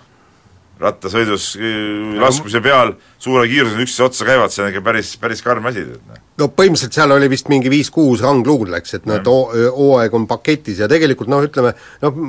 rattasõidus 0.81 1.49
eh, 1.59 2.17
laskmise 2.21 2.61
peal 2.63 2.93
suure 3.21 3.47
kiirusega 3.49 3.83
üksteise 3.85 4.05
otsa 4.05 4.27
käivad, 4.27 4.53
see 4.53 4.63
on 4.63 4.71
ikka 4.71 4.83
päris, 4.85 5.13
päris 5.21 5.43
karm 5.45 5.65
asi, 5.69 5.83
noh. 5.89 6.19
no 6.37 6.49
põhimõtteliselt 6.53 6.97
seal 6.97 7.13
oli 7.15 7.29
vist 7.31 7.51
mingi 7.51 7.71
viis-kuus 7.73 8.21
rangluud 8.25 8.71
läks, 8.73 8.97
et 8.97 9.07
need 9.09 9.27
hoo- 9.27 9.49
hooaeg 9.77 10.17
on 10.17 10.27
paketis 10.29 10.83
ja 10.83 10.89
tegelikult 10.91 11.31
noh, 11.33 11.45
ütleme 11.47 11.73
noh, 12.03 12.19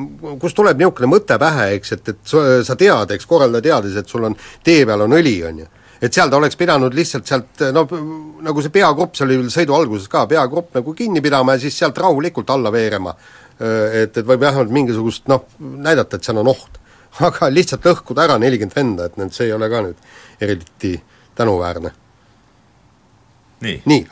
kust 0.40 0.56
tuleb 0.58 0.80
niisugune 0.80 1.10
mõte 1.12 1.38
pähe, 1.40 1.72
eks, 1.78 1.96
et, 1.98 2.14
et 2.14 2.22
sa, 2.32 2.44
sa 2.66 2.78
tead, 2.78 3.16
eks, 3.16 3.28
korraldaja 3.28 3.68
teadis, 3.68 3.98
et 4.00 4.08
sul 4.08 4.24
on, 4.30 4.38
tee 4.64 4.86
peal 4.88 5.04
on 5.04 5.18
õli, 5.18 5.36
on 5.48 5.60
ju. 5.64 5.68
et 6.00 6.14
seal 6.14 6.30
ta 6.30 6.40
oleks 6.40 6.56
pidanud 6.56 6.94
lihtsalt 6.94 7.26
sealt 7.28 7.66
no 7.74 7.84
nagu 8.46 8.62
see 8.64 8.72
peagrupp, 8.74 9.16
see 9.18 9.26
oli 9.26 9.38
veel 9.42 9.52
sõidu 9.52 9.76
alguses 9.76 10.08
ka, 10.08 10.24
peagrupp 10.30 10.74
nagu 10.78 10.94
kinni 10.96 11.22
pidama 11.24 11.56
ja 11.56 11.62
siis 11.66 11.76
sealt 11.78 11.98
rahulikult 11.98 12.50
alla 12.54 12.72
veerema. 12.72 13.14
Et, 13.58 14.12
et 14.14 14.22
või 14.22 14.38
vähemalt 14.38 14.70
mingisugust 14.70 15.24
noh, 15.26 15.48
näidata, 15.58 16.14
et 16.14 16.22
seal 16.22 16.38
on 16.38 16.52
oht. 16.52 16.76
Aga 17.28 17.50
lihtsalt 17.52 17.86
lõhkuda 17.88 18.26
ära 18.28 18.36
nelikümmend 18.42 18.76
venda, 18.76 19.08
et 19.08 19.16
need, 19.20 19.32
see 19.34 19.48
ei 19.48 19.56
ole 19.56 19.70
ka 19.70 19.82
nüüd 19.86 20.44
eriti 20.44 20.92
tänuväärne. 21.38 21.94
Nii, 23.58 23.80
nii, 23.90 24.04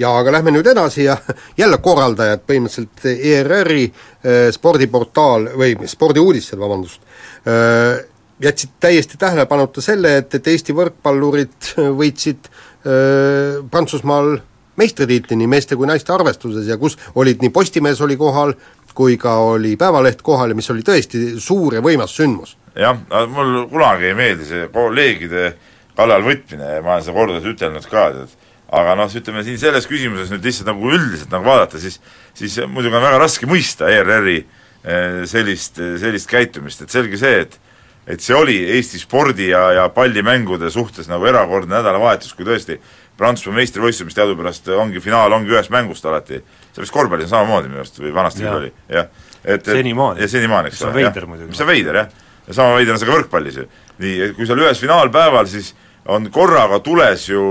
ja 0.00 0.10
aga 0.16 0.32
lähme 0.32 0.54
nüüd 0.54 0.66
edasi 0.70 1.04
ja 1.04 1.18
jälle 1.60 1.76
korraldajad, 1.84 2.40
põhimõtteliselt 2.48 3.04
ERR-i 3.12 3.84
äh, 3.84 4.48
spordiportaal 4.54 5.50
või 5.60 5.76
spordiuudised, 5.90 6.56
vabandust 6.56 7.02
äh,, 7.44 8.00
jätsid 8.40 8.72
täiesti 8.80 9.20
tähelepanuta 9.20 9.84
selle, 9.84 10.16
et, 10.22 10.34
et 10.34 10.48
Eesti 10.54 10.72
võrkpallurid 10.76 11.74
võitsid 12.00 12.48
äh, 12.48 13.60
Prantsusmaal 13.70 14.38
meistritiitli 14.80 15.36
nii 15.38 15.50
meeste 15.52 15.76
kui 15.76 15.86
naiste 15.86 16.12
arvestuses 16.14 16.66
ja 16.66 16.78
kus 16.80 16.96
olid 17.14 17.44
nii 17.44 17.52
Postimees 17.54 18.00
oli 18.04 18.16
kohal, 18.18 18.56
kui 18.94 19.18
ka 19.20 19.36
oli 19.42 19.74
Päevaleht 19.80 20.22
kohal 20.22 20.52
ja 20.52 20.58
mis 20.58 20.70
oli 20.70 20.84
tõesti 20.86 21.34
suur 21.42 21.74
ja 21.78 21.82
võimas 21.84 22.14
sündmus. 22.16 22.56
jah, 22.74 22.96
mul 23.30 23.66
kunagi 23.70 24.10
ei 24.10 24.18
meeldi 24.18 24.48
see 24.48 24.68
kolleegide 24.74 25.54
kallal 25.94 26.24
võtmine 26.26 26.76
ja 26.76 26.82
ma 26.82 26.96
olen 26.96 27.06
seda 27.06 27.16
korduvalt 27.18 27.52
ütelnud 27.52 27.86
ka, 27.90 28.08
et 28.24 28.40
aga 28.74 28.96
noh, 28.98 29.10
ütleme 29.20 29.44
siin 29.46 29.60
selles 29.60 29.86
küsimuses 29.86 30.32
nüüd 30.32 30.46
lihtsalt 30.48 30.70
nagu 30.72 30.90
üldiselt 30.90 31.30
nagu 31.34 31.46
vaadata, 31.46 31.78
siis 31.82 32.00
siis 32.34 32.58
muidugi 32.66 32.96
on 32.96 33.04
väga 33.04 33.20
raske 33.22 33.46
mõista 33.46 33.90
ERR-i 33.92 34.40
eh, 34.40 35.20
sellist, 35.30 35.78
sellist 36.02 36.30
käitumist, 36.30 36.82
et 36.82 36.94
selge 36.94 37.20
see, 37.20 37.44
et 37.46 37.60
et 38.06 38.20
see 38.20 38.34
oli 38.36 38.58
Eesti 38.76 38.98
spordi 39.00 39.48
ja, 39.48 39.62
ja 39.72 39.86
pallimängude 39.88 40.68
suhtes 40.70 41.08
nagu 41.08 41.24
erakordne 41.24 41.78
nädalavahetus, 41.78 42.34
kui 42.36 42.44
tõesti 42.44 42.76
Prantsusmaa 43.16 43.60
meistrivõistlused, 43.60 44.08
mis 44.08 44.16
teadupärast 44.18 44.68
ongi 44.74 45.00
finaal, 45.00 45.32
ongi 45.32 45.54
ühest 45.54 45.70
mängust 45.72 46.04
alati, 46.04 46.40
see 46.74 46.82
vist 46.82 46.94
korvpallis 46.94 47.30
on 47.30 47.36
samamoodi 47.36 47.70
minu 47.70 47.82
arust 47.82 48.00
või 48.02 48.12
vanasti 48.14 48.42
küll 48.42 48.58
oli, 48.58 48.70
jah. 48.90 49.08
et, 49.44 49.64
senimaani. 49.66 50.22
ja 50.22 50.28
senimaani, 50.30 50.72
eks 50.72 50.82
ole. 50.82 51.06
muidugi. 51.30 51.50
mis 51.52 51.62
on 51.62 51.70
veider, 51.70 51.98
jah. 52.02 52.28
ja 52.48 52.56
sama 52.58 52.76
veider 52.78 52.96
on 52.96 53.02
see 53.02 53.10
ka 53.10 53.16
võrkpallis 53.16 53.58
ju. 53.60 53.66
nii, 54.02 54.30
kui 54.36 54.48
seal 54.48 54.62
ühes 54.64 54.82
finaalpäeval 54.82 55.50
siis 55.50 55.72
on 56.10 56.28
korraga 56.34 56.80
tules 56.84 57.28
ju 57.30 57.42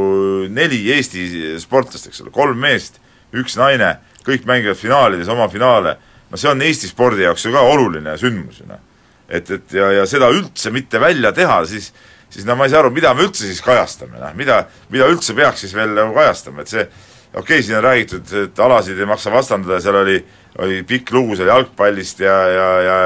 neli 0.53 0.83
Eesti 0.93 1.55
sportlast, 1.61 2.11
eks 2.11 2.21
ole, 2.21 2.33
kolm 2.35 2.59
meest, 2.61 2.99
üks 3.33 3.55
naine, 3.57 3.95
kõik 4.27 4.45
mängivad 4.49 4.77
finaalides 4.77 5.31
oma 5.33 5.47
finaale, 5.49 5.95
no 6.29 6.39
see 6.39 6.51
on 6.51 6.61
Eesti 6.61 6.91
spordi 6.91 7.25
jaoks 7.25 7.47
ju 7.47 7.53
ka 7.55 7.63
oluline 7.73 8.17
sündmus 8.21 8.61
ju 8.61 8.67
noh. 8.69 8.81
et, 9.29 9.49
et 9.49 9.77
ja, 9.79 9.89
ja 10.01 10.09
seda 10.09 10.29
üldse 10.35 10.73
mitte 10.75 11.01
välja 11.01 11.33
teha, 11.33 11.63
siis 11.69 11.93
siis 12.33 12.45
no 12.49 12.55
ma 12.57 12.65
ei 12.65 12.73
saa 12.73 12.81
aru, 12.81 12.89
mida 12.93 13.13
me 13.13 13.27
üldse 13.27 13.45
siis 13.45 13.61
kajastame, 13.61 14.17
noh, 14.17 14.31
mida, 14.37 14.63
mida 14.93 15.07
üldse 15.11 15.35
peaks 15.37 15.65
siis 15.65 15.75
veel 15.77 15.93
nagu 15.93 16.15
kajastama, 16.15 16.63
et 16.63 16.71
see 16.71 16.85
okei 17.33 17.41
okay,, 17.41 17.63
siin 17.63 17.77
on 17.77 17.83
räägitud, 17.83 18.33
et 18.43 18.59
alasid 18.59 18.99
ei 18.99 19.09
maksa 19.09 19.31
vastandada, 19.31 19.79
seal 19.81 19.97
oli, 20.01 20.17
oli 20.63 20.83
pikk 20.87 21.11
lugu 21.15 21.37
seal 21.39 21.49
jalgpallist 21.49 22.19
ja, 22.23 22.35
ja, 22.49 22.67
ja 22.87 22.99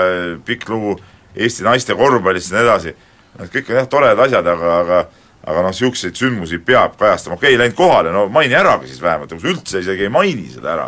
pikk 0.45 0.69
lugu 0.69 0.97
Eesti 1.37 1.63
naiste 1.63 1.93
korvpallist 1.93 2.51
ja 2.51 2.57
nii 2.57 2.65
edasi, 2.65 2.91
et 3.37 3.51
kõik 3.53 3.67
on 3.69 3.77
jah, 3.77 3.87
toredad 3.91 4.23
asjad, 4.25 4.47
aga, 4.49 4.77
aga 4.81 5.01
aga 5.47 5.63
noh, 5.63 5.71
niisuguseid 5.71 6.17
sündmusi 6.17 6.59
peab 6.65 6.97
kajastama, 6.99 7.37
okei 7.37 7.53
okay,, 7.53 7.61
läinud 7.61 7.77
kohale, 7.77 8.11
no 8.11 8.25
maini 8.31 8.57
ära 8.57 8.73
siis 8.83 8.99
vähemalt, 9.01 9.31
kui 9.31 9.43
sa 9.43 9.51
üldse 9.53 9.83
isegi 9.83 10.07
ei 10.07 10.11
maini 10.11 10.49
seda 10.51 10.73
ära, 10.73 10.87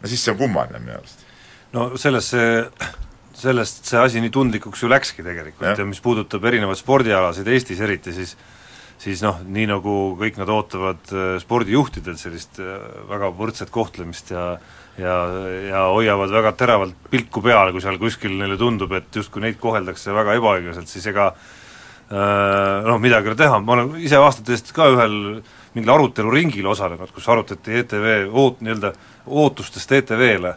no 0.00 0.10
siis 0.10 0.24
see 0.24 0.32
on 0.32 0.38
kummaline 0.40 0.80
minu 0.80 0.96
arust. 0.96 1.24
no 1.74 1.90
selles 2.00 2.30
see 2.32 2.46
sellest 3.34 3.90
see 3.90 4.00
asi 4.00 4.22
nii 4.22 4.32
tundlikuks 4.32 4.84
ju 4.84 4.88
läkski 4.88 5.24
tegelikult 5.26 5.66
ja, 5.66 5.74
ja 5.76 5.86
mis 5.88 6.00
puudutab 6.00 6.44
erinevaid 6.48 6.78
spordialasid 6.78 7.48
Eestis 7.50 7.82
eriti, 7.84 8.14
siis 8.14 8.36
siis 9.02 9.22
noh, 9.24 9.40
nii 9.42 9.66
nagu 9.70 9.96
kõik 10.20 10.38
nad 10.40 10.50
ootavad 10.52 11.12
äh, 11.12 11.34
spordijuhtidelt 11.42 12.20
sellist 12.20 12.60
äh, 12.62 12.78
väga 13.10 13.32
võrdset 13.36 13.72
kohtlemist 13.74 14.32
ja 14.34 14.54
ja, 14.98 15.14
ja 15.68 15.80
hoiavad 15.90 16.30
väga 16.30 16.52
teravalt 16.58 17.08
pilku 17.10 17.42
peal, 17.42 17.72
kui 17.74 17.82
seal 17.82 17.98
kuskil 17.98 18.36
neile 18.38 18.58
tundub, 18.60 18.92
et 18.94 19.16
justkui 19.18 19.42
neid 19.42 19.58
koheldakse 19.58 20.14
väga 20.14 20.36
ebaõiglaselt, 20.38 20.90
siis 20.90 21.08
ega 21.10 21.32
äh, 21.32 22.84
noh, 22.86 23.00
midagi 23.02 23.26
ei 23.26 23.34
ole 23.34 23.40
teha, 23.40 23.58
ma 23.60 23.74
olen 23.74 23.96
ise 24.04 24.20
aastate 24.20 24.54
eest 24.54 24.70
ka 24.76 24.86
ühel 24.94 25.16
mingil 25.74 25.94
aruteluringil 25.96 26.70
osalenud, 26.70 27.10
kus 27.14 27.26
arutati 27.28 27.80
ETV 27.80 28.06
oot-, 28.30 28.62
nii-öelda 28.62 28.94
ootustest 29.26 29.98
ETV-le 29.98 30.54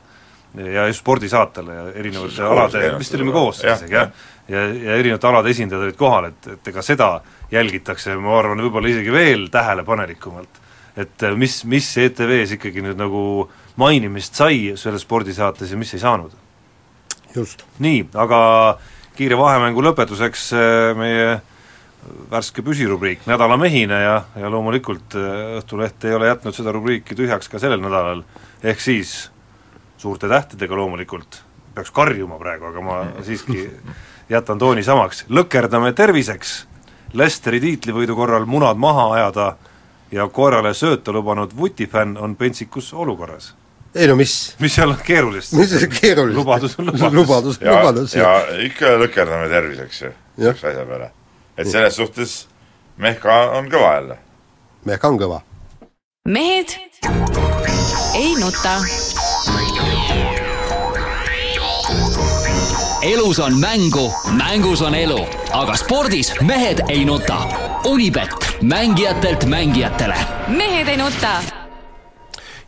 ja 0.58 0.88
just 0.88 1.02
spordisaatele 1.04 1.74
ja 1.74 1.86
erinevate 2.00 2.46
alade, 2.46 2.84
vist 3.02 3.16
olime 3.18 3.34
koos 3.36 3.64
isegi 3.66 3.98
jah, 3.98 4.14
ja, 4.48 4.64
ja 4.68 4.96
erinevate 4.98 5.28
alade 5.28 5.52
esindajad 5.52 5.88
olid 5.88 6.00
kohal, 6.00 6.30
et, 6.32 6.48
et 6.56 6.72
ega 6.72 6.84
seda 6.86 7.10
jälgitakse, 7.52 8.16
ma 8.22 8.38
arvan, 8.40 8.62
võib-olla 8.66 8.92
isegi 8.92 9.14
veel 9.14 9.48
tähelepanelikumalt. 9.54 10.64
et 10.98 11.24
äh, 11.24 11.36
mis, 11.38 11.64
mis 11.66 11.88
ETV-s 11.98 12.58
ikkagi 12.58 12.82
nüüd 12.82 12.98
nagu 13.00 13.50
mainimist 13.78 14.36
sai 14.36 14.74
selles 14.76 15.06
spordisaates 15.06 15.72
ja 15.72 15.78
mis 15.78 15.94
ei 15.94 16.00
saanud. 16.00 16.32
just. 17.36 17.64
nii, 17.80 18.08
aga 18.16 18.40
kiire 19.18 19.38
vahemängu 19.38 19.84
lõpetuseks 19.84 20.50
äh, 20.54 20.98
meie 20.98 21.38
värske 22.32 22.64
püsirubriik 22.64 23.26
Nädala 23.28 23.58
mehine 23.60 23.98
ja, 24.02 24.18
ja 24.40 24.52
loomulikult 24.52 25.16
äh, 25.18 25.58
Õhtuleht 25.62 26.06
ei 26.08 26.16
ole 26.16 26.30
jätnud 26.32 26.56
seda 26.56 26.74
rubriiki 26.76 27.18
tühjaks 27.18 27.50
ka 27.52 27.60
sellel 27.60 27.82
nädalal, 27.84 28.24
ehk 28.64 28.82
siis 28.82 29.32
suurte 29.98 30.30
tähtedega 30.30 30.78
loomulikult, 30.78 31.42
peaks 31.76 31.92
karjuma 31.92 32.38
praegu, 32.42 32.70
aga 32.70 32.84
ma 32.86 33.00
siiski 33.28 33.66
jätan 34.30 34.60
tooni 34.60 34.84
samaks, 34.84 35.26
lõkerdame 35.30 35.94
terviseks, 35.94 36.66
Lesteri 37.14 37.62
tiitlivõidu 37.64 38.16
korral 38.16 38.46
munad 38.46 38.78
maha 38.78 39.06
ajada 39.16 39.46
ja 40.12 40.28
koerale 40.28 40.74
sööta 40.76 41.14
lubanud 41.16 41.54
vutifänn 41.58 42.18
on 42.18 42.36
pentsikus 42.36 42.94
olukorras. 42.94 43.54
ei 43.96 44.08
no 44.08 44.16
mis 44.16 44.56
mis 44.60 44.76
seal 44.76 44.90
on 44.90 45.00
keerulist? 45.04 45.54
mis 45.54 45.70
seal 45.70 45.88
keerulist? 46.02 46.38
lubadus 46.38 46.76
on 46.80 46.86
lubadus. 46.86 47.14
lubadus 47.14 47.60
on 47.62 47.80
lubadus. 47.80 48.16
ja 48.16 48.34
ikka 48.60 48.98
lõkerdame 49.00 49.50
terviseks 49.50 50.02
ju, 50.02 50.12
üks 50.52 50.64
asja 50.68 50.86
peale. 50.86 51.12
et 51.58 51.68
selles 51.68 51.96
suhtes 51.96 52.48
Mehka 52.98 53.34
on 53.54 53.68
kõva 53.70 53.92
jälle. 53.94 54.18
Mehka 54.86 55.08
on 55.08 55.20
kõva. 55.22 55.42
mehed 56.26 56.74
ei 58.16 58.34
nuta 58.42 58.80
elus 63.08 63.40
on 63.40 63.60
mängu, 63.60 64.14
mängus 64.38 64.82
on 64.82 64.96
elu, 64.96 65.20
aga 65.56 65.76
spordis 65.80 66.34
mehed 66.42 66.82
ei 66.90 67.06
nuta. 67.06 67.38
Unibet, 67.86 68.36
mängijatelt 68.62 69.46
mängijatele. 69.46 70.16
mehed 70.48 70.88
ei 70.88 70.98
nuta. 70.98 71.42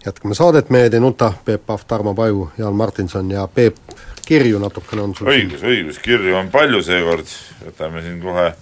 jätkame 0.06 0.36
saadet 0.36 0.70
Mehed 0.70 0.94
ei 0.94 1.00
nuta, 1.00 1.34
Peep 1.46 1.66
Pahv, 1.66 1.82
Tarmo 1.88 2.14
Paju, 2.14 2.52
Jaan 2.58 2.74
Martinson 2.74 3.32
ja 3.32 3.48
Peep, 3.48 3.76
kirju 4.26 4.60
natukene 4.60 5.02
on 5.02 5.16
sul 5.16 5.28
õigus, 5.28 5.64
õigus, 5.64 6.00
kirju 6.00 6.36
on 6.36 6.48
palju 6.52 6.82
seekord, 6.84 7.28
võtame 7.66 8.02
siin 8.02 8.22
kohe 8.24 8.54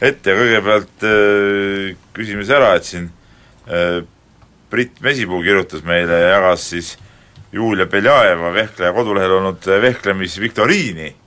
ette, 0.00 0.36
kõigepealt 0.36 1.06
äh, 1.08 1.96
küsime 2.12 2.44
siis 2.44 2.52
ära, 2.58 2.74
et 2.76 2.84
siin 2.84 3.08
äh, 3.72 4.02
Brit 4.70 5.00
Mesipuu 5.00 5.40
kirjutas 5.42 5.80
meile 5.84 6.20
ja 6.20 6.36
jagas 6.36 6.68
siis 6.74 6.98
Julia 7.52 7.86
Beljajeva 7.86 8.52
vehkleja 8.52 8.92
kodulehel 8.92 9.38
olnud 9.40 9.72
vehklemisviktoriini 9.80 11.21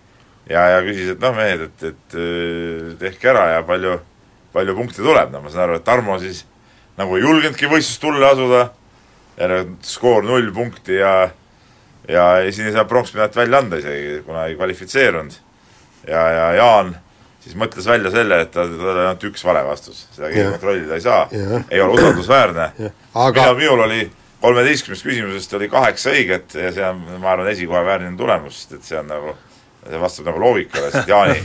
ja, 0.50 0.66
ja 0.76 0.82
küsis, 0.86 1.14
et 1.16 1.22
noh, 1.24 1.36
mehed, 1.38 1.68
et, 1.70 1.88
et 1.92 2.18
tehke 3.02 3.32
ära 3.32 3.46
ja 3.56 3.64
palju, 3.68 3.98
palju 4.56 4.76
punkte 4.78 5.04
tuleb, 5.04 5.32
no 5.34 5.44
ma 5.44 5.54
saan 5.54 5.70
aru, 5.70 5.80
et 5.80 5.88
Tarmo 5.88 6.18
siis 6.22 6.44
nagu 7.00 7.18
ei 7.18 7.26
julgenudki 7.26 7.70
võistlust 7.72 8.04
tulla 8.04 8.34
asuda, 8.36 8.68
järelikult 9.40 9.90
skoor 9.90 10.28
null 10.28 10.54
punkti 10.56 11.02
ja 11.02 11.16
ja 12.08 12.52
siin 12.54 12.68
ei 12.70 12.76
saa 12.76 12.86
pronksmedalt 12.86 13.36
välja 13.36 13.58
anda 13.58 13.80
isegi, 13.82 14.22
kuna 14.26 14.46
ei 14.46 14.56
kvalifitseerunud. 14.56 15.34
ja, 16.08 16.22
ja 16.32 16.54
Jaan 16.54 16.96
siis 17.46 17.56
mõtles 17.58 17.86
välja 17.86 18.12
selle, 18.14 18.42
et 18.42 18.52
tal 18.54 18.72
oli 18.74 19.02
ainult 19.04 19.26
üks 19.30 19.44
vale 19.46 19.62
vastus, 19.66 20.06
seda 20.16 20.30
keegi 20.34 20.54
kontrollida 20.56 20.98
ei 20.98 21.04
saa, 21.04 21.26
ei 21.70 21.82
ole 21.82 21.98
usaldusväärne. 22.00 22.70
Aga... 23.14 23.42
minul, 23.42 23.60
minul 23.60 23.84
oli 23.86 24.00
kolmeteistkümnest 24.42 25.06
küsimusest 25.06 25.54
oli 25.58 25.70
kaheksa 25.70 26.14
õiget 26.14 26.58
ja 26.58 26.72
see 26.74 26.86
on, 26.86 27.04
ma 27.22 27.34
arvan, 27.34 27.50
esikoha 27.54 27.84
väärne 27.86 28.12
tulemus, 28.18 28.64
sest 28.64 28.80
et 28.80 28.90
see 28.90 28.98
on 29.00 29.10
nagu 29.10 29.36
see 29.86 30.02
vastab 30.02 30.30
nagu 30.32 30.42
loogikale, 30.42 30.92
sest 30.94 31.10
Jaani, 31.10 31.40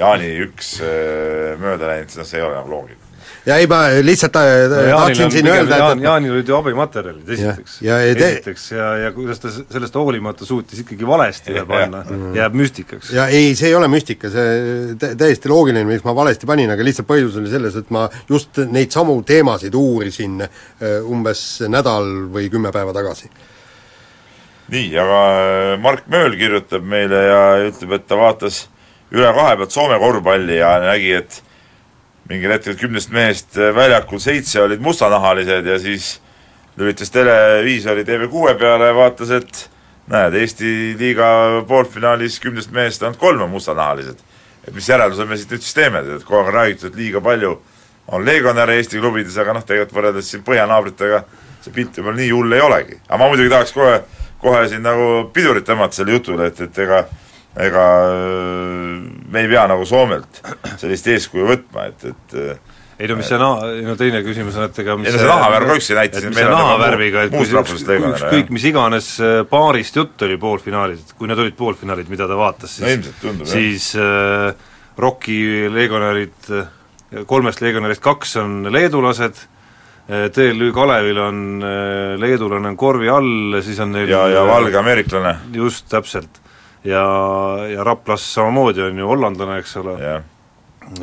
Jaani 0.00 0.34
üks 0.46 0.74
äh, 0.82 1.54
mööda 1.60 1.92
läinud, 1.92 2.18
noh, 2.18 2.28
see 2.28 2.40
ei 2.40 2.46
ole 2.46 2.58
nagu 2.58 2.76
loogiline. 2.76 3.08
Ja 3.42 3.56
ei, 3.58 3.66
ma 3.66 3.80
lihtsalt 4.06 4.36
äh, 4.38 4.70
tahtsin 4.70 5.32
siin 5.34 5.48
öelda, 5.50 5.74
et 5.74 5.80
Jaan, 5.82 6.02
Jaanil 6.04 6.34
olid 6.36 6.50
ju 6.50 6.54
abimaterjalid 6.54 7.30
esiteks, 7.34 7.80
esiteks 7.82 8.66
ja, 8.70 8.90
ja 9.02 9.08
kuidas 9.16 9.42
ta 9.42 9.50
sellest 9.50 9.96
hoolimata 9.98 10.46
suutis 10.46 10.84
ikkagi 10.84 11.06
valesti 11.08 11.50
üle 11.50 11.64
panna, 11.66 12.04
jääb 12.36 12.54
müstikaks. 12.60 13.10
ja 13.16 13.26
ei, 13.34 13.56
see 13.58 13.72
ei 13.72 13.74
ole 13.74 13.88
müstika, 13.90 14.30
see 14.30 14.94
täiesti 15.18 15.50
loogiline, 15.50 15.82
miks 15.90 16.06
ma 16.06 16.14
valesti 16.14 16.46
panin, 16.46 16.70
aga 16.70 16.86
lihtsalt 16.86 17.08
põhjus 17.10 17.40
oli 17.42 17.50
selles, 17.50 17.80
et 17.82 17.90
ma 17.94 18.06
just 18.30 18.62
neid 18.70 18.94
samu 18.94 19.18
teemasid 19.26 19.74
uurisin 19.74 20.44
äh, 20.46 21.00
umbes 21.02 21.64
nädal 21.66 22.12
või 22.30 22.46
kümme 22.52 22.70
päeva 22.74 22.94
tagasi 22.94 23.32
nii, 24.70 24.90
aga 24.98 25.22
äh, 25.38 25.80
Mark 25.80 26.06
Mööl 26.10 26.36
kirjutab 26.38 26.84
meile 26.86 27.22
ja 27.26 27.40
ütleb, 27.66 27.96
et 27.98 28.06
ta 28.08 28.18
vaatas 28.18 28.66
üle 29.12 29.32
kahe 29.34 29.56
pealt 29.58 29.74
Soome 29.74 29.98
korvpalli 30.00 30.60
ja 30.60 30.76
nägi, 30.84 31.16
et 31.18 31.40
mingil 32.30 32.54
hetkel 32.54 32.78
kümnest 32.80 33.12
mehest 33.14 33.58
äh, 33.58 33.72
väljakul 33.74 34.22
seitse 34.22 34.62
olid 34.62 34.82
mustanahalised 34.84 35.66
ja 35.66 35.78
siis 35.82 36.14
lülitas 36.78 37.10
televiisori 37.12 38.06
TV6 38.08 38.58
peale 38.60 38.92
ja 38.92 38.96
vaatas, 38.96 39.34
et 39.34 39.66
näed, 40.12 40.38
Eesti 40.40 40.94
liiga 40.98 41.26
poolfinaalis 41.68 42.38
kümnest 42.42 42.72
mehest 42.72 43.02
ainult 43.02 43.20
kolm 43.20 43.42
on 43.42 43.50
mustanahalised. 43.50 44.22
et 44.66 44.74
mis 44.74 44.88
järelduse 44.88 45.24
me 45.26 45.36
siit 45.36 45.50
nüüd 45.50 45.62
siis 45.64 45.74
teeme, 45.74 45.98
et 46.06 46.24
kogu 46.24 46.38
aeg 46.38 46.48
on 46.52 46.54
räägitud, 46.54 46.92
et 46.92 46.98
liiga 46.98 47.20
palju 47.20 47.56
on 48.14 48.24
legionäre 48.24 48.76
Eesti 48.78 49.00
klubides, 49.00 49.36
aga 49.38 49.56
noh, 49.56 49.64
tegelikult 49.66 49.96
võrreldes 49.96 50.28
siin 50.30 50.44
põhjanaabritega 50.46 51.24
see 51.62 51.74
pilt 51.74 51.98
võib-olla 51.98 52.18
nii 52.18 52.30
hull 52.30 52.56
ei 52.56 52.62
olegi. 52.62 52.98
aga 53.08 53.18
ma 53.18 53.28
muidugi 53.30 53.50
tahaks 53.52 53.74
kohe, 53.74 54.00
kohe 54.42 54.66
siin 54.68 54.82
nagu 54.84 55.28
pidurit 55.34 55.66
tõmmata 55.68 55.98
sellele 55.98 56.18
jutule, 56.18 56.50
et, 56.50 56.60
et 56.66 56.82
ega 56.84 57.04
ega 57.60 57.86
äh, 58.08 59.00
me 59.32 59.44
ei 59.44 59.48
pea 59.50 59.66
nagu 59.70 59.84
Soomelt 59.88 60.40
sellist 60.80 61.08
eeskuju 61.12 61.48
võtma, 61.50 61.88
et, 61.90 62.06
et 62.12 62.38
äh, 62.40 62.78
ei 63.02 63.08
no 63.10 63.16
mis 63.18 63.28
see 63.28 63.38
na-, 63.40 63.68
no 63.86 63.96
teine 63.98 64.22
küsimus 64.24 64.56
on, 64.58 64.68
et 64.68 64.80
ega 64.82 64.96
mis 65.00 65.10
ei 65.10 65.16
no 65.16 65.22
see 65.22 65.30
nahavärv 65.30 65.70
ka 65.70 65.78
üksi 65.80 65.96
näitas, 65.98 66.22
et 66.22 66.30
mis 66.30 66.38
see 66.38 66.44
meil 66.44 66.52
on 66.52 66.58
nagu 66.58 66.68
nahavärviga, 66.70 67.24
et 67.26 67.34
kui 67.34 67.48
see 67.48 67.60
üks, 67.60 67.86
ükskõik 67.98 68.52
mis 68.56 68.66
iganes 68.70 69.08
äh, 69.20 69.38
paarist 69.48 69.98
jutt 70.00 70.26
oli 70.26 70.38
poolfinaalis, 70.40 71.02
et 71.04 71.16
kui 71.18 71.30
need 71.30 71.42
olid 71.44 71.56
poolfinaalid, 71.58 72.12
mida 72.12 72.28
ta 72.30 72.38
vaatas, 72.38 72.78
No 72.78 72.86
siis 72.86 72.98
ilmselt 72.98 73.24
tundub, 73.24 73.50
siis 73.50 73.88
äh, 74.00 74.70
Rocki 75.02 75.38
legionärid, 75.72 76.52
kolmest 77.28 77.62
legionärist 77.64 78.02
kaks 78.04 78.36
on 78.42 78.58
leedulased, 78.72 79.40
TLÜ 80.08 80.72
Kalevil 80.74 81.18
on 81.22 81.62
äh, 81.62 82.18
leedulane 82.20 82.72
on 82.72 82.76
korvi 82.76 83.08
all, 83.08 83.60
siis 83.62 83.78
on 83.80 83.92
neil 83.94 84.10
ja, 84.10 84.26
ja 84.28 84.42
valge 84.46 84.78
ameeriklane, 84.80 85.36
just, 85.54 85.86
täpselt. 85.90 86.40
ja, 86.84 87.04
ja 87.70 87.84
Raplas 87.84 88.26
samamoodi 88.34 88.82
on 88.82 88.98
ju 88.98 89.08
hollandlane, 89.08 89.60
eks 89.62 89.76
ole, 89.78 89.96
jah, 90.02 90.24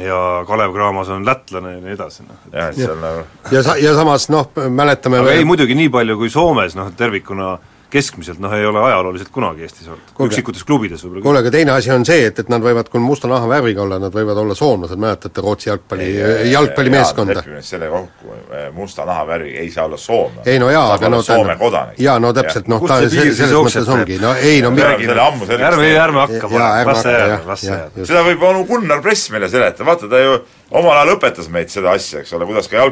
ja 0.04 0.20
Kalev 0.48 0.76
Cramas 0.76 1.10
on 1.10 1.26
lätlane 1.26 1.74
ja 1.78 1.82
nii 1.82 1.96
edasi, 1.96 2.28
noh. 2.28 2.44
jah, 2.52 2.70
et 2.70 2.80
seal 2.82 3.00
nagu 3.00 3.24
ja 3.56 3.64
sa-, 3.64 3.78
ja 3.80 3.96
samas 3.96 4.28
noh, 4.34 4.52
mäletame 4.70 5.24
aga 5.24 5.38
ei 5.40 5.48
muidugi 5.48 5.78
nii 5.80 5.90
palju 5.96 6.20
kui 6.20 6.32
Soomes, 6.34 6.76
noh 6.76 6.92
tervikuna 6.98 7.56
keskmiselt 7.89 8.39
noh, 8.41 8.54
ei 8.54 8.65
ole 8.69 8.82
ajalooliselt 8.86 9.32
kunagi 9.34 9.63
Eestis 9.65 9.88
olnud, 9.89 10.12
üksikutes 10.28 10.63
klubides 10.67 11.02
võib-olla 11.04 11.23
kuule, 11.25 11.39
aga 11.41 11.52
teine 11.54 11.73
asi 11.73 11.91
on 11.93 12.06
see, 12.06 12.28
et, 12.30 12.39
et 12.43 12.49
nad 12.52 12.62
võivad 12.63 12.89
küll 12.91 13.02
musta 13.02 13.30
nahavärviga 13.32 13.82
olla, 13.82 13.97
nad 14.02 14.13
võivad 14.13 14.38
olla 14.43 14.56
soomlased, 14.58 14.99
mäletate 15.02 15.41
Rootsi 15.41 15.71
jalgpalli, 15.71 16.10
jalgpallimeeskonda? 16.52 17.43
selle 17.65 17.89
kokku, 17.89 18.36
musta 18.78 19.06
nahavärviga 19.10 19.63
ei 19.63 19.71
saa 19.73 19.88
olla 19.89 19.97
soomlane. 19.97 20.45
ei 20.45 20.60
no 20.62 20.69
jaa, 20.69 20.93
aga 20.93 21.10
no 21.10 21.21
Soome 21.25 21.58
kodanik. 21.58 21.99
jaa, 21.99 22.19
no 22.19 22.34
täpselt, 22.38 22.69
noh, 22.71 22.86
ta 22.88 23.02
selles 23.10 23.56
mõttes 23.58 23.91
ongi, 23.97 24.19
no 24.21 24.36
ei 24.38 24.62
no 24.62 24.71
me 24.71 24.82
mi- 24.82 24.88
oleme 24.88 25.10
selle 25.10 25.25
ammu 25.25 25.49
selgeks 25.49 25.73
ärme, 25.73 25.91
ärme 26.06 26.23
hakka 26.25 26.54
las 26.93 27.04
see 27.04 27.17
jääb, 27.17 27.45
las 27.49 27.65
see 27.65 27.73
jääb. 27.73 27.99
seda 28.06 28.23
võib 28.30 28.47
onu 28.54 28.65
Gunnar 28.69 29.02
Press 29.06 29.30
meile 29.34 29.49
seletada, 29.49 29.89
vaata 29.89 30.10
ta 30.12 30.21
ju 30.21 30.39
omal 30.71 30.97
ajal 30.99 31.15
õpetas 31.17 31.49
meid 31.49 31.73
seda 31.73 31.97
asja, 31.97 32.21
eks 32.21 32.34
ole, 32.38 32.45
kuidas 32.49 32.69
ka 32.69 32.86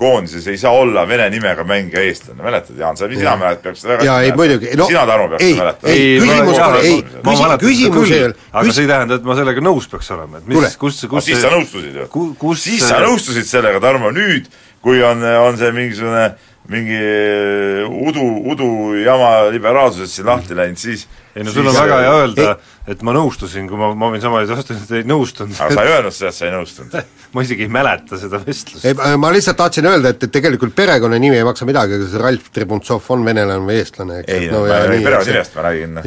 jalgpallikoondises 0.00 0.46
ei 0.48 0.58
saa 0.58 0.72
olla 0.72 1.04
vene 1.08 1.28
nimega 1.30 1.64
mängija 1.64 2.02
eestlane, 2.02 2.42
mäletad, 2.42 2.76
Jaan, 2.78 2.96
sa, 2.96 3.08
sina 3.08 3.36
mäletad, 3.36 3.62
peaks 3.62 3.82
seda 3.82 3.92
väga 3.94 4.04
jaa, 4.04 4.20
ei 4.24 4.32
muidugi, 4.32 4.70
no 4.76 4.86
sina, 4.88 5.06
Tarmo, 5.06 5.28
peaks 5.28 5.44
ei, 5.44 5.52
seda 5.52 5.64
mäletama. 5.64 5.92
ei, 5.92 6.18
küsimus 6.20 6.58
ei, 6.84 7.02
küsimus 7.60 8.08
seda 8.08 8.16
ei 8.16 8.24
ole, 8.24 8.34
aga 8.52 8.64
küs- 8.66 8.74
see 8.74 8.84
ei 8.86 8.90
tähenda, 8.90 9.14
et 9.20 9.28
ma 9.28 9.36
sellega 9.38 9.64
nõus 9.64 9.88
peaks 9.90 10.10
olema, 10.16 10.40
et 10.40 10.48
mis, 10.48 10.76
kus, 10.80 11.02
no 11.04 11.12
kus 11.14 11.28
siis 11.28 11.42
sa 11.42 11.52
nõustusid 11.52 12.00
ju. 12.00 12.54
siis 12.56 12.86
sa 12.88 13.00
nõustusid 13.04 13.48
sellega, 13.50 13.80
Tarmo, 13.80 14.12
nüüd, 14.14 14.48
kui 14.80 15.02
on, 15.04 15.24
on 15.44 15.60
see 15.60 15.72
mingisugune 15.76 16.30
mingi 16.70 16.98
udu, 17.88 18.26
udu 18.52 18.68
jama 19.00 19.30
liberaalsusest 19.50 20.18
siin 20.18 20.28
lahti 20.28 20.56
läinud, 20.56 20.78
siis 20.78 21.06
ei 21.34 21.46
no 21.46 21.54
sul 21.54 21.66
on 21.66 21.74
väga 21.74 21.96
hea 22.02 22.12
öelda, 22.18 22.52
et 22.90 23.02
ma 23.06 23.14
nõustusin, 23.16 23.66
kui 23.70 23.78
ma, 23.80 23.88
ma 23.98 24.10
võin 24.12 24.22
sama 24.22 24.42
asja 24.44 24.58
vastu, 24.58 24.76
et 24.76 24.92
ei 25.00 25.08
nõustunud 25.08 25.56
aga 25.56 25.74
sa 25.74 25.86
ei 25.86 25.94
öelnud 25.96 26.14
seda, 26.14 26.30
et 26.30 26.38
sa 26.38 26.46
ei 26.46 26.54
nõustunud. 26.54 27.10
ma 27.34 27.44
isegi 27.46 27.66
ei 27.66 27.72
mäleta 27.72 28.20
seda 28.20 28.42
vestlust. 28.44 28.84
ei, 28.86 28.94
ma 28.94 29.32
lihtsalt 29.34 29.58
tahtsin 29.58 29.88
öelda, 29.90 30.14
et, 30.14 30.28
et 30.28 30.34
tegelikult 30.36 30.76
perekonnanimi 30.78 31.40
ei 31.40 31.48
maksa 31.48 31.66
midagi, 31.66 31.98
kas 32.04 32.16
Ralf 32.22 32.52
Tribuntsov 32.54 33.10
on 33.16 33.26
venelane 33.26 33.66
või 33.66 33.80
eestlane, 33.80 34.22
eks 34.22 34.36
ei 34.36 34.52
no, 34.52 34.64
ja 34.68 34.76
ma 34.76 34.80
ei 34.84 34.92
räägi 34.92 35.08
perekonnanimest, 35.08 35.58
ma 35.58 35.66
räägin 35.68 36.00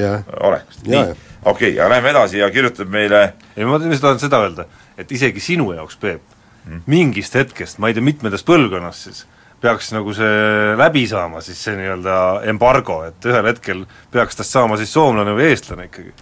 olekust. 0.51 0.87
Nii 0.87 1.03
okei 1.43 1.73
okay,, 1.73 1.79
aga 1.79 1.89
lähme 1.95 2.13
edasi 2.13 2.39
ja 2.39 2.49
kirjutab 2.51 2.91
meile 2.91 3.23
ei 3.57 3.67
ma 3.67 3.79
lihtsalt 3.81 4.05
tahan 4.07 4.21
seda 4.21 4.39
öelda, 4.45 4.67
et 4.99 5.11
isegi 5.11 5.43
sinu 5.43 5.71
jaoks, 5.75 5.97
Peep 5.99 6.21
mm., 6.65 6.83
mingist 6.91 7.35
hetkest, 7.35 7.79
ma 7.83 7.89
ei 7.89 7.97
tea, 7.97 8.05
mitmendast 8.05 8.47
põlvkonnast 8.47 9.09
siis, 9.09 9.23
peaks 9.63 9.93
nagu 9.95 10.13
see 10.15 10.75
läbi 10.79 11.05
saama, 11.09 11.41
siis 11.45 11.61
see 11.63 11.75
nii-öelda 11.79 12.19
embargo, 12.51 13.01
et 13.07 13.27
ühel 13.29 13.47
hetkel 13.47 13.83
peaks 14.11 14.39
tast 14.39 14.55
saama 14.55 14.77
siis 14.79 14.93
soomlane 14.93 15.35
või 15.37 15.49
eestlane 15.53 15.87
ikkagi. 15.89 16.13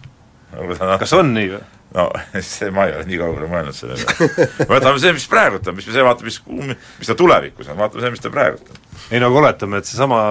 no, 0.54 0.98
kas 1.02 1.16
on 1.18 1.34
nii 1.36 1.54
või? 1.56 1.62
no 1.96 2.08
see, 2.46 2.72
ma 2.74 2.88
ei 2.88 2.96
ole 2.96 3.08
nii 3.10 3.20
kaugele 3.20 3.48
mõelnud 3.52 3.76
selle 3.76 3.98
peale. 4.00 4.50
võtame 4.70 5.02
see, 5.04 5.16
mis 5.16 5.28
praegult 5.32 5.68
on, 5.68 5.78
mis 5.78 5.88
me 5.88 5.96
see 5.96 6.06
vaatame, 6.06 6.32
mis, 6.32 6.78
mis 7.02 7.12
ta 7.12 7.18
tulevikus 7.20 7.72
on, 7.72 7.80
vaatame 7.82 8.06
see, 8.06 8.14
mis 8.16 8.24
ta 8.24 8.34
praegult 8.34 8.70
on. 8.72 8.84
ei 9.10 9.24
no 9.24 9.32
aga 9.32 9.42
oletame, 9.44 9.82
et 9.82 9.90
seesama 9.90 10.22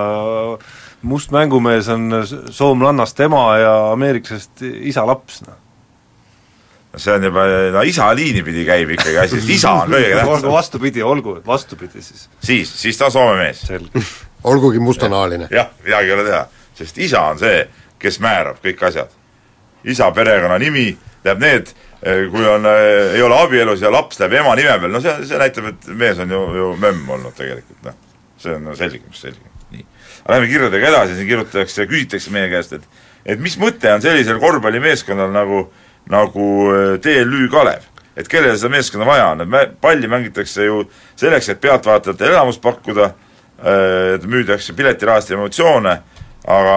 must 1.10 1.34
mängumees 1.34 1.88
on 1.92 2.22
soomlannast 2.26 3.20
ema 3.26 3.44
ja 3.60 3.74
ameeriklasest 3.94 4.64
isa 4.92 5.04
laps, 5.08 5.42
noh. 5.46 5.58
See 6.96 7.12
on 7.14 7.24
juba, 7.24 7.44
no 7.72 7.82
isa 7.86 8.08
liini 8.16 8.42
pidi 8.42 8.64
käib 8.66 8.90
ikkagi 8.96 9.18
asi, 9.22 9.38
sest 9.38 9.52
isa 9.58 9.74
on 9.82 9.92
kõige 9.92 10.14
olgu 10.16 10.32
tähtsam. 10.32 10.52
vastupidi, 10.52 11.02
olgu 11.02 11.36
vastupidi 11.46 12.02
siis, 12.02 12.28
siis, 12.42 12.72
siis 12.80 12.98
ta 12.98 13.06
on 13.06 13.14
Soome 13.14 13.36
mees. 13.44 13.62
olgugi 14.50 14.82
mustanahaline. 14.82 15.48
jah, 15.50 15.70
midagi 15.84 16.10
ei 16.10 16.16
ole 16.16 16.24
teha, 16.26 16.42
sest 16.78 16.98
isa 16.98 17.22
on 17.30 17.38
see, 17.38 17.62
kes 18.00 18.18
määrab 18.24 18.58
kõik 18.64 18.82
asjad. 18.88 19.12
isa 19.84 20.10
perekonnanimi, 20.12 20.88
tähendab 21.22 21.44
need, 21.46 21.70
kui 22.32 22.48
on, 22.48 22.66
ei 23.14 23.22
ole 23.22 23.38
abielus 23.38 23.80
ja 23.80 23.92
laps 23.92 24.18
läheb 24.20 24.40
ema 24.40 24.56
nime 24.58 24.78
peal, 24.80 24.92
no 24.92 25.02
see, 25.04 25.14
see 25.28 25.38
näitab, 25.40 25.70
et 25.70 25.86
mees 25.94 26.18
on 26.18 26.32
ju, 26.32 26.40
ju 26.56 26.72
mömm 26.80 27.14
olnud 27.16 27.36
tegelikult, 27.36 27.84
noh. 27.86 27.96
see 28.40 28.56
on 28.56 28.66
no 28.66 28.74
selge, 28.76 29.04
mis 29.06 29.22
selge, 29.28 29.54
nii. 29.70 29.86
aga 30.24 30.34
lähme 30.34 30.50
kirjadega 30.50 30.90
edasi, 30.90 31.16
siin 31.20 31.30
kirjutatakse, 31.30 31.86
küsitakse 31.86 32.34
meie 32.34 32.50
käest, 32.52 32.74
et 32.80 33.06
et 33.26 33.40
mis 33.40 33.56
mõte 33.60 33.90
on 33.92 34.02
sellisel 34.02 34.40
korvpallimeeskonnal 34.40 35.32
nagu, 35.32 35.66
nagu 36.10 36.46
äh, 36.74 36.98
TLÜ 37.02 37.48
Kalev? 37.52 37.86
et 38.16 38.28
kellele 38.28 38.56
seda 38.58 38.72
meeskonda 38.72 39.06
vaja 39.06 39.30
on, 39.32 39.44
et 39.54 39.76
palli 39.80 40.08
mängitakse 40.10 40.66
ju 40.66 40.82
selleks, 41.16 41.48
et 41.48 41.60
pealtvaatajatele 41.62 42.34
elamust 42.34 42.60
pakkuda, 42.60 43.06
et 43.60 44.24
müüdakse 44.28 44.74
piletirahast 44.76 45.30
emotsioone, 45.32 45.94
aga 46.48 46.76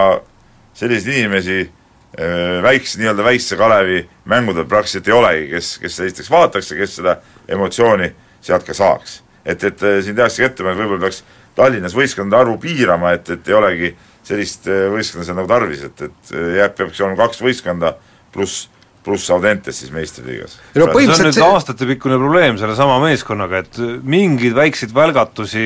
selliseid 0.78 1.18
inimesi 1.18 1.58
äh, 1.64 2.64
väikse, 2.64 3.00
nii-öelda 3.02 3.26
väikse 3.26 3.58
Kalevi 3.60 4.04
mängudel 4.30 4.68
praktiliselt 4.70 5.08
ei 5.08 5.18
olegi, 5.18 5.48
kes, 5.52 5.78
kes 5.84 6.00
esiteks 6.08 6.32
vaataks 6.32 6.72
ja 6.72 6.80
kes 6.80 6.98
seda 7.00 7.16
emotsiooni 7.48 8.10
sealt 8.44 8.68
ka 8.68 8.76
saaks. 8.78 9.22
et, 9.46 9.64
et 9.64 9.80
siin 10.04 10.16
tehaksegi 10.16 10.48
ettepanek, 10.48 10.80
võib-olla 10.80 11.08
peaks 11.08 11.24
Tallinnas 11.56 11.94
võistkondade 11.94 12.42
arvu 12.42 12.58
piirama, 12.58 13.12
et, 13.14 13.30
et 13.30 13.48
ei 13.48 13.54
olegi 13.54 13.90
sellist 14.26 14.66
võistkonda 14.66 15.26
seal 15.28 15.38
nagu 15.38 15.50
tarvis, 15.52 15.84
et, 15.86 16.02
et 16.08 16.32
jääb, 16.58 16.78
peaks 16.78 17.02
olema 17.04 17.20
kaks 17.20 17.44
võistkonda 17.44 17.94
pluss, 18.34 18.70
pluss 19.04 19.32
Audentes 19.34 19.80
siis 19.80 19.92
meistriliigas. 19.92 20.58
ei 20.74 20.82
no 20.82 20.88
see 20.94 21.08
on 21.12 21.28
nüüd 21.28 21.38
see, 21.38 21.46
aastatepikkune 21.46 22.18
probleem 22.22 22.58
sellesama 22.62 23.00
meeskonnaga, 23.04 23.64
et 23.64 23.80
mingeid 24.04 24.56
väikseid 24.58 24.94
välgatusi 24.96 25.66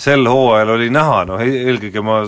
sel 0.00 0.28
hooajal 0.30 0.76
oli 0.76 0.90
näha, 0.92 1.24
noh 1.28 1.42
eelkõige 1.44 2.04
ma 2.04 2.22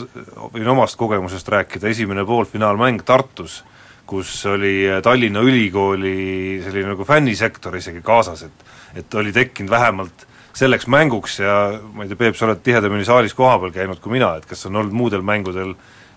võin 0.52 0.72
omast 0.74 0.98
kogemusest 1.00 1.48
rääkida, 1.54 1.88
esimene 1.92 2.24
poolfinaalmäng 2.28 3.04
Tartus, 3.06 3.62
kus 4.06 4.34
oli 4.50 4.74
Tallinna 5.04 5.40
Ülikooli 5.46 6.60
selline 6.64 6.92
nagu 6.92 7.06
fännisektor 7.08 7.78
isegi 7.78 8.02
kaasas, 8.04 8.44
et 8.48 8.70
et 8.92 9.14
oli 9.16 9.32
tekkinud 9.32 9.70
vähemalt 9.72 10.26
selleks 10.52 10.84
mänguks 10.90 11.38
ja 11.40 11.54
ma 11.94 12.04
ei 12.04 12.10
tea, 12.10 12.18
Peep, 12.20 12.36
sa 12.36 12.44
oled 12.44 12.60
tihedamini 12.64 13.06
saalis 13.08 13.32
kohapeal 13.34 13.72
käinud 13.72 14.02
kui 14.04 14.12
mina, 14.12 14.34
et 14.36 14.44
kas 14.48 14.66
on 14.68 14.76
olnud 14.76 14.92
muudel 14.92 15.24
mängudel 15.24 15.72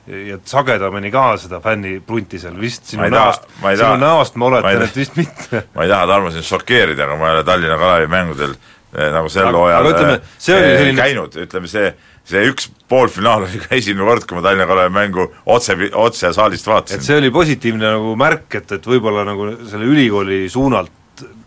ja 0.08 0.38
sagedamini 0.46 1.10
ka 1.12 1.26
seda 1.42 1.60
fänniprunti 1.64 2.40
seal 2.42 2.58
vist 2.62 2.92
sinu 2.92 3.08
näost, 3.10 3.48
sinu 3.58 3.96
näost 4.02 4.36
ma 4.38 4.50
oletan, 4.52 4.84
et 4.86 4.98
vist 4.98 5.16
mitte 5.18 5.64
ma 5.76 5.86
ei 5.86 5.92
taha 5.92 6.10
Tarmo 6.12 6.34
sind 6.34 6.46
šokeerida, 6.46 7.08
aga 7.08 7.20
ma 7.20 7.32
ei 7.32 7.38
ole 7.38 7.46
Tallinna 7.48 7.78
Kalevi 7.82 8.12
mängudel 8.12 8.54
eh, 8.54 9.08
nagu 9.16 9.32
sel 9.34 9.50
hooajal 9.50 9.90
eh, 9.90 10.04
eh, 10.14 10.28
selline- 10.38 11.00
käinud, 11.00 11.38
ütleme 11.48 11.72
see, 11.72 11.90
see 12.28 12.44
üks 12.52 12.70
poolfinaal 12.90 13.48
oli 13.48 13.64
ka 13.64 13.74
esimene 13.80 14.06
kord, 14.12 14.28
kui 14.30 14.38
ma 14.38 14.46
Tallinna 14.46 14.68
Kalevi 14.70 14.94
mängu 14.94 15.26
otse, 15.56 15.78
otse 15.94 16.32
saalist 16.38 16.68
et 16.68 16.74
vaatasin. 16.74 17.08
see 17.08 17.18
oli 17.24 17.34
positiivne 17.34 17.96
nagu 17.98 18.14
märk, 18.20 18.60
et, 18.62 18.78
et 18.78 18.86
võib-olla 18.94 19.26
nagu 19.26 19.50
selle 19.66 19.90
ülikooli 19.90 20.46
suunalt 20.54 20.94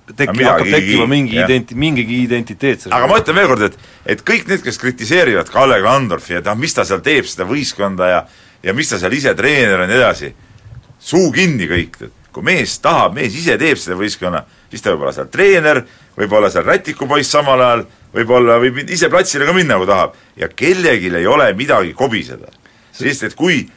midagi 0.08 0.44
hakkab 0.48 0.70
tekkima 0.72 1.06
mingi 1.06 1.36
jah. 1.36 1.46
identi-, 1.46 1.76
mingigi 1.78 2.22
identiteet 2.24 2.84
selles 2.84 2.96
aga 2.96 3.06
ma 3.10 3.18
ütlen 3.20 3.36
veel 3.38 3.48
kord, 3.50 3.64
et, 3.68 3.78
et 4.16 4.26
kõik 4.26 4.50
need, 4.50 4.62
kes 4.64 4.80
kritiseerivad 4.82 5.50
Kalle 5.52 5.78
Klandorfi 5.82 6.38
ja 6.38 6.42
noh, 6.46 6.58
mis 6.58 6.74
ta 6.74 6.86
seal 6.88 7.02
teeb, 7.04 7.28
seda 7.28 7.46
võistkonda 7.48 8.08
ja 8.10 8.20
ja 8.62 8.74
mis 8.74 8.90
ta 8.90 8.98
seal 8.98 9.14
ise 9.14 9.34
treener 9.38 9.80
on 9.80 9.86
ja 9.86 9.90
nii 9.90 10.00
edasi, 10.00 10.32
suu 10.98 11.30
kinni 11.32 11.68
kõik, 11.70 11.98
kui 12.34 12.44
mees 12.44 12.78
tahab, 12.82 13.14
mees 13.16 13.36
ise 13.38 13.56
teeb 13.60 13.78
seda 13.80 13.96
võistkonna, 13.98 14.42
siis 14.70 14.82
ta 14.84 14.92
võib 14.92 15.06
olla 15.06 15.14
seal 15.16 15.30
treener, 15.32 15.82
võib 16.18 16.34
olla 16.38 16.50
seal 16.52 16.66
rätikupoiss 16.66 17.32
samal 17.32 17.62
ajal, 17.64 17.86
võib-olla 18.14 18.58
võib 18.62 18.82
ise 18.86 19.10
platsile 19.12 19.46
ka 19.48 19.54
minna, 19.56 19.78
kui 19.78 19.88
tahab. 19.88 20.14
ja 20.36 20.48
kellelgi 20.48 21.10
ei 21.14 21.26
ole 21.26 21.52
midagi 21.54 21.94
kobiseda. 21.94 22.52
sest 22.92 23.22
et 23.22 23.34
kui, 23.34 23.68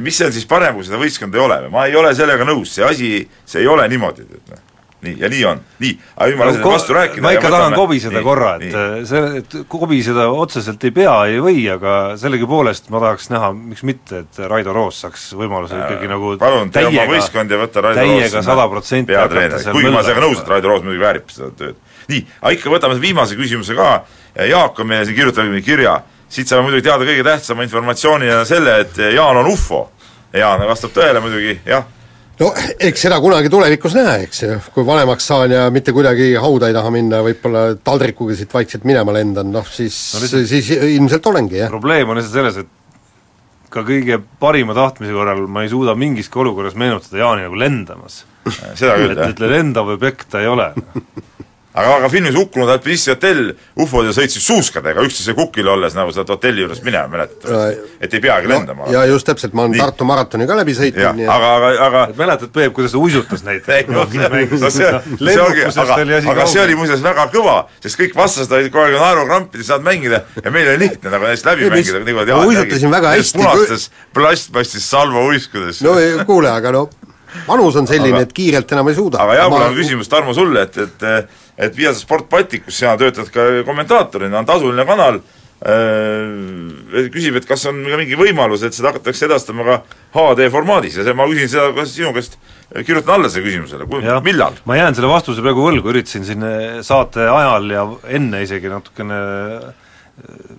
mis 0.00 0.16
see 0.16 0.26
on 0.26 0.32
siis 0.32 0.46
parem, 0.46 0.74
kui 0.74 0.84
seda 0.84 0.98
võistkonda 0.98 1.38
ei 1.38 1.44
ole 1.44 1.58
või, 1.64 1.70
ma 1.70 1.86
ei 1.86 1.96
ole 1.96 2.14
sellega 2.14 2.44
nõus, 2.44 2.74
see 2.74 2.84
asi, 2.84 3.28
see 3.46 3.60
ei 3.60 3.66
ole 3.66 3.88
niimoodi, 3.88 4.22
et 4.22 4.50
noh. 4.50 4.73
nii, 5.04 5.14
ja 5.20 5.28
nii 5.32 5.42
on, 5.48 5.60
nii, 5.84 5.92
aga 6.16 6.28
nüüd 6.30 6.40
ma 6.40 6.48
lasen 6.48 6.62
Ko- 6.64 6.72
vastu 6.74 6.96
rääkida 6.96 7.24
ma 7.24 7.32
ja 7.34 7.40
ikka 7.40 7.50
tahan 7.54 7.76
kobiseda 7.78 8.16
nii, 8.18 8.24
korra, 8.26 8.50
et 8.58 8.76
äh, 8.80 8.96
see, 9.08 9.22
et 9.40 9.56
kobiseda 9.70 10.26
otseselt 10.32 10.84
ei 10.88 10.94
pea, 10.96 11.14
ei 11.30 11.38
või, 11.44 11.62
aga 11.74 11.94
sellegipoolest 12.20 12.90
ma 12.94 13.02
tahaks 13.04 13.30
näha, 13.34 13.52
miks 13.56 13.84
mitte, 13.86 14.24
et 14.24 14.42
Raido 14.50 14.74
Roos 14.76 15.02
saaks 15.04 15.26
võimaluse 15.38 15.78
ikkagi 15.78 16.10
nagu 16.10 16.34
palun, 16.40 16.72
tee 16.74 16.86
oma 16.90 17.06
võistkond 17.12 17.54
ja 17.54 17.60
võta 17.62 17.84
Raido 17.88 18.06
Roos 18.08 18.24
täiega 18.24 18.44
sada 18.48 18.68
protsenti 18.72 19.12
peatreeneriks, 19.14 19.70
kuigi 19.70 19.92
ma 19.94 20.02
sellega 20.06 20.26
nõus, 20.26 20.42
et 20.42 20.52
Raido 20.54 20.72
Roos 20.72 20.84
muidugi 20.86 21.04
väärib 21.04 21.30
seda 21.34 21.50
tööd. 21.60 21.80
nii, 22.10 22.24
aga 22.40 22.56
ikka 22.58 22.74
võtame 22.74 23.00
viimase 23.00 23.36
küsimuse 23.38 23.76
ka, 23.78 23.90
Jaak 24.50 24.78
on 24.82 24.88
meile 24.90 25.06
siin 25.06 25.16
kirjutanud 25.16 25.62
kirja, 25.64 25.98
siit 26.28 26.50
saame 26.50 26.66
muidugi 26.66 26.88
teada 26.88 27.06
kõige 27.06 27.22
tähtsama 27.26 27.62
informatsioonina 27.62 28.44
selle, 28.48 28.80
et 28.82 28.98
Jaan 29.14 29.36
on 29.44 29.46
ufo. 29.52 29.84
Jaan 30.34 30.64
vastab 30.66 30.90
tõele 30.96 31.20
muidugi, 31.22 31.60
jah, 31.68 31.84
no 32.40 32.50
eks 32.88 33.04
seda 33.06 33.18
kunagi 33.22 33.50
tulevikus 33.52 33.96
näe, 33.98 34.22
eks 34.26 34.42
ju, 34.42 34.60
kui 34.74 34.86
vanemaks 34.86 35.26
saan 35.30 35.54
ja 35.54 35.66
mitte 35.74 35.94
kuidagi 35.96 36.32
hauda 36.40 36.70
ei 36.70 36.76
taha 36.76 36.92
minna, 36.94 37.22
võib-olla 37.26 37.66
taldrikuga 37.84 38.36
siit 38.38 38.54
vaikselt 38.54 38.86
minema 38.88 39.14
lendan, 39.14 39.52
noh 39.54 39.68
siis 39.70 39.98
No 40.14 40.46
siis 40.48 40.70
ilmselt 40.74 41.26
olengi, 41.30 41.60
jah. 41.62 41.70
probleem 41.72 42.10
on 42.10 42.20
lihtsalt 42.20 42.40
selles, 42.40 42.62
et 42.64 42.72
ka 43.74 43.82
kõige 43.86 44.20
parima 44.38 44.74
tahtmise 44.76 45.14
korral 45.14 45.46
ma 45.50 45.64
ei 45.64 45.70
suuda 45.72 45.96
mingiski 45.98 46.38
olukorras 46.38 46.76
meenutada 46.78 47.18
Jaani 47.22 47.48
nagu 47.48 47.58
lendamas. 47.58 48.22
seda 48.78 48.94
küll, 49.00 49.14
et, 49.14 49.18
jah 49.18 49.32
et 49.34 49.40
lendav 49.50 49.88
objekt 49.94 50.28
ta 50.30 50.42
ei 50.44 50.50
ole. 50.50 50.68
aga, 51.74 51.96
aga 51.98 52.08
filmis 52.12 52.36
Hukkunud 52.38 52.70
alpinisti 52.70 53.10
hotell, 53.12 53.50
ufod 53.82 54.06
ju 54.08 54.14
sõitsid 54.14 54.44
suuskadega 54.44 55.02
üksteise 55.06 55.34
kukil 55.36 55.68
olles 55.72 55.96
nagu 55.96 56.12
sealt 56.14 56.30
hotelli 56.30 56.62
juurest 56.62 56.84
minema, 56.86 57.08
mäletad? 57.10 57.80
et 58.00 58.14
ei 58.14 58.22
peagi 58.22 58.50
lendama 58.50 58.86
ja 58.94 59.04
just 59.10 59.26
täpselt, 59.26 59.54
ma 59.56 59.64
olen 59.64 59.74
Nii. 59.74 59.82
Tartu 59.82 60.06
maratoni 60.06 60.46
ka 60.46 60.58
läbi 60.60 60.76
sõitnud, 60.78 61.18
nii 61.18 61.26
et 61.26 61.32
aga, 61.34 61.52
aga, 61.58 61.70
aga 61.88 62.04
mäletad, 62.18 62.52
Peep, 62.54 62.74
kuidas 62.76 62.94
ta 62.94 63.00
uisutas 63.02 63.42
ei 63.50 63.60
no 63.90 64.04
see, 64.10 64.90
see 65.18 65.38
ongi, 65.42 65.64
aga, 65.66 65.98
aga 66.34 66.48
see 66.50 66.62
oli 66.62 66.78
muuseas 66.78 67.02
väga 67.04 67.26
kõva, 67.34 67.56
sest 67.82 67.98
kõik 68.00 68.14
vastased 68.18 68.54
olid 68.54 68.70
kogu 68.70 68.86
aeg 68.86 68.98
naerukrampides, 69.00 69.70
saanud 69.70 69.88
mängida 69.88 70.22
ja 70.38 70.54
meil 70.54 70.70
oli 70.74 70.84
lihtne 70.86 71.14
nagu 71.14 71.26
neist 71.30 71.48
läbi 71.48 71.70
mängida 71.72 72.04
niimoodi. 72.06 72.36
ma 72.36 72.46
uisutasin 72.52 72.94
väga 72.94 73.16
hästi, 73.16 73.38
kui- 73.40 73.48
punastes 73.50 73.90
plastmassist 74.14 74.94
salvauiskudes 74.94 75.82
no 75.86 75.98
ei, 75.98 76.20
kuule, 76.28 76.52
aga 76.54 76.74
no 76.76 76.86
vanus 77.48 77.76
on 77.76 77.88
selline 77.90 78.20
et 78.22 78.32
kiirelt 78.34 78.72
enam 78.76 78.88
ei 78.92 78.94
suuda. 78.94 79.22
aga 79.24 79.40
jah, 79.40 79.50
mul 79.50 79.64
on 79.66 79.74
küsimus, 79.74 80.10
Tarmo, 80.10 80.34
sulle, 80.36 80.68
et, 80.68 80.78
et 80.78 81.42
et 81.58 81.76
Viasat 81.76 82.02
Sport 82.02 82.28
Balticus 82.30 82.78
sina 82.80 82.96
töötad 83.00 83.30
ka 83.34 83.46
kommentaatorina, 83.66 84.40
on 84.40 84.48
tasuline 84.48 84.86
kanal 84.88 85.20
äh,, 85.20 87.06
küsib, 87.14 87.38
et 87.38 87.46
kas 87.48 87.66
on 87.70 87.82
ka 87.86 88.00
mingi 88.00 88.18
võimalus, 88.18 88.64
et 88.66 88.74
seda 88.76 88.90
hakatakse 88.92 89.28
edastama 89.28 89.66
ka 89.68 89.78
HD 90.16 90.48
formaadis 90.54 90.98
ja 90.98 91.06
see, 91.06 91.16
ma 91.16 91.28
küsin 91.30 91.52
seda 91.52 91.70
kas 91.76 91.94
sinu 91.94 92.10
käest, 92.16 92.36
kirjutan 92.82 93.18
alla 93.18 93.30
sellele 93.30 93.52
küsimusele, 93.52 93.88
Jah. 94.02 94.20
millal? 94.26 94.58
ma 94.66 94.80
jään 94.80 94.98
selle 94.98 95.12
vastuse 95.12 95.44
praegu 95.44 95.64
võlgu, 95.68 95.94
üritasin 95.94 96.26
siin 96.26 96.44
eh, 96.48 96.82
saate 96.86 97.28
ajal 97.30 97.70
ja 97.70 97.88
enne 98.18 98.44
isegi 98.46 98.72
natukene 98.72 99.22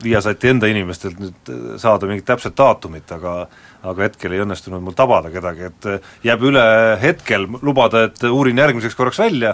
Viasati 0.04 0.50
enda 0.52 0.68
inimestelt 0.68 1.16
nüüd 1.16 1.52
saada 1.80 2.10
mingit 2.10 2.26
täpset 2.28 2.58
daatumit, 2.60 3.08
aga 3.16 3.46
aga 3.86 4.08
hetkel 4.08 4.34
ei 4.34 4.42
õnnestunud 4.44 4.82
mul 4.84 4.96
tabada 4.98 5.30
kedagi, 5.32 5.70
et 5.70 5.88
jääb 6.26 6.44
üle 6.50 6.64
hetkel 7.00 7.46
lubada, 7.62 8.06
et 8.10 8.24
uurin 8.28 8.58
järgmiseks 8.60 8.98
korraks 8.98 9.22
välja 9.22 9.54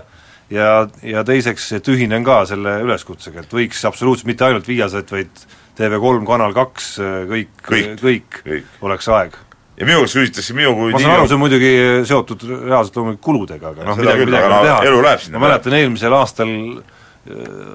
ja, 0.52 0.88
ja 1.04 1.24
teiseks, 1.28 1.72
et 1.80 1.92
ühinen 1.92 2.26
ka 2.28 2.42
selle 2.50 2.80
üleskutsega, 2.86 3.46
et 3.46 3.56
võiks 3.56 3.86
absoluutselt 3.88 4.30
mitte 4.30 4.48
ainult 4.48 4.68
Viasat, 4.68 5.12
vaid 5.12 5.46
TV3 5.80 6.28
Kanal 6.28 6.54
kaks, 6.58 6.92
kõik, 7.32 7.56
Kõik, 7.66 7.96
kõik, 8.02 8.44
kõik. 8.46 8.76
oleks 8.86 9.10
aeg 9.12 9.40
ja 9.82 9.88
minu 9.88 10.04
käest 10.04 10.18
küsitakse 10.18 10.56
minu 10.56 10.74
kui 10.78 10.94
ma 10.94 11.02
saan 11.02 11.16
aru, 11.16 11.28
see 11.30 11.38
on 11.38 11.42
muidugi 11.42 11.72
seotud 12.10 12.44
reaalselt 12.50 12.98
loomulikult 13.00 13.26
kuludega, 13.26 13.72
aga 13.74 13.88
noh, 13.88 13.98
Seda 13.98 14.14
midagi, 14.14 14.28
midagi 14.30 14.48
aga 14.48 14.58
ei 14.86 14.92
ole 14.92 15.14
teha. 15.18 15.32
ma 15.34 15.44
mäletan 15.48 15.76
eelmisel 15.80 16.16
aastal 16.18 16.52
äh, 16.52 17.00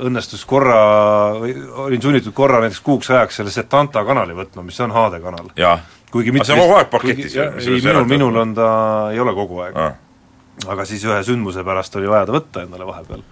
õnnestus 0.07 0.45
korra, 0.49 0.79
olin 1.87 2.03
sunnitud 2.03 2.35
korra 2.37 2.63
näiteks 2.63 2.83
kuuks 2.87 3.11
ajaks 3.11 3.41
selle 3.41 3.55
Setanta 3.55 4.05
kanali 4.07 4.37
võtma, 4.39 4.65
mis 4.67 4.81
on 4.85 4.95
HD 4.95 5.23
kanal. 5.25 5.53
kuigi 6.13 6.31
Aga 6.31 6.39
mitte 6.39 6.51
see 6.51 6.57
on 6.57 6.65
kogu 6.65 6.79
aeg 6.79 6.91
paketis 6.93 7.37
ei, 7.37 7.81
minul, 7.83 8.11
minul 8.11 8.43
on 8.45 8.55
ta, 8.57 8.69
ei 9.15 9.23
ole 9.23 9.35
kogu 9.35 9.65
aeg. 9.67 9.79
Ah. 9.81 9.95
Aga 10.65 10.87
siis 10.89 11.05
ühe 11.05 11.19
sündmuse 11.27 11.65
pärast 11.67 11.97
oli 12.01 12.09
vaja 12.11 12.27
ta 12.29 12.37
võtta 12.37 12.65
endale 12.65 12.87
vahepeal. 12.89 13.25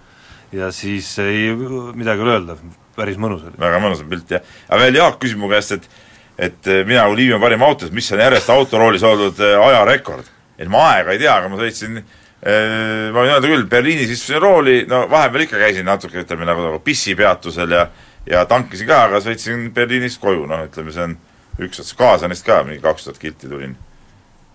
ja 0.55 0.71
siis 0.71 1.09
ei, 1.19 1.49
midagi 1.97 2.21
ei 2.21 2.27
ole 2.27 2.35
öelda, 2.37 2.57
päris 2.95 3.17
mõnus 3.21 3.47
oli. 3.47 3.57
väga 3.59 3.81
mõnus 3.83 4.03
on 4.05 4.11
pilt 4.11 4.35
jah, 4.37 4.43
aga 4.69 4.81
veel 4.83 4.99
Jaak 5.01 5.19
küsib 5.23 5.41
mu 5.41 5.49
käest, 5.51 5.77
et 5.79 5.89
et 6.37 6.67
eh, 6.67 6.83
mina 6.83 7.05
Liivi 7.15 7.39
parim 7.39 7.63
autos, 7.63 7.91
mis 7.95 8.11
on 8.11 8.19
järjest 8.19 8.49
autoroolis 8.51 9.03
olnud 9.07 9.39
eh, 9.39 9.55
ajarekord. 9.67 10.31
et 10.59 10.67
ma 10.71 10.89
aega 10.93 11.15
ei 11.15 11.19
tea, 11.19 11.35
aga 11.35 11.51
ma 11.51 11.59
sõitsin 11.59 11.99
eh, 11.99 13.11
ma 13.11 13.21
võin 13.21 13.31
öelda 13.31 13.47
küll, 13.47 13.67
Berliinis 13.71 14.11
istusin 14.11 14.41
rooli, 14.43 14.81
no 14.89 15.05
vahepeal 15.11 15.47
ikka 15.47 15.61
käisin 15.61 15.87
natuke, 15.87 16.25
ütleme 16.25 16.47
nagu, 16.47 16.63
nagu 16.69 16.81
pissipeatusel 16.83 17.79
ja 17.79 17.87
ja 18.25 18.45
tankisin 18.49 18.87
ka, 18.89 19.03
aga 19.09 19.21
sõitsin 19.21 19.69
Berliinist 19.73 20.21
koju, 20.21 20.45
noh 20.49 20.65
ütleme, 20.65 20.93
see 20.93 21.03
on 21.05 21.17
üks 21.61 21.81
ots 21.81 21.93
Kaasanist 21.97 22.45
ka 22.45 22.63
mingi 22.65 22.81
kaks 22.83 23.07
tuhat 23.07 23.19
kilti 23.21 23.49
tulin. 23.49 23.75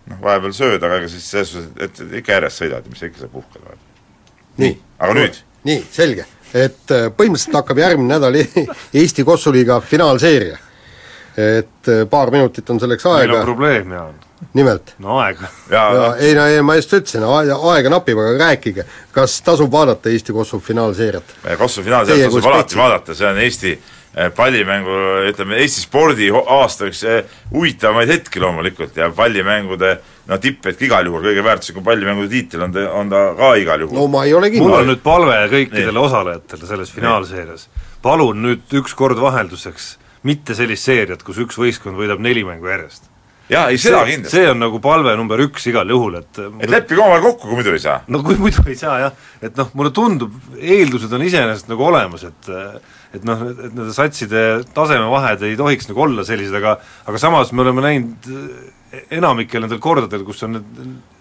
noh, 0.08 0.20
vahepeal 0.22 0.54
sööd, 0.56 0.82
aga 0.82 1.00
ega 1.00 1.10
siis 1.10 1.26
selles 1.30 1.52
suhtes, 1.54 1.70
et 1.76 2.02
et 2.06 2.18
ikka 2.20 2.38
järjest 2.38 2.62
sõidad 2.62 2.88
mis 2.88 3.02
sa 3.02 3.10
ikka 3.10 3.24
seal 3.24 3.32
puhkad 3.32 3.60
vahepeal. 3.64 3.84
nii. 4.64 4.78
aga 4.98 5.18
nüüd, 5.18 5.42
nii, 5.68 5.84
selge. 5.92 6.26
et 6.54 6.96
äh, 6.96 7.06
põhimõtteliselt 7.16 7.60
hakkab 7.60 7.84
järgmine 7.84 8.14
nädal 8.14 8.40
Eesti 9.02 9.24
Kossuliiga 9.24 9.80
finaalseeria. 9.80 10.58
et 11.36 11.92
äh, 11.92 12.02
paar 12.10 12.32
minutit 12.34 12.70
on 12.70 12.80
selleks 12.80 13.06
meil 13.06 13.30
on 13.30 13.36
aega, 13.36 13.44
probleem, 13.44 13.92
Jaan. 13.92 14.18
nimelt. 14.54 14.94
no 14.98 15.20
aeg. 15.20 15.44
ja, 15.70 15.84
ja 15.94 16.10
ei 16.16 16.34
no 16.34 16.48
ei, 16.48 16.62
ma 16.62 16.76
just 16.80 16.92
ütlesin, 16.96 17.24
aega, 17.28 17.60
aega 17.74 17.94
napib, 17.96 18.18
aga 18.18 18.36
rääkige, 18.46 18.88
kas 19.12 19.40
tasub 19.46 19.72
vaadata 19.72 20.10
Eesti 20.10 20.32
Kossu 20.36 20.60
finaalseeriat? 20.60 21.38
Kossu 21.58 21.86
finaalseeriat 21.86 22.32
tasub 22.32 22.52
alati 22.52 22.80
vaadata, 22.80 23.14
see 23.14 23.30
on 23.30 23.42
Eesti 23.46 23.72
eh, 23.76 23.96
pallimängu, 24.36 24.94
ütleme 25.30 25.60
Eesti 25.62 25.84
spordi 25.84 26.30
aasta 26.34 26.88
üks 26.90 27.04
eh, 27.06 27.20
huvitavamaid 27.52 28.10
hetki 28.10 28.40
loomulikult 28.42 28.96
ja 28.98 29.10
pallimängude 29.14 29.92
no 30.26 30.38
tipphetk 30.42 30.82
igal 30.88 31.06
juhul, 31.06 31.22
kõige 31.28 31.44
väärtuslikum 31.46 31.86
pallimängude 31.86 32.30
tiitel 32.32 32.66
on 32.66 32.74
ta, 32.74 32.86
on 32.96 33.12
ta 33.12 33.22
ka 33.38 33.52
igal 33.62 33.86
juhul 33.86 33.98
no 34.00 34.08
ma 34.10 34.24
ei 34.26 34.34
ole 34.34 34.50
mul 34.50 34.56
kindel 34.56 34.78
on. 34.80 34.90
nüüd 34.90 35.04
palve 35.04 35.38
kõikidele 35.54 36.02
osalejatele 36.02 36.70
selles 36.72 36.90
finaalseerias, 36.94 37.68
palun 38.02 38.42
nüüd 38.48 38.78
ükskord 38.82 39.20
vahelduseks 39.22 39.92
mitte 40.26 40.54
sellist 40.58 40.88
seeriat, 40.88 41.22
kus 41.24 41.38
üks 41.40 41.58
võistkond 41.60 41.98
võidab 41.98 42.20
neli 42.22 42.44
mängu 42.44 42.68
järjest. 42.68 43.09
jaa, 43.50 43.66
ei 43.72 43.80
seda 43.80 44.02
kindlasti, 44.06 44.36
see 44.36 44.50
on 44.50 44.60
nagu 44.62 44.80
palve 44.82 45.14
number 45.18 45.42
üks 45.44 45.66
igal 45.70 45.88
juhul, 45.90 46.20
et 46.20 46.40
et 46.40 46.70
leppige 46.70 47.02
omavahel 47.02 47.24
kokku, 47.26 47.48
kui 47.48 47.58
muidu 47.58 47.74
ei 47.74 47.82
saa. 47.82 47.98
no 48.08 48.22
kui 48.26 48.38
muidu 48.40 48.64
ei 48.70 48.78
saa 48.78 48.98
jah, 49.02 49.16
et 49.42 49.58
noh, 49.58 49.70
mulle 49.78 49.92
tundub, 49.96 50.36
eeldused 50.56 51.12
on 51.16 51.26
iseenesest 51.26 51.70
nagu 51.72 51.86
olemas, 51.88 52.26
et 52.28 52.50
et 53.18 53.26
noh, 53.26 53.42
et 53.50 53.74
nende 53.74 53.90
satside 53.94 54.44
tasemevahed 54.74 55.42
ei 55.48 55.56
tohiks 55.58 55.90
nagu 55.90 56.06
olla 56.06 56.26
sellised, 56.26 56.54
aga 56.60 56.76
aga 57.10 57.22
samas 57.22 57.50
me 57.52 57.64
oleme 57.64 57.84
näinud 57.86 58.30
eh, 58.30 59.02
enamikel 59.18 59.66
nendel 59.66 59.82
kordadel, 59.82 60.24
kus 60.26 60.44
on 60.46 60.58
need 60.58 60.80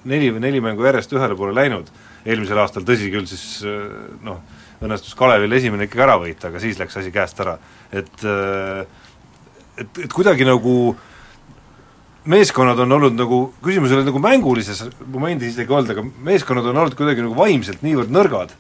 neli 0.10 0.30
või 0.36 0.46
neli 0.46 0.62
mängu 0.64 0.86
järjest 0.86 1.14
ühele 1.18 1.38
poole 1.38 1.58
läinud, 1.58 1.90
eelmisel 2.26 2.62
aastal 2.62 2.86
tõsi 2.88 3.10
küll, 3.14 3.28
siis 3.30 3.66
noh, 4.26 4.40
õnnestus 4.80 5.18
Kalevil 5.18 5.54
esimene 5.58 5.90
ikkagi 5.90 6.06
ära 6.06 6.16
võita, 6.22 6.50
aga 6.50 6.62
siis 6.64 6.80
läks 6.80 6.98
asi 7.02 7.12
käest 7.14 7.42
ära. 7.44 7.58
et 7.92 8.26
et, 9.80 10.00
et 10.06 10.12
kuidagi 10.14 10.48
nagu 10.48 10.74
meeskonnad 12.30 12.80
on 12.84 12.98
olnud 12.98 13.18
nagu, 13.18 13.40
küsimus 13.64 13.92
ei 13.92 14.00
ole 14.00 14.08
nagu 14.08 14.22
mängulises 14.22 14.84
momendis 15.10 15.54
isegi 15.54 15.74
olnud, 15.74 15.94
aga 15.96 16.04
meeskonnad 16.30 16.68
on 16.70 16.82
olnud 16.84 16.98
kuidagi 16.98 17.26
nagu 17.26 17.38
vaimselt 17.38 17.82
niivõrd 17.86 18.14
nõrgad, 18.14 18.54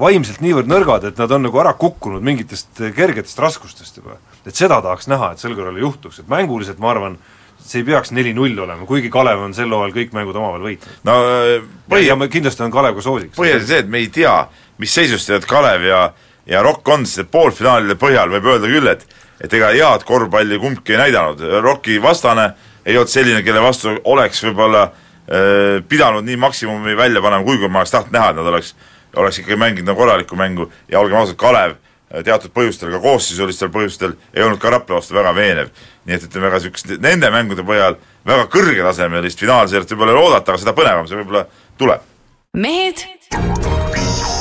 vaimselt 0.00 0.42
niivõrd 0.42 0.70
nõrgad, 0.70 1.06
et 1.10 1.22
nad 1.22 1.32
on 1.36 1.46
nagu 1.46 1.62
ära 1.62 1.74
kukkunud 1.78 2.24
mingitest 2.24 2.82
kergetest 2.96 3.38
raskustest 3.42 4.00
juba. 4.00 4.18
et 4.44 4.56
seda 4.56 4.80
tahaks 4.82 5.08
näha, 5.08 5.32
et 5.32 5.42
sel 5.42 5.54
korral 5.54 5.78
ei 5.78 5.86
juhtuks, 5.86 6.20
et 6.20 6.28
mänguliselt 6.28 6.82
ma 6.82 6.90
arvan, 6.90 7.16
see 7.64 7.80
ei 7.80 7.86
peaks 7.88 8.10
neli-null 8.12 8.58
olema, 8.66 8.86
kuigi 8.86 9.10
Kalev 9.10 9.40
on 9.40 9.54
sel 9.54 9.70
hooajal 9.72 9.94
kõik 9.94 10.12
mängud 10.12 10.36
omavahel 10.36 10.66
võitnud. 10.68 11.00
no 11.06 11.18
eh, 11.30 11.62
põhi 11.88 12.08
ja, 12.08 12.18
ja 12.18 12.28
kindlasti 12.28 12.66
on 12.66 12.74
Kalev 12.74 12.98
ka 12.98 13.06
soosiks. 13.06 13.38
põhiasi 13.38 13.70
see, 13.70 13.82
et 13.86 13.88
me 13.88 14.02
ei 14.02 14.10
tea, 14.12 14.36
mis 14.82 14.94
seisus 14.94 15.26
tegelikult 15.26 15.50
Kalev 15.50 15.88
ja 15.88 16.06
ja 16.46 16.62
Rock 16.62 16.88
on, 16.92 17.06
sest 17.08 17.30
poolfinaalide 17.32 17.96
põhjal 17.96 18.32
võib 18.34 18.50
öelda 18.52 18.68
küll, 18.68 18.90
et 18.90 19.06
et 19.40 19.52
ega 19.52 19.70
head 19.74 20.04
korvpalli 20.06 20.58
kumbki 20.62 20.94
ei 20.94 21.00
näidanud, 21.06 21.40
Rocki 21.62 22.00
vastane 22.02 22.52
ei 22.86 22.96
olnud 22.98 23.10
selline, 23.10 23.42
kelle 23.42 23.62
vastu 23.64 23.94
oleks 24.04 24.42
võib-olla 24.44 24.84
äh, 24.84 25.80
pidanud 25.88 26.26
nii 26.26 26.36
maksimumi 26.40 26.96
välja 26.96 27.22
panema, 27.24 27.44
kuigi 27.46 27.68
ma 27.68 27.82
oleks 27.82 27.94
tahtnud 27.94 28.14
näha, 28.14 28.30
et 28.30 28.40
nad 28.40 28.52
oleks, 28.52 28.74
oleks 29.16 29.40
ikkagi 29.40 29.58
mänginud 29.60 29.90
nagu 29.90 30.02
korralikku 30.02 30.38
mängu 30.38 30.68
ja 30.88 31.00
olgem 31.00 31.18
ausad, 31.20 31.38
Kalev 31.40 31.76
äh, 31.76 32.22
teatud 32.24 32.54
põhjustel, 32.54 32.92
ka 32.94 33.02
koosseisulistel 33.04 33.72
põhjustel 33.74 34.16
ei 34.34 34.44
olnud 34.44 34.62
ka 34.62 34.72
Rapla 34.74 35.00
vastu 35.00 35.16
väga 35.16 35.34
veenev. 35.36 35.72
nii 36.04 36.18
et 36.18 36.26
ütleme, 36.26 36.50
väga 36.50 36.60
niisugust 36.60 36.90
nende 37.00 37.30
mängude 37.32 37.64
põhjal 37.64 37.96
väga 38.28 38.48
kõrgetasemelist 38.52 39.40
finaalseeriat 39.40 39.94
võib-olla 39.94 40.12
ei 40.16 40.24
oodata, 40.26 40.52
aga 40.52 40.60
seda 40.60 40.76
põnevam 40.76 41.08
see 41.08 41.20
võib-olla 41.22 41.46
tuleb. 41.80 42.04
mehed 42.52 43.06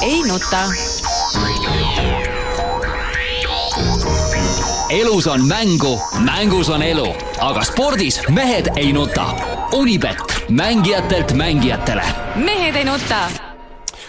ei 0.04 0.20
nuta. 0.28 0.68
Elus 4.94 5.28
on 5.28 5.48
mängu, 5.48 6.02
mängus 6.26 6.70
on 6.70 6.84
elu, 6.84 7.08
aga 7.42 7.64
spordis 7.66 8.20
mehed 8.30 8.70
ei 8.78 8.94
nuta. 8.94 9.26
Unibet, 9.74 10.22
mängijatelt 10.50 11.34
mängijatele 11.34 12.04
mehed 12.36 12.76
ei 12.76 12.86
nuta 12.86 13.26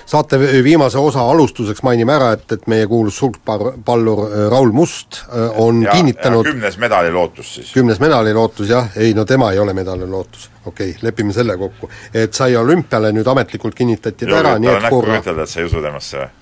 saate 0.07 0.39
viimase 0.65 0.99
osa 0.99 1.23
alustuseks 1.31 1.83
mainime 1.83 2.13
ära, 2.13 2.33
et, 2.37 2.45
et 2.53 2.67
meie 2.69 2.87
kuulus 2.87 3.17
sulgpallur 3.19 4.21
äh, 4.27 4.35
Raul 4.53 4.73
Must 4.77 5.23
äh, 5.23 5.49
on 5.57 5.83
ja, 5.83 5.97
kinnitanud 5.97 6.47
ja 6.47 6.53
kümnes 6.53 6.77
medalilootus 6.79 7.55
siis. 7.55 7.73
kümnes 7.73 8.01
medalilootus 8.01 8.69
jah, 8.69 8.93
ei 8.97 9.15
no 9.15 9.25
tema 9.25 9.53
ei 9.53 9.59
ole 9.59 9.73
medalilootus, 9.73 10.51
okei 10.67 10.91
okay,, 10.91 11.03
lepime 11.03 11.33
selle 11.33 11.57
kokku. 11.57 11.91
et 12.15 12.37
sai 12.37 12.57
olümpiale 12.57 13.13
nüüd 13.17 13.33
ametlikult 13.33 13.75
kinnitati 13.75 14.29
ta 14.29 14.41
ära, 14.43 14.59
nii 14.61 14.77
et 14.77 14.89
korra 14.93 15.21
ütelda, 15.23 15.49
et 15.49 15.57
sa 15.57 15.65
ei 15.65 15.73
usu 15.73 15.81
temasse 15.83 16.21
või? 16.21 16.33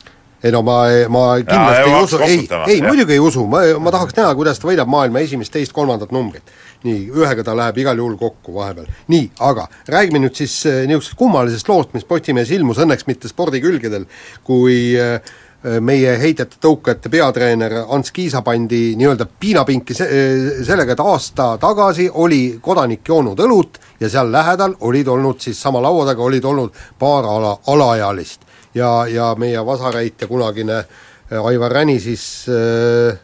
Ei 0.42 0.52
no 0.52 0.62
ma, 0.66 0.78
ma 1.12 1.24
kindlasti 1.38 1.78
ja, 1.78 1.86
ei 1.86 2.02
usu, 2.02 2.18
ei, 2.26 2.40
ei 2.74 2.80
muidugi 2.82 3.14
ei 3.16 3.22
usu, 3.22 3.44
ma, 3.50 3.62
ma 3.78 3.92
tahaks 3.94 4.16
näha, 4.18 4.34
kuidas 4.38 4.58
ta 4.58 4.68
võidab 4.70 4.90
maailma 4.90 5.22
esimest, 5.22 5.52
teist, 5.54 5.74
kolmandat 5.76 6.12
numbrit. 6.14 6.50
nii, 6.82 7.04
ühega 7.14 7.44
ta 7.46 7.54
läheb 7.54 7.78
igal 7.78 8.00
juhul 8.00 8.16
kokku 8.18 8.56
vahepeal. 8.56 8.90
nii, 9.12 9.30
aga 9.50 9.68
räägime 9.88 10.24
nüüd 10.24 10.34
siis 10.38 10.56
äh, 10.66 10.82
niisugusest 10.90 11.18
kummalisest 11.18 11.70
loost, 11.70 11.94
mis 11.94 12.04
Postimehes 12.08 12.50
ilmus, 12.50 12.82
õnneks 12.82 13.06
mitte 13.06 13.30
spordikülgedel, 13.30 14.08
kui 14.42 14.98
äh, 14.98 15.20
meie 15.62 16.16
heidjate 16.18 16.58
tõukajate 16.62 17.10
peatreener 17.10 17.76
Ants 17.84 18.10
Kiisa 18.10 18.42
pandi 18.42 18.96
nii-öelda 18.98 19.28
piinapinki 19.40 19.94
se-, 19.94 20.08
sellega, 20.66 20.96
et 20.96 21.02
aasta 21.02 21.52
tagasi 21.62 22.08
oli 22.10 22.58
kodanik 22.60 23.06
joonud 23.08 23.38
õlut 23.46 23.78
ja 24.00 24.10
seal 24.10 24.32
lähedal 24.32 24.74
olid 24.80 25.06
olnud 25.06 25.38
siis 25.40 25.62
sama 25.62 25.82
laua 25.82 26.08
taga 26.10 26.26
olid 26.26 26.44
olnud 26.50 26.82
paar 26.98 27.30
ala, 27.30 27.54
alaealist 27.70 28.50
ja, 28.74 29.06
ja 29.08 29.34
meie 29.38 29.66
vasaräitja 29.66 30.28
kunagine 30.28 30.78
äh, 30.78 31.46
Aivar 31.46 31.72
Räni 31.72 32.00
siis 32.00 32.46
äh, 32.48 33.18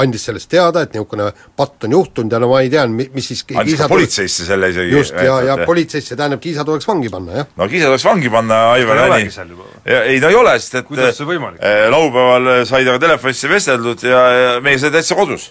andis 0.00 0.24
sellest 0.24 0.48
teada, 0.52 0.82
et 0.84 0.94
niisugune 0.94 1.26
patt 1.56 1.84
on 1.84 1.94
juhtunud 1.96 2.32
ja 2.32 2.40
no 2.40 2.48
ma 2.52 2.62
ei 2.64 2.70
tea, 2.72 2.84
mis 2.88 3.28
siis 3.28 3.42
andis 3.60 3.76
ka 3.80 3.88
politseisse 3.92 4.46
selle 4.48 4.70
isegi 4.72 4.94
just, 4.94 5.16
ja, 5.16 5.38
ja 5.44 5.56
politseisse, 5.68 6.16
tähendab, 6.16 6.40
Kiisa 6.42 6.64
tuleks 6.68 6.88
vangi 6.88 7.12
panna, 7.12 7.42
jah. 7.42 7.50
no 7.60 7.68
Kiisa 7.68 7.90
tuleks 7.90 8.06
vangi 8.08 8.32
panna, 8.32 8.60
Aivar 8.76 9.02
Räni 9.02 9.28
ei 9.28 10.20
ta 10.22 10.32
ei 10.32 10.38
ole, 10.38 10.56
sest 10.60 10.80
et 10.80 10.88
kuidas 10.88 11.16
see 11.18 11.28
võimalik? 11.28 11.60
Äh, 11.60 11.84
laupäeval 11.92 12.50
sai 12.68 12.86
temaga 12.86 13.04
telefonisse 13.06 13.52
vesteldud 13.52 14.06
ja, 14.08 14.22
ja 14.32 14.54
meie 14.64 14.80
sai 14.80 14.92
täitsa 14.94 15.18
kodus. 15.18 15.50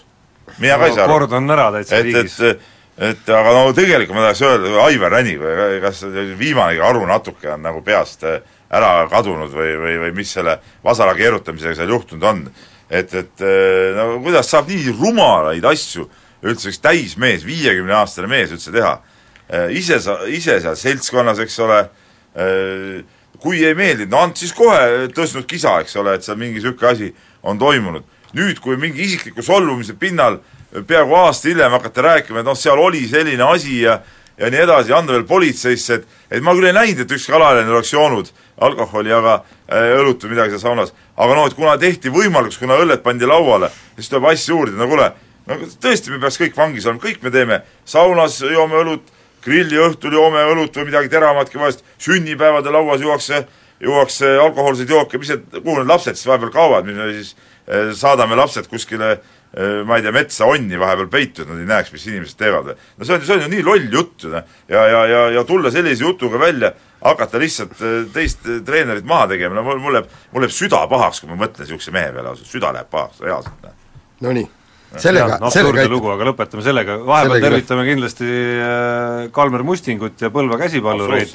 mina 0.58 0.78
ka 0.78 0.90
ei 0.90 0.96
saa 0.96 1.06
aru. 1.06 1.18
kord 1.20 1.36
on 1.38 1.54
ära 1.54 1.70
täitsa 1.78 2.00
et, 2.00 2.08
riigis. 2.08 2.38
et, 2.50 2.66
et 3.12 3.30
aga 3.38 3.54
no 3.54 3.70
tegelikult 3.76 4.18
ma 4.18 4.26
tahaks 4.26 4.42
öelda, 4.48 4.74
Aivar 4.88 5.14
Räni, 5.18 5.38
kas 5.84 6.02
viimanegi 6.38 6.82
aru 6.82 7.06
natuke 7.06 7.54
on 7.54 7.62
nagu 7.62 7.84
peast 7.86 8.26
äh, 8.26 8.42
ära 8.72 9.06
kadunud 9.10 9.52
või, 9.52 9.72
või, 9.80 9.96
või 10.06 10.12
mis 10.16 10.32
selle 10.32 10.56
vasara 10.84 11.14
keerutamisega 11.18 11.76
seal 11.76 11.92
juhtunud 11.92 12.28
on. 12.28 12.44
et, 12.90 13.14
et 13.14 13.40
eh, 13.44 13.94
no 13.96 14.18
kuidas 14.24 14.50
saab 14.52 14.68
nii 14.68 14.92
rumalaid 14.98 15.64
asju 15.64 16.08
üldse 16.42 16.72
üks 16.72 16.80
täismees, 16.82 17.44
viiekümneaastane 17.46 18.28
mees 18.28 18.52
üldse 18.52 18.72
teha. 18.74 18.96
Eh, 19.48 19.74
ise 19.78 20.00
sa, 20.02 20.18
ise 20.26 20.58
seal 20.60 20.76
seltskonnas, 20.78 21.40
eks 21.44 21.58
ole, 21.62 21.82
eh, 22.34 23.02
kui 23.42 23.62
ei 23.64 23.76
meeldinud, 23.78 24.10
no 24.12 24.24
and 24.26 24.40
siis 24.40 24.54
kohe 24.56 25.08
tõstnud 25.14 25.46
kisa, 25.50 25.78
eks 25.82 25.96
ole, 26.00 26.16
et 26.16 26.26
seal 26.26 26.40
mingi 26.40 26.58
niisugune 26.60 26.90
asi 26.90 27.12
on 27.42 27.58
toimunud. 27.58 28.08
nüüd, 28.32 28.62
kui 28.64 28.78
mingi 28.80 29.02
isikliku 29.04 29.42
solvumise 29.44 29.92
pinnal 30.00 30.38
peaaegu 30.72 31.14
aasta 31.14 31.50
hiljem 31.50 31.74
hakata 31.74 32.02
rääkima, 32.02 32.40
et 32.40 32.46
noh, 32.48 32.56
seal 32.56 32.80
oli 32.80 33.02
selline 33.08 33.44
asi 33.44 33.82
ja 33.82 33.98
ja 34.42 34.50
nii 34.50 34.62
edasi, 34.64 34.92
anda 34.94 35.14
veel 35.14 35.26
politseisse, 35.28 36.00
et 36.00 36.08
et 36.32 36.42
ma 36.42 36.54
küll 36.56 36.66
ei 36.66 36.74
näinud, 36.74 37.04
et 37.04 37.14
ükski 37.14 37.34
alaealine 37.36 37.70
oleks 37.70 37.92
joonud 37.92 38.30
alkoholi, 38.66 39.12
aga 39.14 39.34
äh, 39.38 39.92
õlut 40.00 40.24
või 40.24 40.34
midagi 40.34 40.56
seal 40.56 40.64
saunas. 40.64 40.94
aga 41.16 41.34
noh, 41.36 41.46
et 41.46 41.54
kuna 41.54 41.76
tehti 41.78 42.10
võimalikuks, 42.10 42.58
kuna 42.58 42.78
õlled 42.80 43.02
pandi 43.04 43.28
lauale, 43.28 43.70
siis 43.96 44.10
tuleb 44.10 44.30
asja 44.32 44.54
uurida, 44.56 44.78
no 44.80 44.88
kuule, 44.90 45.10
no 45.46 45.58
tõesti, 45.82 46.10
me 46.10 46.20
peaks 46.22 46.40
kõik 46.40 46.56
vangis 46.56 46.86
olema, 46.86 47.02
kõik 47.02 47.22
me 47.22 47.30
teeme, 47.34 47.60
saunas 47.84 48.40
joome 48.42 48.80
õlut, 48.80 49.12
grilli 49.44 49.78
õhtul 49.78 50.16
joome 50.16 50.42
õlut 50.54 50.76
või 50.78 50.88
midagi 50.90 51.12
teravatki 51.12 51.60
vahest, 51.60 51.84
sünnipäevade 52.02 52.72
lauas 52.72 53.02
juuakse, 53.02 53.44
juuakse 53.82 54.36
alkohoolseid 54.46 54.90
jooke, 54.90 55.18
mis 55.18 55.34
need, 55.34 55.46
kuhu 55.60 55.78
need 55.78 55.90
lapsed 55.90 56.18
siis 56.18 56.30
vahepeal 56.30 56.54
kaovad, 56.54 56.88
mis 56.88 56.98
me 56.98 57.12
siis 57.12 57.34
äh, 57.68 57.92
saadame 57.98 58.38
lapsed 58.38 58.70
kuskile 58.70 59.18
ma 59.84 59.98
ei 59.98 60.04
tea, 60.04 60.14
metsa 60.16 60.46
onni 60.48 60.78
vahepeal 60.80 61.10
peitu, 61.12 61.42
et 61.42 61.50
nad 61.50 61.58
ei 61.60 61.68
näeks, 61.68 61.92
mis 61.92 62.06
inimesed 62.08 62.38
teevad. 62.40 62.70
no 62.72 63.04
see 63.04 63.18
on, 63.18 63.26
see 63.26 63.34
on 63.36 63.42
ju 63.44 63.50
nii 63.52 63.66
loll 63.66 63.90
jutt 63.92 64.24
ju 64.24 64.32
noh, 64.32 64.46
ja, 64.72 64.86
ja, 64.88 65.02
ja, 65.10 65.20
ja 65.36 65.44
tulla 65.44 65.72
sellise 65.74 66.06
jutuga 66.06 66.40
välja, 66.40 66.72
hakata 67.04 67.42
lihtsalt 67.42 67.76
äh, 67.84 67.98
teist 68.14 68.48
äh, 68.48 68.62
treenerit 68.64 69.04
maha 69.08 69.28
tegema, 69.34 69.58
no 69.58 69.66
mul, 69.66 69.82
mul 69.82 69.98
läheb, 69.98 70.08
mul 70.32 70.46
läheb 70.46 70.56
süda 70.56 70.80
pahaks, 70.88 71.20
kui 71.20 71.28
ma 71.28 71.36
mõtlen 71.44 71.66
niisuguse 71.66 71.92
mehe 71.92 72.14
peale, 72.14 72.32
ausalt, 72.32 72.48
süda 72.48 72.72
läheb 72.72 72.88
pahaks, 72.92 73.20
reaalselt. 73.26 73.64
Noh. 73.66 73.78
Nonii 74.24 74.48
sellega, 75.00 75.38
sellega 75.52 75.88
lugu, 75.88 76.10
aga 76.12 76.26
lõpetame 76.28 76.64
sellega, 76.64 76.98
vahepeal 77.00 77.30
sellega 77.30 77.48
tervitame 77.48 77.84
kindlasti 77.86 78.28
Kalmer 79.32 79.64
Mustingut 79.64 80.20
ja 80.20 80.28
Põlva 80.32 80.58
käsipallureid 80.60 81.32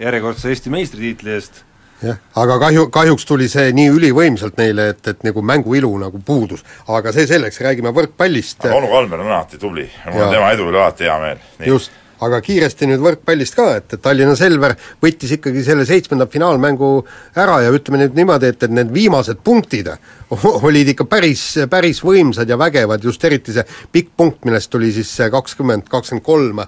järjekordse 0.00 0.50
Eesti 0.50 0.72
meistritiitli 0.74 1.34
eest 1.36 1.62
jah, 2.02 2.22
aga 2.42 2.58
kahju, 2.66 2.86
kahjuks 2.94 3.28
tuli 3.28 3.48
see 3.52 3.72
nii 3.76 3.92
ülivõimsalt 3.94 4.58
neile, 4.60 4.90
et, 4.94 5.02
et 5.12 5.22
nagu 5.26 5.42
mänguilu 5.42 5.92
nagu 6.02 6.20
puudus. 6.24 6.64
aga 6.88 7.12
see 7.16 7.26
selleks, 7.28 7.60
räägime 7.64 7.94
võrkpallist. 7.96 8.66
onu 8.70 8.90
Kalmer 8.92 9.22
on 9.24 9.30
alati 9.32 9.58
tubli. 9.58 9.86
Mul 10.10 10.26
on 10.26 10.34
tema 10.34 10.50
edu 10.56 10.68
üle 10.70 10.82
alati 10.82 11.08
hea 11.08 11.20
meel. 11.22 11.46
just, 11.66 11.94
aga 12.24 12.40
kiiresti 12.44 12.88
nüüd 12.88 13.02
võrkpallist 13.04 13.56
ka, 13.56 13.68
et, 13.80 13.92
et 13.96 14.02
Tallinna 14.02 14.36
Selver 14.38 14.76
võttis 15.02 15.34
ikkagi 15.36 15.64
selle 15.66 15.86
seitsmenda 15.88 16.28
finaalmängu 16.32 16.90
ära 17.36 17.60
ja 17.66 17.72
ütleme 17.74 18.00
nüüd 18.04 18.16
niimoodi, 18.16 18.52
et, 18.52 18.66
et 18.66 18.72
need 18.72 18.92
viimased 18.94 19.42
punktid 19.44 19.90
olid 20.68 20.92
ikka 20.94 21.08
päris, 21.10 21.44
päris 21.70 22.02
võimsad 22.04 22.48
ja 22.48 22.58
vägevad, 22.60 23.04
just 23.04 23.24
eriti 23.24 23.56
see 23.56 23.64
pikk 23.92 24.14
punkt, 24.16 24.44
millest 24.48 24.72
tuli 24.72 24.92
siis 24.96 25.12
see 25.18 25.28
kakskümmend, 25.32 25.88
kakskümmend 25.92 26.26
kolm 26.26 26.64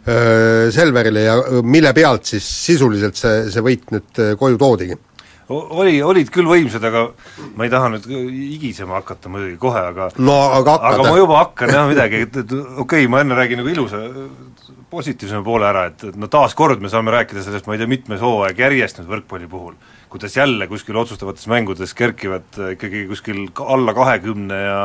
Selverile 0.00 1.22
ja 1.26 1.34
mille 1.62 1.92
pealt 1.92 2.24
siis 2.30 2.46
sisuliselt 2.66 3.18
see, 3.20 3.44
see 3.52 3.64
võit 3.64 3.90
nüüd 3.92 4.20
koju 4.40 4.60
toodigi? 4.60 4.96
oli, 5.50 5.98
olid 6.02 6.30
küll 6.32 6.48
võimsad, 6.48 6.84
aga 6.86 7.06
ma 7.58 7.66
ei 7.66 7.72
taha 7.72 7.90
nüüd 7.94 8.06
higisema 8.06 9.00
hakata 9.00 9.30
muidugi 9.32 9.58
kohe, 9.60 9.82
aga 9.92 10.08
no 10.22 10.36
aga 10.56 10.76
hakkad. 10.76 10.92
aga 10.94 11.06
ma 11.08 11.18
juba 11.18 11.38
hakkan 11.40 11.72
jah 11.74 11.88
midagi, 11.90 12.24
et, 12.26 12.40
et 12.44 12.52
okei 12.54 12.82
okay,, 12.84 13.08
ma 13.10 13.22
enne 13.24 13.38
räägin 13.38 13.62
nagu 13.62 13.72
ilusa 13.72 14.02
positiivsema 14.90 15.42
poole 15.46 15.68
ära, 15.68 15.86
et, 15.90 16.04
et 16.10 16.18
no 16.18 16.30
taaskord 16.30 16.82
me 16.82 16.90
saame 16.90 17.14
rääkida 17.14 17.44
sellest, 17.46 17.66
ma 17.66 17.76
ei 17.76 17.82
tea, 17.82 17.90
mitmes 17.90 18.22
hooaeg 18.22 18.62
järjest 18.62 19.00
nüüd 19.00 19.10
võrkpalli 19.10 19.50
puhul, 19.50 19.76
kuidas 20.10 20.34
jälle 20.38 20.66
kuskil 20.70 20.98
otsustavates 21.02 21.46
mängudes 21.50 21.94
kerkivad 21.98 22.58
ikkagi 22.76 23.06
kuskil 23.10 23.46
alla 23.66 23.94
kahekümne 23.96 24.60
ja 24.64 24.80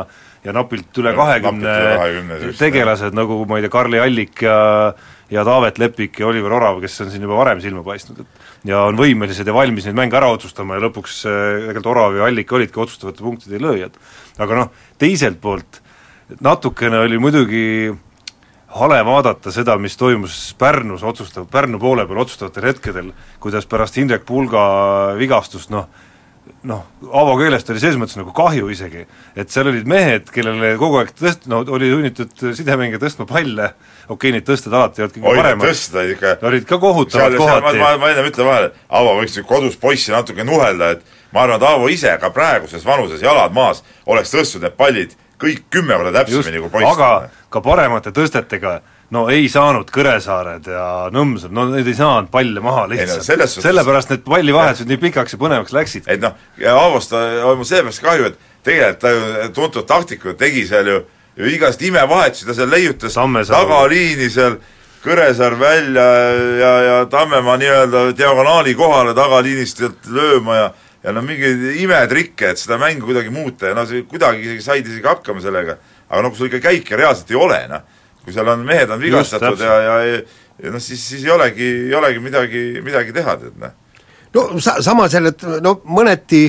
ja 0.45 0.53
napilt 0.55 1.01
üle 1.01 1.13
kahekümne 1.17 2.53
tegelased, 2.59 3.17
nagu 3.17 3.41
ma 3.49 3.59
ei 3.59 3.65
tea, 3.65 3.73
Karli 3.73 4.01
Allik 4.01 4.45
ja 4.45 4.57
ja 5.31 5.41
Taavet 5.41 5.79
Lepik 5.81 6.19
ja 6.21 6.27
Oliver 6.29 6.53
Orav, 6.53 6.77
kes 6.83 6.99
on 7.01 7.09
siin 7.09 7.23
juba 7.25 7.39
varem 7.39 7.61
silma 7.61 7.81
paistnud, 7.85 8.21
et 8.21 8.69
ja 8.69 8.83
on 8.85 8.97
võimelised 8.99 9.47
ja 9.47 9.55
valmis 9.55 9.87
neid 9.87 9.97
mänge 9.97 10.17
ära 10.19 10.29
otsustama 10.33 10.77
ja 10.77 10.85
lõpuks 10.85 11.23
tegelikult 11.25 11.89
Orav 11.95 12.17
ja 12.19 12.27
Allik 12.29 12.53
olidki 12.53 12.81
otsustavate 12.83 13.25
punktide 13.25 13.61
lööjad. 13.61 13.97
aga 14.37 14.59
noh, 14.61 14.71
teiselt 15.01 15.41
poolt 15.41 15.81
natukene 16.41 16.99
oli 17.05 17.17
muidugi 17.21 17.65
hale 18.75 18.99
vaadata 19.07 19.51
seda, 19.53 19.77
mis 19.81 19.97
toimus 19.97 20.53
Pärnus 20.59 21.03
otsustav, 21.03 21.47
Pärnu 21.51 21.79
poole 21.79 22.05
peal 22.07 22.21
otsustavatel 22.25 22.69
hetkedel, 22.69 23.11
kuidas 23.39 23.65
pärast 23.65 23.97
Indrek 23.97 24.25
Pulga 24.27 25.15
vigastust 25.17 25.71
noh, 25.73 25.87
noh, 26.69 26.83
avakeelest 27.05 27.69
oli 27.73 27.81
selles 27.81 27.97
mõttes 27.99 28.17
nagu 28.19 28.33
kahju 28.35 28.69
isegi, 28.73 29.05
et 29.37 29.51
seal 29.53 29.69
olid 29.71 29.87
mehed, 29.89 30.29
kellele 30.33 30.73
kogu 30.81 30.99
aeg 31.01 31.11
tõst-, 31.17 31.47
no 31.51 31.61
oli 31.75 31.89
sunnitud 31.91 32.45
sidemängija 32.57 33.01
tõstma 33.01 33.27
palle, 33.29 33.71
okei 34.05 34.15
okay,, 34.15 34.33
neid 34.35 34.47
tõsted 34.47 34.73
alati 34.73 35.01
ei 35.01 35.05
olnud 35.07 35.17
kõige 35.17 35.35
paremad, 35.41 35.67
tõsta 35.69 36.05
ikka 36.13 36.33
olid 36.49 36.69
ka 36.69 36.79
kohutavad 36.81 37.37
kohati. 37.41 37.81
ma, 37.81 37.91
ma 38.01 38.13
ennem 38.13 38.31
ütlen 38.31 38.49
vahele, 38.49 38.71
Aavo 38.89 39.17
võiks 39.19 39.37
nüüd 39.39 39.49
kodus 39.49 39.77
poissi 39.81 40.13
natuke 40.15 40.47
nuhelda, 40.47 40.95
et 40.97 41.05
ma 41.35 41.45
arvan, 41.45 41.61
et 41.61 41.69
Aavo 41.69 41.91
ise 41.93 42.15
ka 42.21 42.31
praeguses 42.33 42.85
vanuses, 42.87 43.21
jalad 43.25 43.53
maas, 43.55 43.83
oleks 44.09 44.33
tõstnud 44.33 44.67
need 44.67 44.77
pallid 44.79 45.15
kõik 45.41 45.65
kümme 45.73 45.97
korda 45.99 46.13
täpsemini 46.21 46.61
kui 46.63 46.71
poiss. 46.71 46.91
aga 46.95 47.09
ka 47.51 47.61
paremate 47.63 48.13
tõstetega 48.15 48.79
no 49.13 49.25
ei 49.29 49.47
saanud 49.51 49.89
Kõresaared 49.93 50.69
ja 50.69 50.85
Nõmsad, 51.13 51.53
no 51.53 51.67
need 51.71 51.87
ei 51.89 51.97
saanud 51.97 52.31
palle 52.33 52.61
maha 52.63 52.85
lihtsalt 52.91 53.41
no,. 53.41 53.47
sellepärast 53.67 54.13
need 54.13 54.23
pallivahetused 54.25 54.89
nii 54.89 55.01
pikaks 55.01 55.35
ja 55.35 55.41
põnevaks 55.41 55.75
läksid. 55.75 56.07
et 56.09 56.23
noh, 56.23 56.37
Aavost 56.71 57.13
on 57.15 57.59
mul 57.59 57.67
sellepärast 57.67 58.05
kahju, 58.05 58.31
et 58.31 58.39
tegelikult 58.65 59.03
ta 59.03 59.11
ju 59.13 59.51
tuntud 59.53 59.89
taktik 59.89 60.25
tegi 60.39 60.65
seal 60.69 60.89
ju, 60.89 61.01
ju 61.37 61.51
igast 61.51 61.81
imevahetusi, 61.85 62.47
ta 62.47 62.57
seal 62.57 62.71
leiutas 62.71 63.19
tagaliini 63.51 64.29
seal, 64.29 64.57
Kõresaar 65.05 65.53
välja 65.59 66.03
ja, 66.57 66.69
ja 66.81 66.93
Tammemaa 67.05 67.59
nii-öelda 67.61 68.07
diagonaali 68.17 68.73
kohale 68.73 69.13
tagaliinist 69.13 69.83
lööma 70.09 70.55
ja 70.57 70.71
ja 71.05 71.13
no 71.13 71.21
mingeid 71.21 71.61
imetrikke, 71.83 72.49
et 72.49 72.57
seda 72.57 72.79
mängu 72.81 73.05
kuidagi 73.05 73.29
muuta 73.29 73.69
ja 73.69 73.75
no 73.77 73.83
see 73.85 74.05
kuidagi 74.09 74.57
said 74.63 74.87
isegi 74.87 75.05
hakkama 75.05 75.43
sellega, 75.43 75.77
aga 76.09 76.23
no 76.23 76.31
kui 76.31 76.39
sul 76.39 76.49
ikka 76.49 76.63
käike 76.63 76.97
reaalselt 76.97 77.29
ei 77.29 77.37
ole, 77.37 77.59
noh, 77.69 77.83
kui 78.25 78.33
seal 78.33 78.49
on, 78.51 78.65
mehed 78.65 78.89
on 78.89 79.01
vigastatud 79.01 79.55
Just, 79.55 79.63
ja, 79.63 79.77
ja 79.85 80.19
ja 80.63 80.71
noh, 80.71 80.81
siis, 80.81 81.01
siis 81.09 81.23
ei 81.25 81.31
olegi, 81.31 81.71
ei 81.89 81.95
olegi 81.95 82.21
midagi, 82.23 82.67
midagi 82.83 83.15
teha, 83.15 83.39
tead 83.41 83.57
noh. 83.59 83.73
no 84.35 84.45
sa-, 84.63 84.81
samas 84.83 85.15
jälle, 85.15 85.33
et 85.35 85.43
no 85.63 85.79
mõneti 85.83 86.47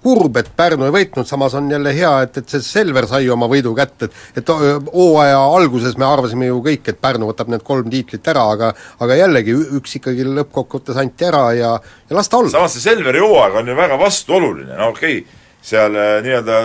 kurb, 0.00 0.38
et 0.40 0.48
Pärnu 0.56 0.86
ei 0.86 0.94
võitnud, 0.94 1.26
samas 1.28 1.52
on 1.58 1.66
jälle 1.68 1.92
hea, 1.92 2.12
et, 2.24 2.38
et 2.40 2.52
see 2.54 2.62
Selver 2.64 3.04
sai 3.10 3.28
oma 3.32 3.50
võidu 3.50 3.74
kätte, 3.76 4.08
et 4.08 4.40
et 4.40 4.52
hooaja 4.52 5.42
alguses 5.58 5.98
me 6.00 6.06
arvasime 6.08 6.48
ju 6.48 6.62
kõik, 6.64 6.88
et 6.88 7.00
Pärnu 7.02 7.28
võtab 7.28 7.50
need 7.52 7.66
kolm 7.66 7.90
tiitlit 7.92 8.32
ära, 8.32 8.46
aga 8.54 8.72
aga 9.04 9.18
jällegi, 9.18 9.58
üks 9.80 9.98
ikkagi 10.00 10.24
lõppkokkuvõttes 10.30 11.02
anti 11.02 11.28
ära 11.28 11.44
ja, 11.58 11.74
ja 11.82 12.16
las 12.16 12.32
ta 12.32 12.40
olla. 12.40 12.54
samas 12.54 12.78
see 12.78 12.86
Selveri 12.86 13.20
hooaeg 13.20 13.60
on 13.60 13.72
ju 13.74 13.76
väga 13.76 14.00
vastuoluline, 14.00 14.76
no 14.78 14.92
okei 14.94 15.20
okay,, 15.20 15.40
seal 15.60 15.98
äh, 15.98 16.16
nii-öelda 16.24 16.60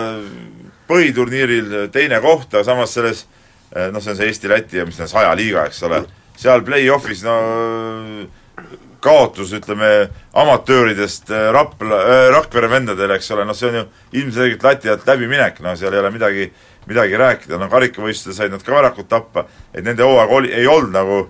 põhiturniiril 0.88 1.90
teine 1.92 2.22
koht, 2.24 2.54
aga 2.54 2.64
samas 2.64 2.94
selles 2.94 3.26
äh, 3.26 3.35
noh, 3.74 4.02
see 4.02 4.12
on 4.12 4.18
see 4.18 4.30
Eesti-Läti 4.30 4.80
ja 4.80 4.86
mis 4.88 4.98
ta 4.98 5.06
on, 5.06 5.12
saja 5.12 5.34
liiga, 5.38 5.66
eks 5.66 5.82
ole, 5.88 6.02
seal 6.36 6.64
play-off'is 6.66 7.24
no 7.26 7.36
kaotus, 9.06 9.52
ütleme, 9.56 9.90
amatööridest 10.36 11.30
äh, 11.30 11.48
Rapla 11.54 11.98
äh,, 12.02 12.28
Rakvere 12.34 12.70
vendadele, 12.70 13.18
eks 13.18 13.30
ole, 13.34 13.44
noh 13.46 13.56
see 13.56 13.70
on 13.70 13.80
ju 13.80 13.84
ilmselgelt 14.22 14.64
lati 14.66 14.90
alt 14.92 15.06
läbiminek, 15.08 15.60
no 15.64 15.74
seal 15.78 15.94
ei 15.94 16.02
ole 16.02 16.12
midagi, 16.14 16.46
midagi 16.90 17.20
rääkida, 17.20 17.60
no 17.60 17.68
karikavõistlustel 17.72 18.36
said 18.36 18.54
nad 18.54 18.64
ka 18.66 18.74
varakult 18.74 19.10
tappa, 19.10 19.46
et 19.74 19.84
nende 19.86 20.06
hooaeg 20.06 20.32
oli, 20.38 20.52
ei 20.54 20.66
olnud 20.70 20.94
nagu 20.96 21.20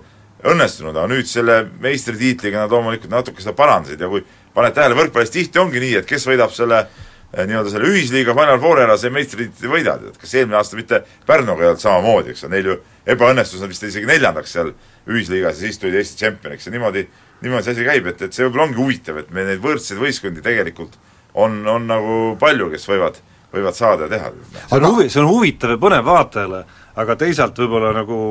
õnnestunud, 0.47 0.95
aga 0.95 1.09
nüüd 1.09 1.29
selle 1.29 1.63
meistritiitliga 1.83 2.63
nad 2.63 2.73
loomulikult 2.73 3.11
natuke 3.11 3.43
seda 3.43 3.55
parandasid 3.57 4.01
ja 4.01 4.09
kui 4.11 4.23
paned 4.55 4.75
tähele, 4.77 4.97
võrkpallis 4.97 5.33
tihti 5.33 5.61
ongi 5.61 5.81
nii, 5.81 5.95
et 6.01 6.09
kes 6.09 6.25
võidab 6.29 6.53
selle 6.55 6.83
eh, 6.85 7.06
nii-öelda 7.35 7.71
selle 7.73 7.89
ühisliiga 7.91 8.33
Final 8.37 8.59
Fouri 8.63 8.85
ära, 8.85 8.95
see 8.99 9.11
meistritiitli 9.13 9.71
võidad, 9.71 10.05
et 10.09 10.19
kas 10.21 10.35
eelmine 10.37 10.59
aasta 10.59 10.79
mitte 10.79 11.01
Pärnuga 11.27 11.65
ei 11.65 11.71
olnud 11.71 11.83
samamoodi, 11.83 12.31
eks 12.33 12.45
ole, 12.45 12.53
neil 12.55 12.69
ju 12.71 12.77
ebaõnnestus, 13.13 13.61
nad 13.61 13.71
vist 13.71 13.83
isegi 13.83 14.07
neljandaks 14.07 14.55
seal 14.55 14.71
ühisliigas 15.07 15.59
ja 15.59 15.67
siis 15.67 15.81
tulid 15.81 15.97
Eesti 15.99 16.21
tšempioniks. 16.21 16.69
Ja 16.69 16.75
niimoodi 16.75 17.03
niimoodi 17.43 17.67
see 17.67 17.75
asi 17.75 17.87
käib, 17.87 18.07
et, 18.11 18.23
et 18.23 18.33
see 18.33 18.47
võib-olla 18.47 18.69
ongi 18.69 18.79
huvitav, 18.81 19.19
et 19.21 19.33
meil 19.35 19.51
neid 19.51 19.61
võrdseid 19.63 19.99
võistkondi 20.01 20.45
tegelikult 20.45 20.95
on, 21.37 21.59
on 21.67 21.85
nagu 21.89 22.15
palju, 22.39 22.71
kes 22.71 22.87
võivad, 22.89 23.19
võivad 23.53 23.77
saada 23.77 24.07
ja 24.07 24.15
teha. 24.15 24.31
see 24.63 24.79
on 24.79 24.87
huvi, 24.87 25.09
see 25.11 25.21
on 25.21 25.29
huvitav 25.29 25.75
ja 25.75 25.81
põnev 25.83 26.07
vaatajale, 26.07 26.63
aga 26.97 27.19
teisalt 27.19 27.59
võib-olla 27.61 27.93
nagu 27.99 28.21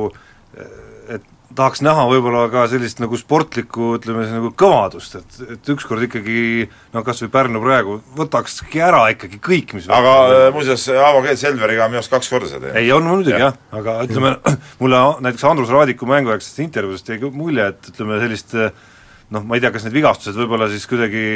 et 0.57 0.86
tahaks 1.57 1.83
näha 1.85 2.05
võib-olla 2.11 2.47
ka 2.53 2.65
sellist 2.71 3.01
nagu 3.03 3.19
sportlikku, 3.19 3.95
ütleme 3.99 4.25
siis 4.27 4.35
nagu 4.37 4.51
kõvadust, 4.59 5.17
et, 5.21 5.39
et 5.57 5.71
ükskord 5.73 6.05
ikkagi 6.07 6.67
no 6.95 7.03
kas 7.07 7.23
või 7.25 7.33
Pärnu 7.37 7.63
praegu 7.65 7.99
võtakski 8.19 8.83
ära 8.85 9.05
ikkagi 9.15 9.41
kõik, 9.43 9.77
mis 9.79 9.89
aga 9.93 10.15
äh, 10.27 10.49
muuseas, 10.55 10.87
Aavo 10.93 11.25
Keel 11.25 11.39
Selveriga 11.41 11.87
on 11.87 11.95
minu 11.95 12.03
arust 12.03 12.13
kaks 12.13 12.31
korda 12.33 12.51
seda 12.51 12.69
teinud. 12.69 12.81
ei, 12.83 12.93
on 12.95 13.09
muidugi 13.09 13.35
jah 13.35 13.47
ja., 13.49 13.53
aga 13.81 13.97
ütleme, 14.07 14.37
mulle 14.83 15.03
näiteks 15.27 15.49
Andrus 15.51 15.73
Raadiku 15.75 16.09
mänguaegsest 16.11 16.63
intervjuust 16.67 17.11
jäi 17.13 17.33
mulje, 17.33 17.73
et 17.73 17.93
ütleme 17.93 18.21
sellist 18.23 18.57
äh, 18.57 18.73
noh, 19.35 19.45
ma 19.45 19.59
ei 19.59 19.65
tea, 19.65 19.75
kas 19.75 19.87
need 19.87 19.97
vigastused 19.97 20.39
võib-olla 20.39 20.71
siis 20.73 20.87
kuidagi 20.91 21.27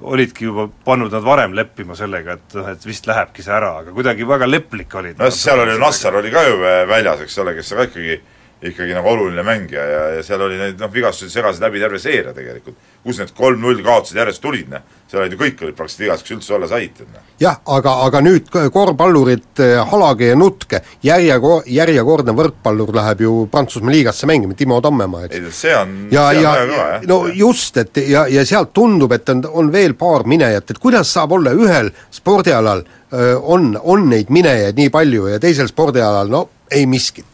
olidki 0.00 0.46
juba 0.46 0.64
pannud 0.86 1.12
nad 1.12 1.24
varem 1.24 1.52
leppima 1.56 1.96
sellega, 1.98 2.38
et 2.38 2.54
noh, 2.56 2.68
et 2.72 2.84
vist 2.88 3.08
lähebki 3.08 3.44
see 3.44 3.52
ära, 3.52 3.74
aga 3.82 3.92
kuidagi 3.92 4.24
väga 4.28 4.48
leplik 4.48 4.94
olid. 4.96 5.18
no 5.20 5.28
seal 5.34 5.60
oli 5.60 5.76
Nassar 5.80 6.16
oli 6.20 6.32
ka 6.32 6.44
ju 6.46 6.60
väljas, 6.88 7.26
eks 7.26 7.40
ole, 7.42 7.58
kes 7.58 7.74
ka 7.76 7.88
ikkagi 7.90 8.20
ikkagi 8.62 8.92
nagu 8.92 9.08
oluline 9.08 9.42
mängija 9.42 9.84
ja, 9.88 10.00
ja 10.16 10.22
seal 10.24 10.42
oli 10.44 10.58
neid 10.60 10.80
noh, 10.80 10.90
vigastusi 10.92 11.32
segasid 11.32 11.64
läbi 11.64 11.80
terve 11.80 11.98
seeria 11.98 12.34
tegelikult. 12.36 12.76
kus 13.00 13.16
need 13.16 13.30
kolm-null 13.32 13.78
kaotused 13.80 14.18
järjest 14.20 14.42
tulid, 14.44 14.66
noh, 14.68 14.82
seal 15.08 15.22
olid 15.22 15.32
ju 15.32 15.38
kõik 15.40 15.62
olid 15.64 15.76
praktiliselt 15.78 16.02
vigased, 16.04 16.24
kes 16.26 16.34
üldse 16.34 16.52
olla 16.52 16.68
said, 16.68 16.98
noh. 17.00 17.22
jah, 17.40 17.56
aga, 17.72 17.94
aga 18.04 18.20
nüüd 18.20 18.50
korvpallurid 18.52 19.62
eh, 19.64 19.78
Halage 19.88 20.28
ja 20.28 20.36
Nutke, 20.36 20.82
järjeko-, 21.08 21.62
järjekordne 21.64 22.34
võrkpallur 22.36 22.92
läheb 22.98 23.24
ju 23.24 23.32
Prantsusmaa 23.52 23.94
liigasse 23.94 24.28
mängima, 24.28 24.58
Timo 24.58 24.82
Tammemaa, 24.84 25.24
eks. 25.30 25.38
ei, 25.38 25.54
see 25.62 25.72
on, 25.78 25.96
see 26.10 26.20
on 26.20 26.42
ja, 26.42 26.52
väga 26.52 26.68
kõva, 26.74 26.86
jah. 26.92 27.08
no 27.08 27.18
just, 27.40 27.80
et 27.80 28.04
ja, 28.04 28.26
ja 28.28 28.44
sealt 28.44 28.76
tundub, 28.76 29.16
et 29.16 29.32
on, 29.32 29.40
on 29.48 29.72
veel 29.72 29.96
paar 29.96 30.28
minejat, 30.28 30.74
et 30.74 30.84
kuidas 30.84 31.16
saab 31.16 31.38
olla 31.38 31.56
ühel 31.56 31.88
spordialal 32.12 32.84
on, 33.10 33.72
on 33.80 34.04
neid 34.12 34.28
minejaid 34.30 34.76
nii 34.78 34.92
palju 34.94 35.32
ja 35.32 35.40
teisel 35.42 35.66
spordialal 35.72 36.28
no 36.30 36.44
ei 36.70 36.84
miskit. 36.86 37.29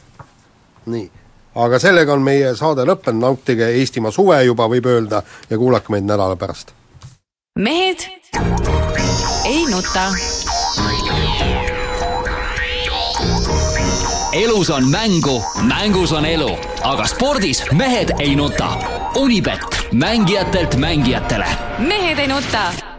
Nii 0.87 1.11
aga 1.57 1.79
sellega 1.81 2.13
on 2.13 2.25
meie 2.25 2.53
saade 2.57 2.85
lõppenud, 2.87 3.23
nautige 3.23 3.71
Eestimaa 3.81 4.13
suve 4.13 4.39
juba, 4.45 4.69
võib 4.69 4.87
öelda, 4.91 5.23
ja 5.51 5.59
kuulake 5.59 5.93
meid 5.95 6.05
nädala 6.09 6.37
pärast. 6.37 6.73
mehed 7.59 8.05
ei 9.45 9.65
nuta. 9.71 10.11
elus 14.37 14.71
on 14.71 14.89
mängu, 14.91 15.43
mängus 15.63 16.13
on 16.13 16.27
elu, 16.27 16.51
aga 16.85 17.07
spordis 17.07 17.63
mehed 17.73 18.13
ei 18.19 18.37
nuta. 18.37 18.69
Unibet, 19.17 19.89
mängijatelt 19.93 20.77
mängijatele. 20.77 21.49
mehed 21.79 22.19
ei 22.19 22.29
nuta 22.29 22.96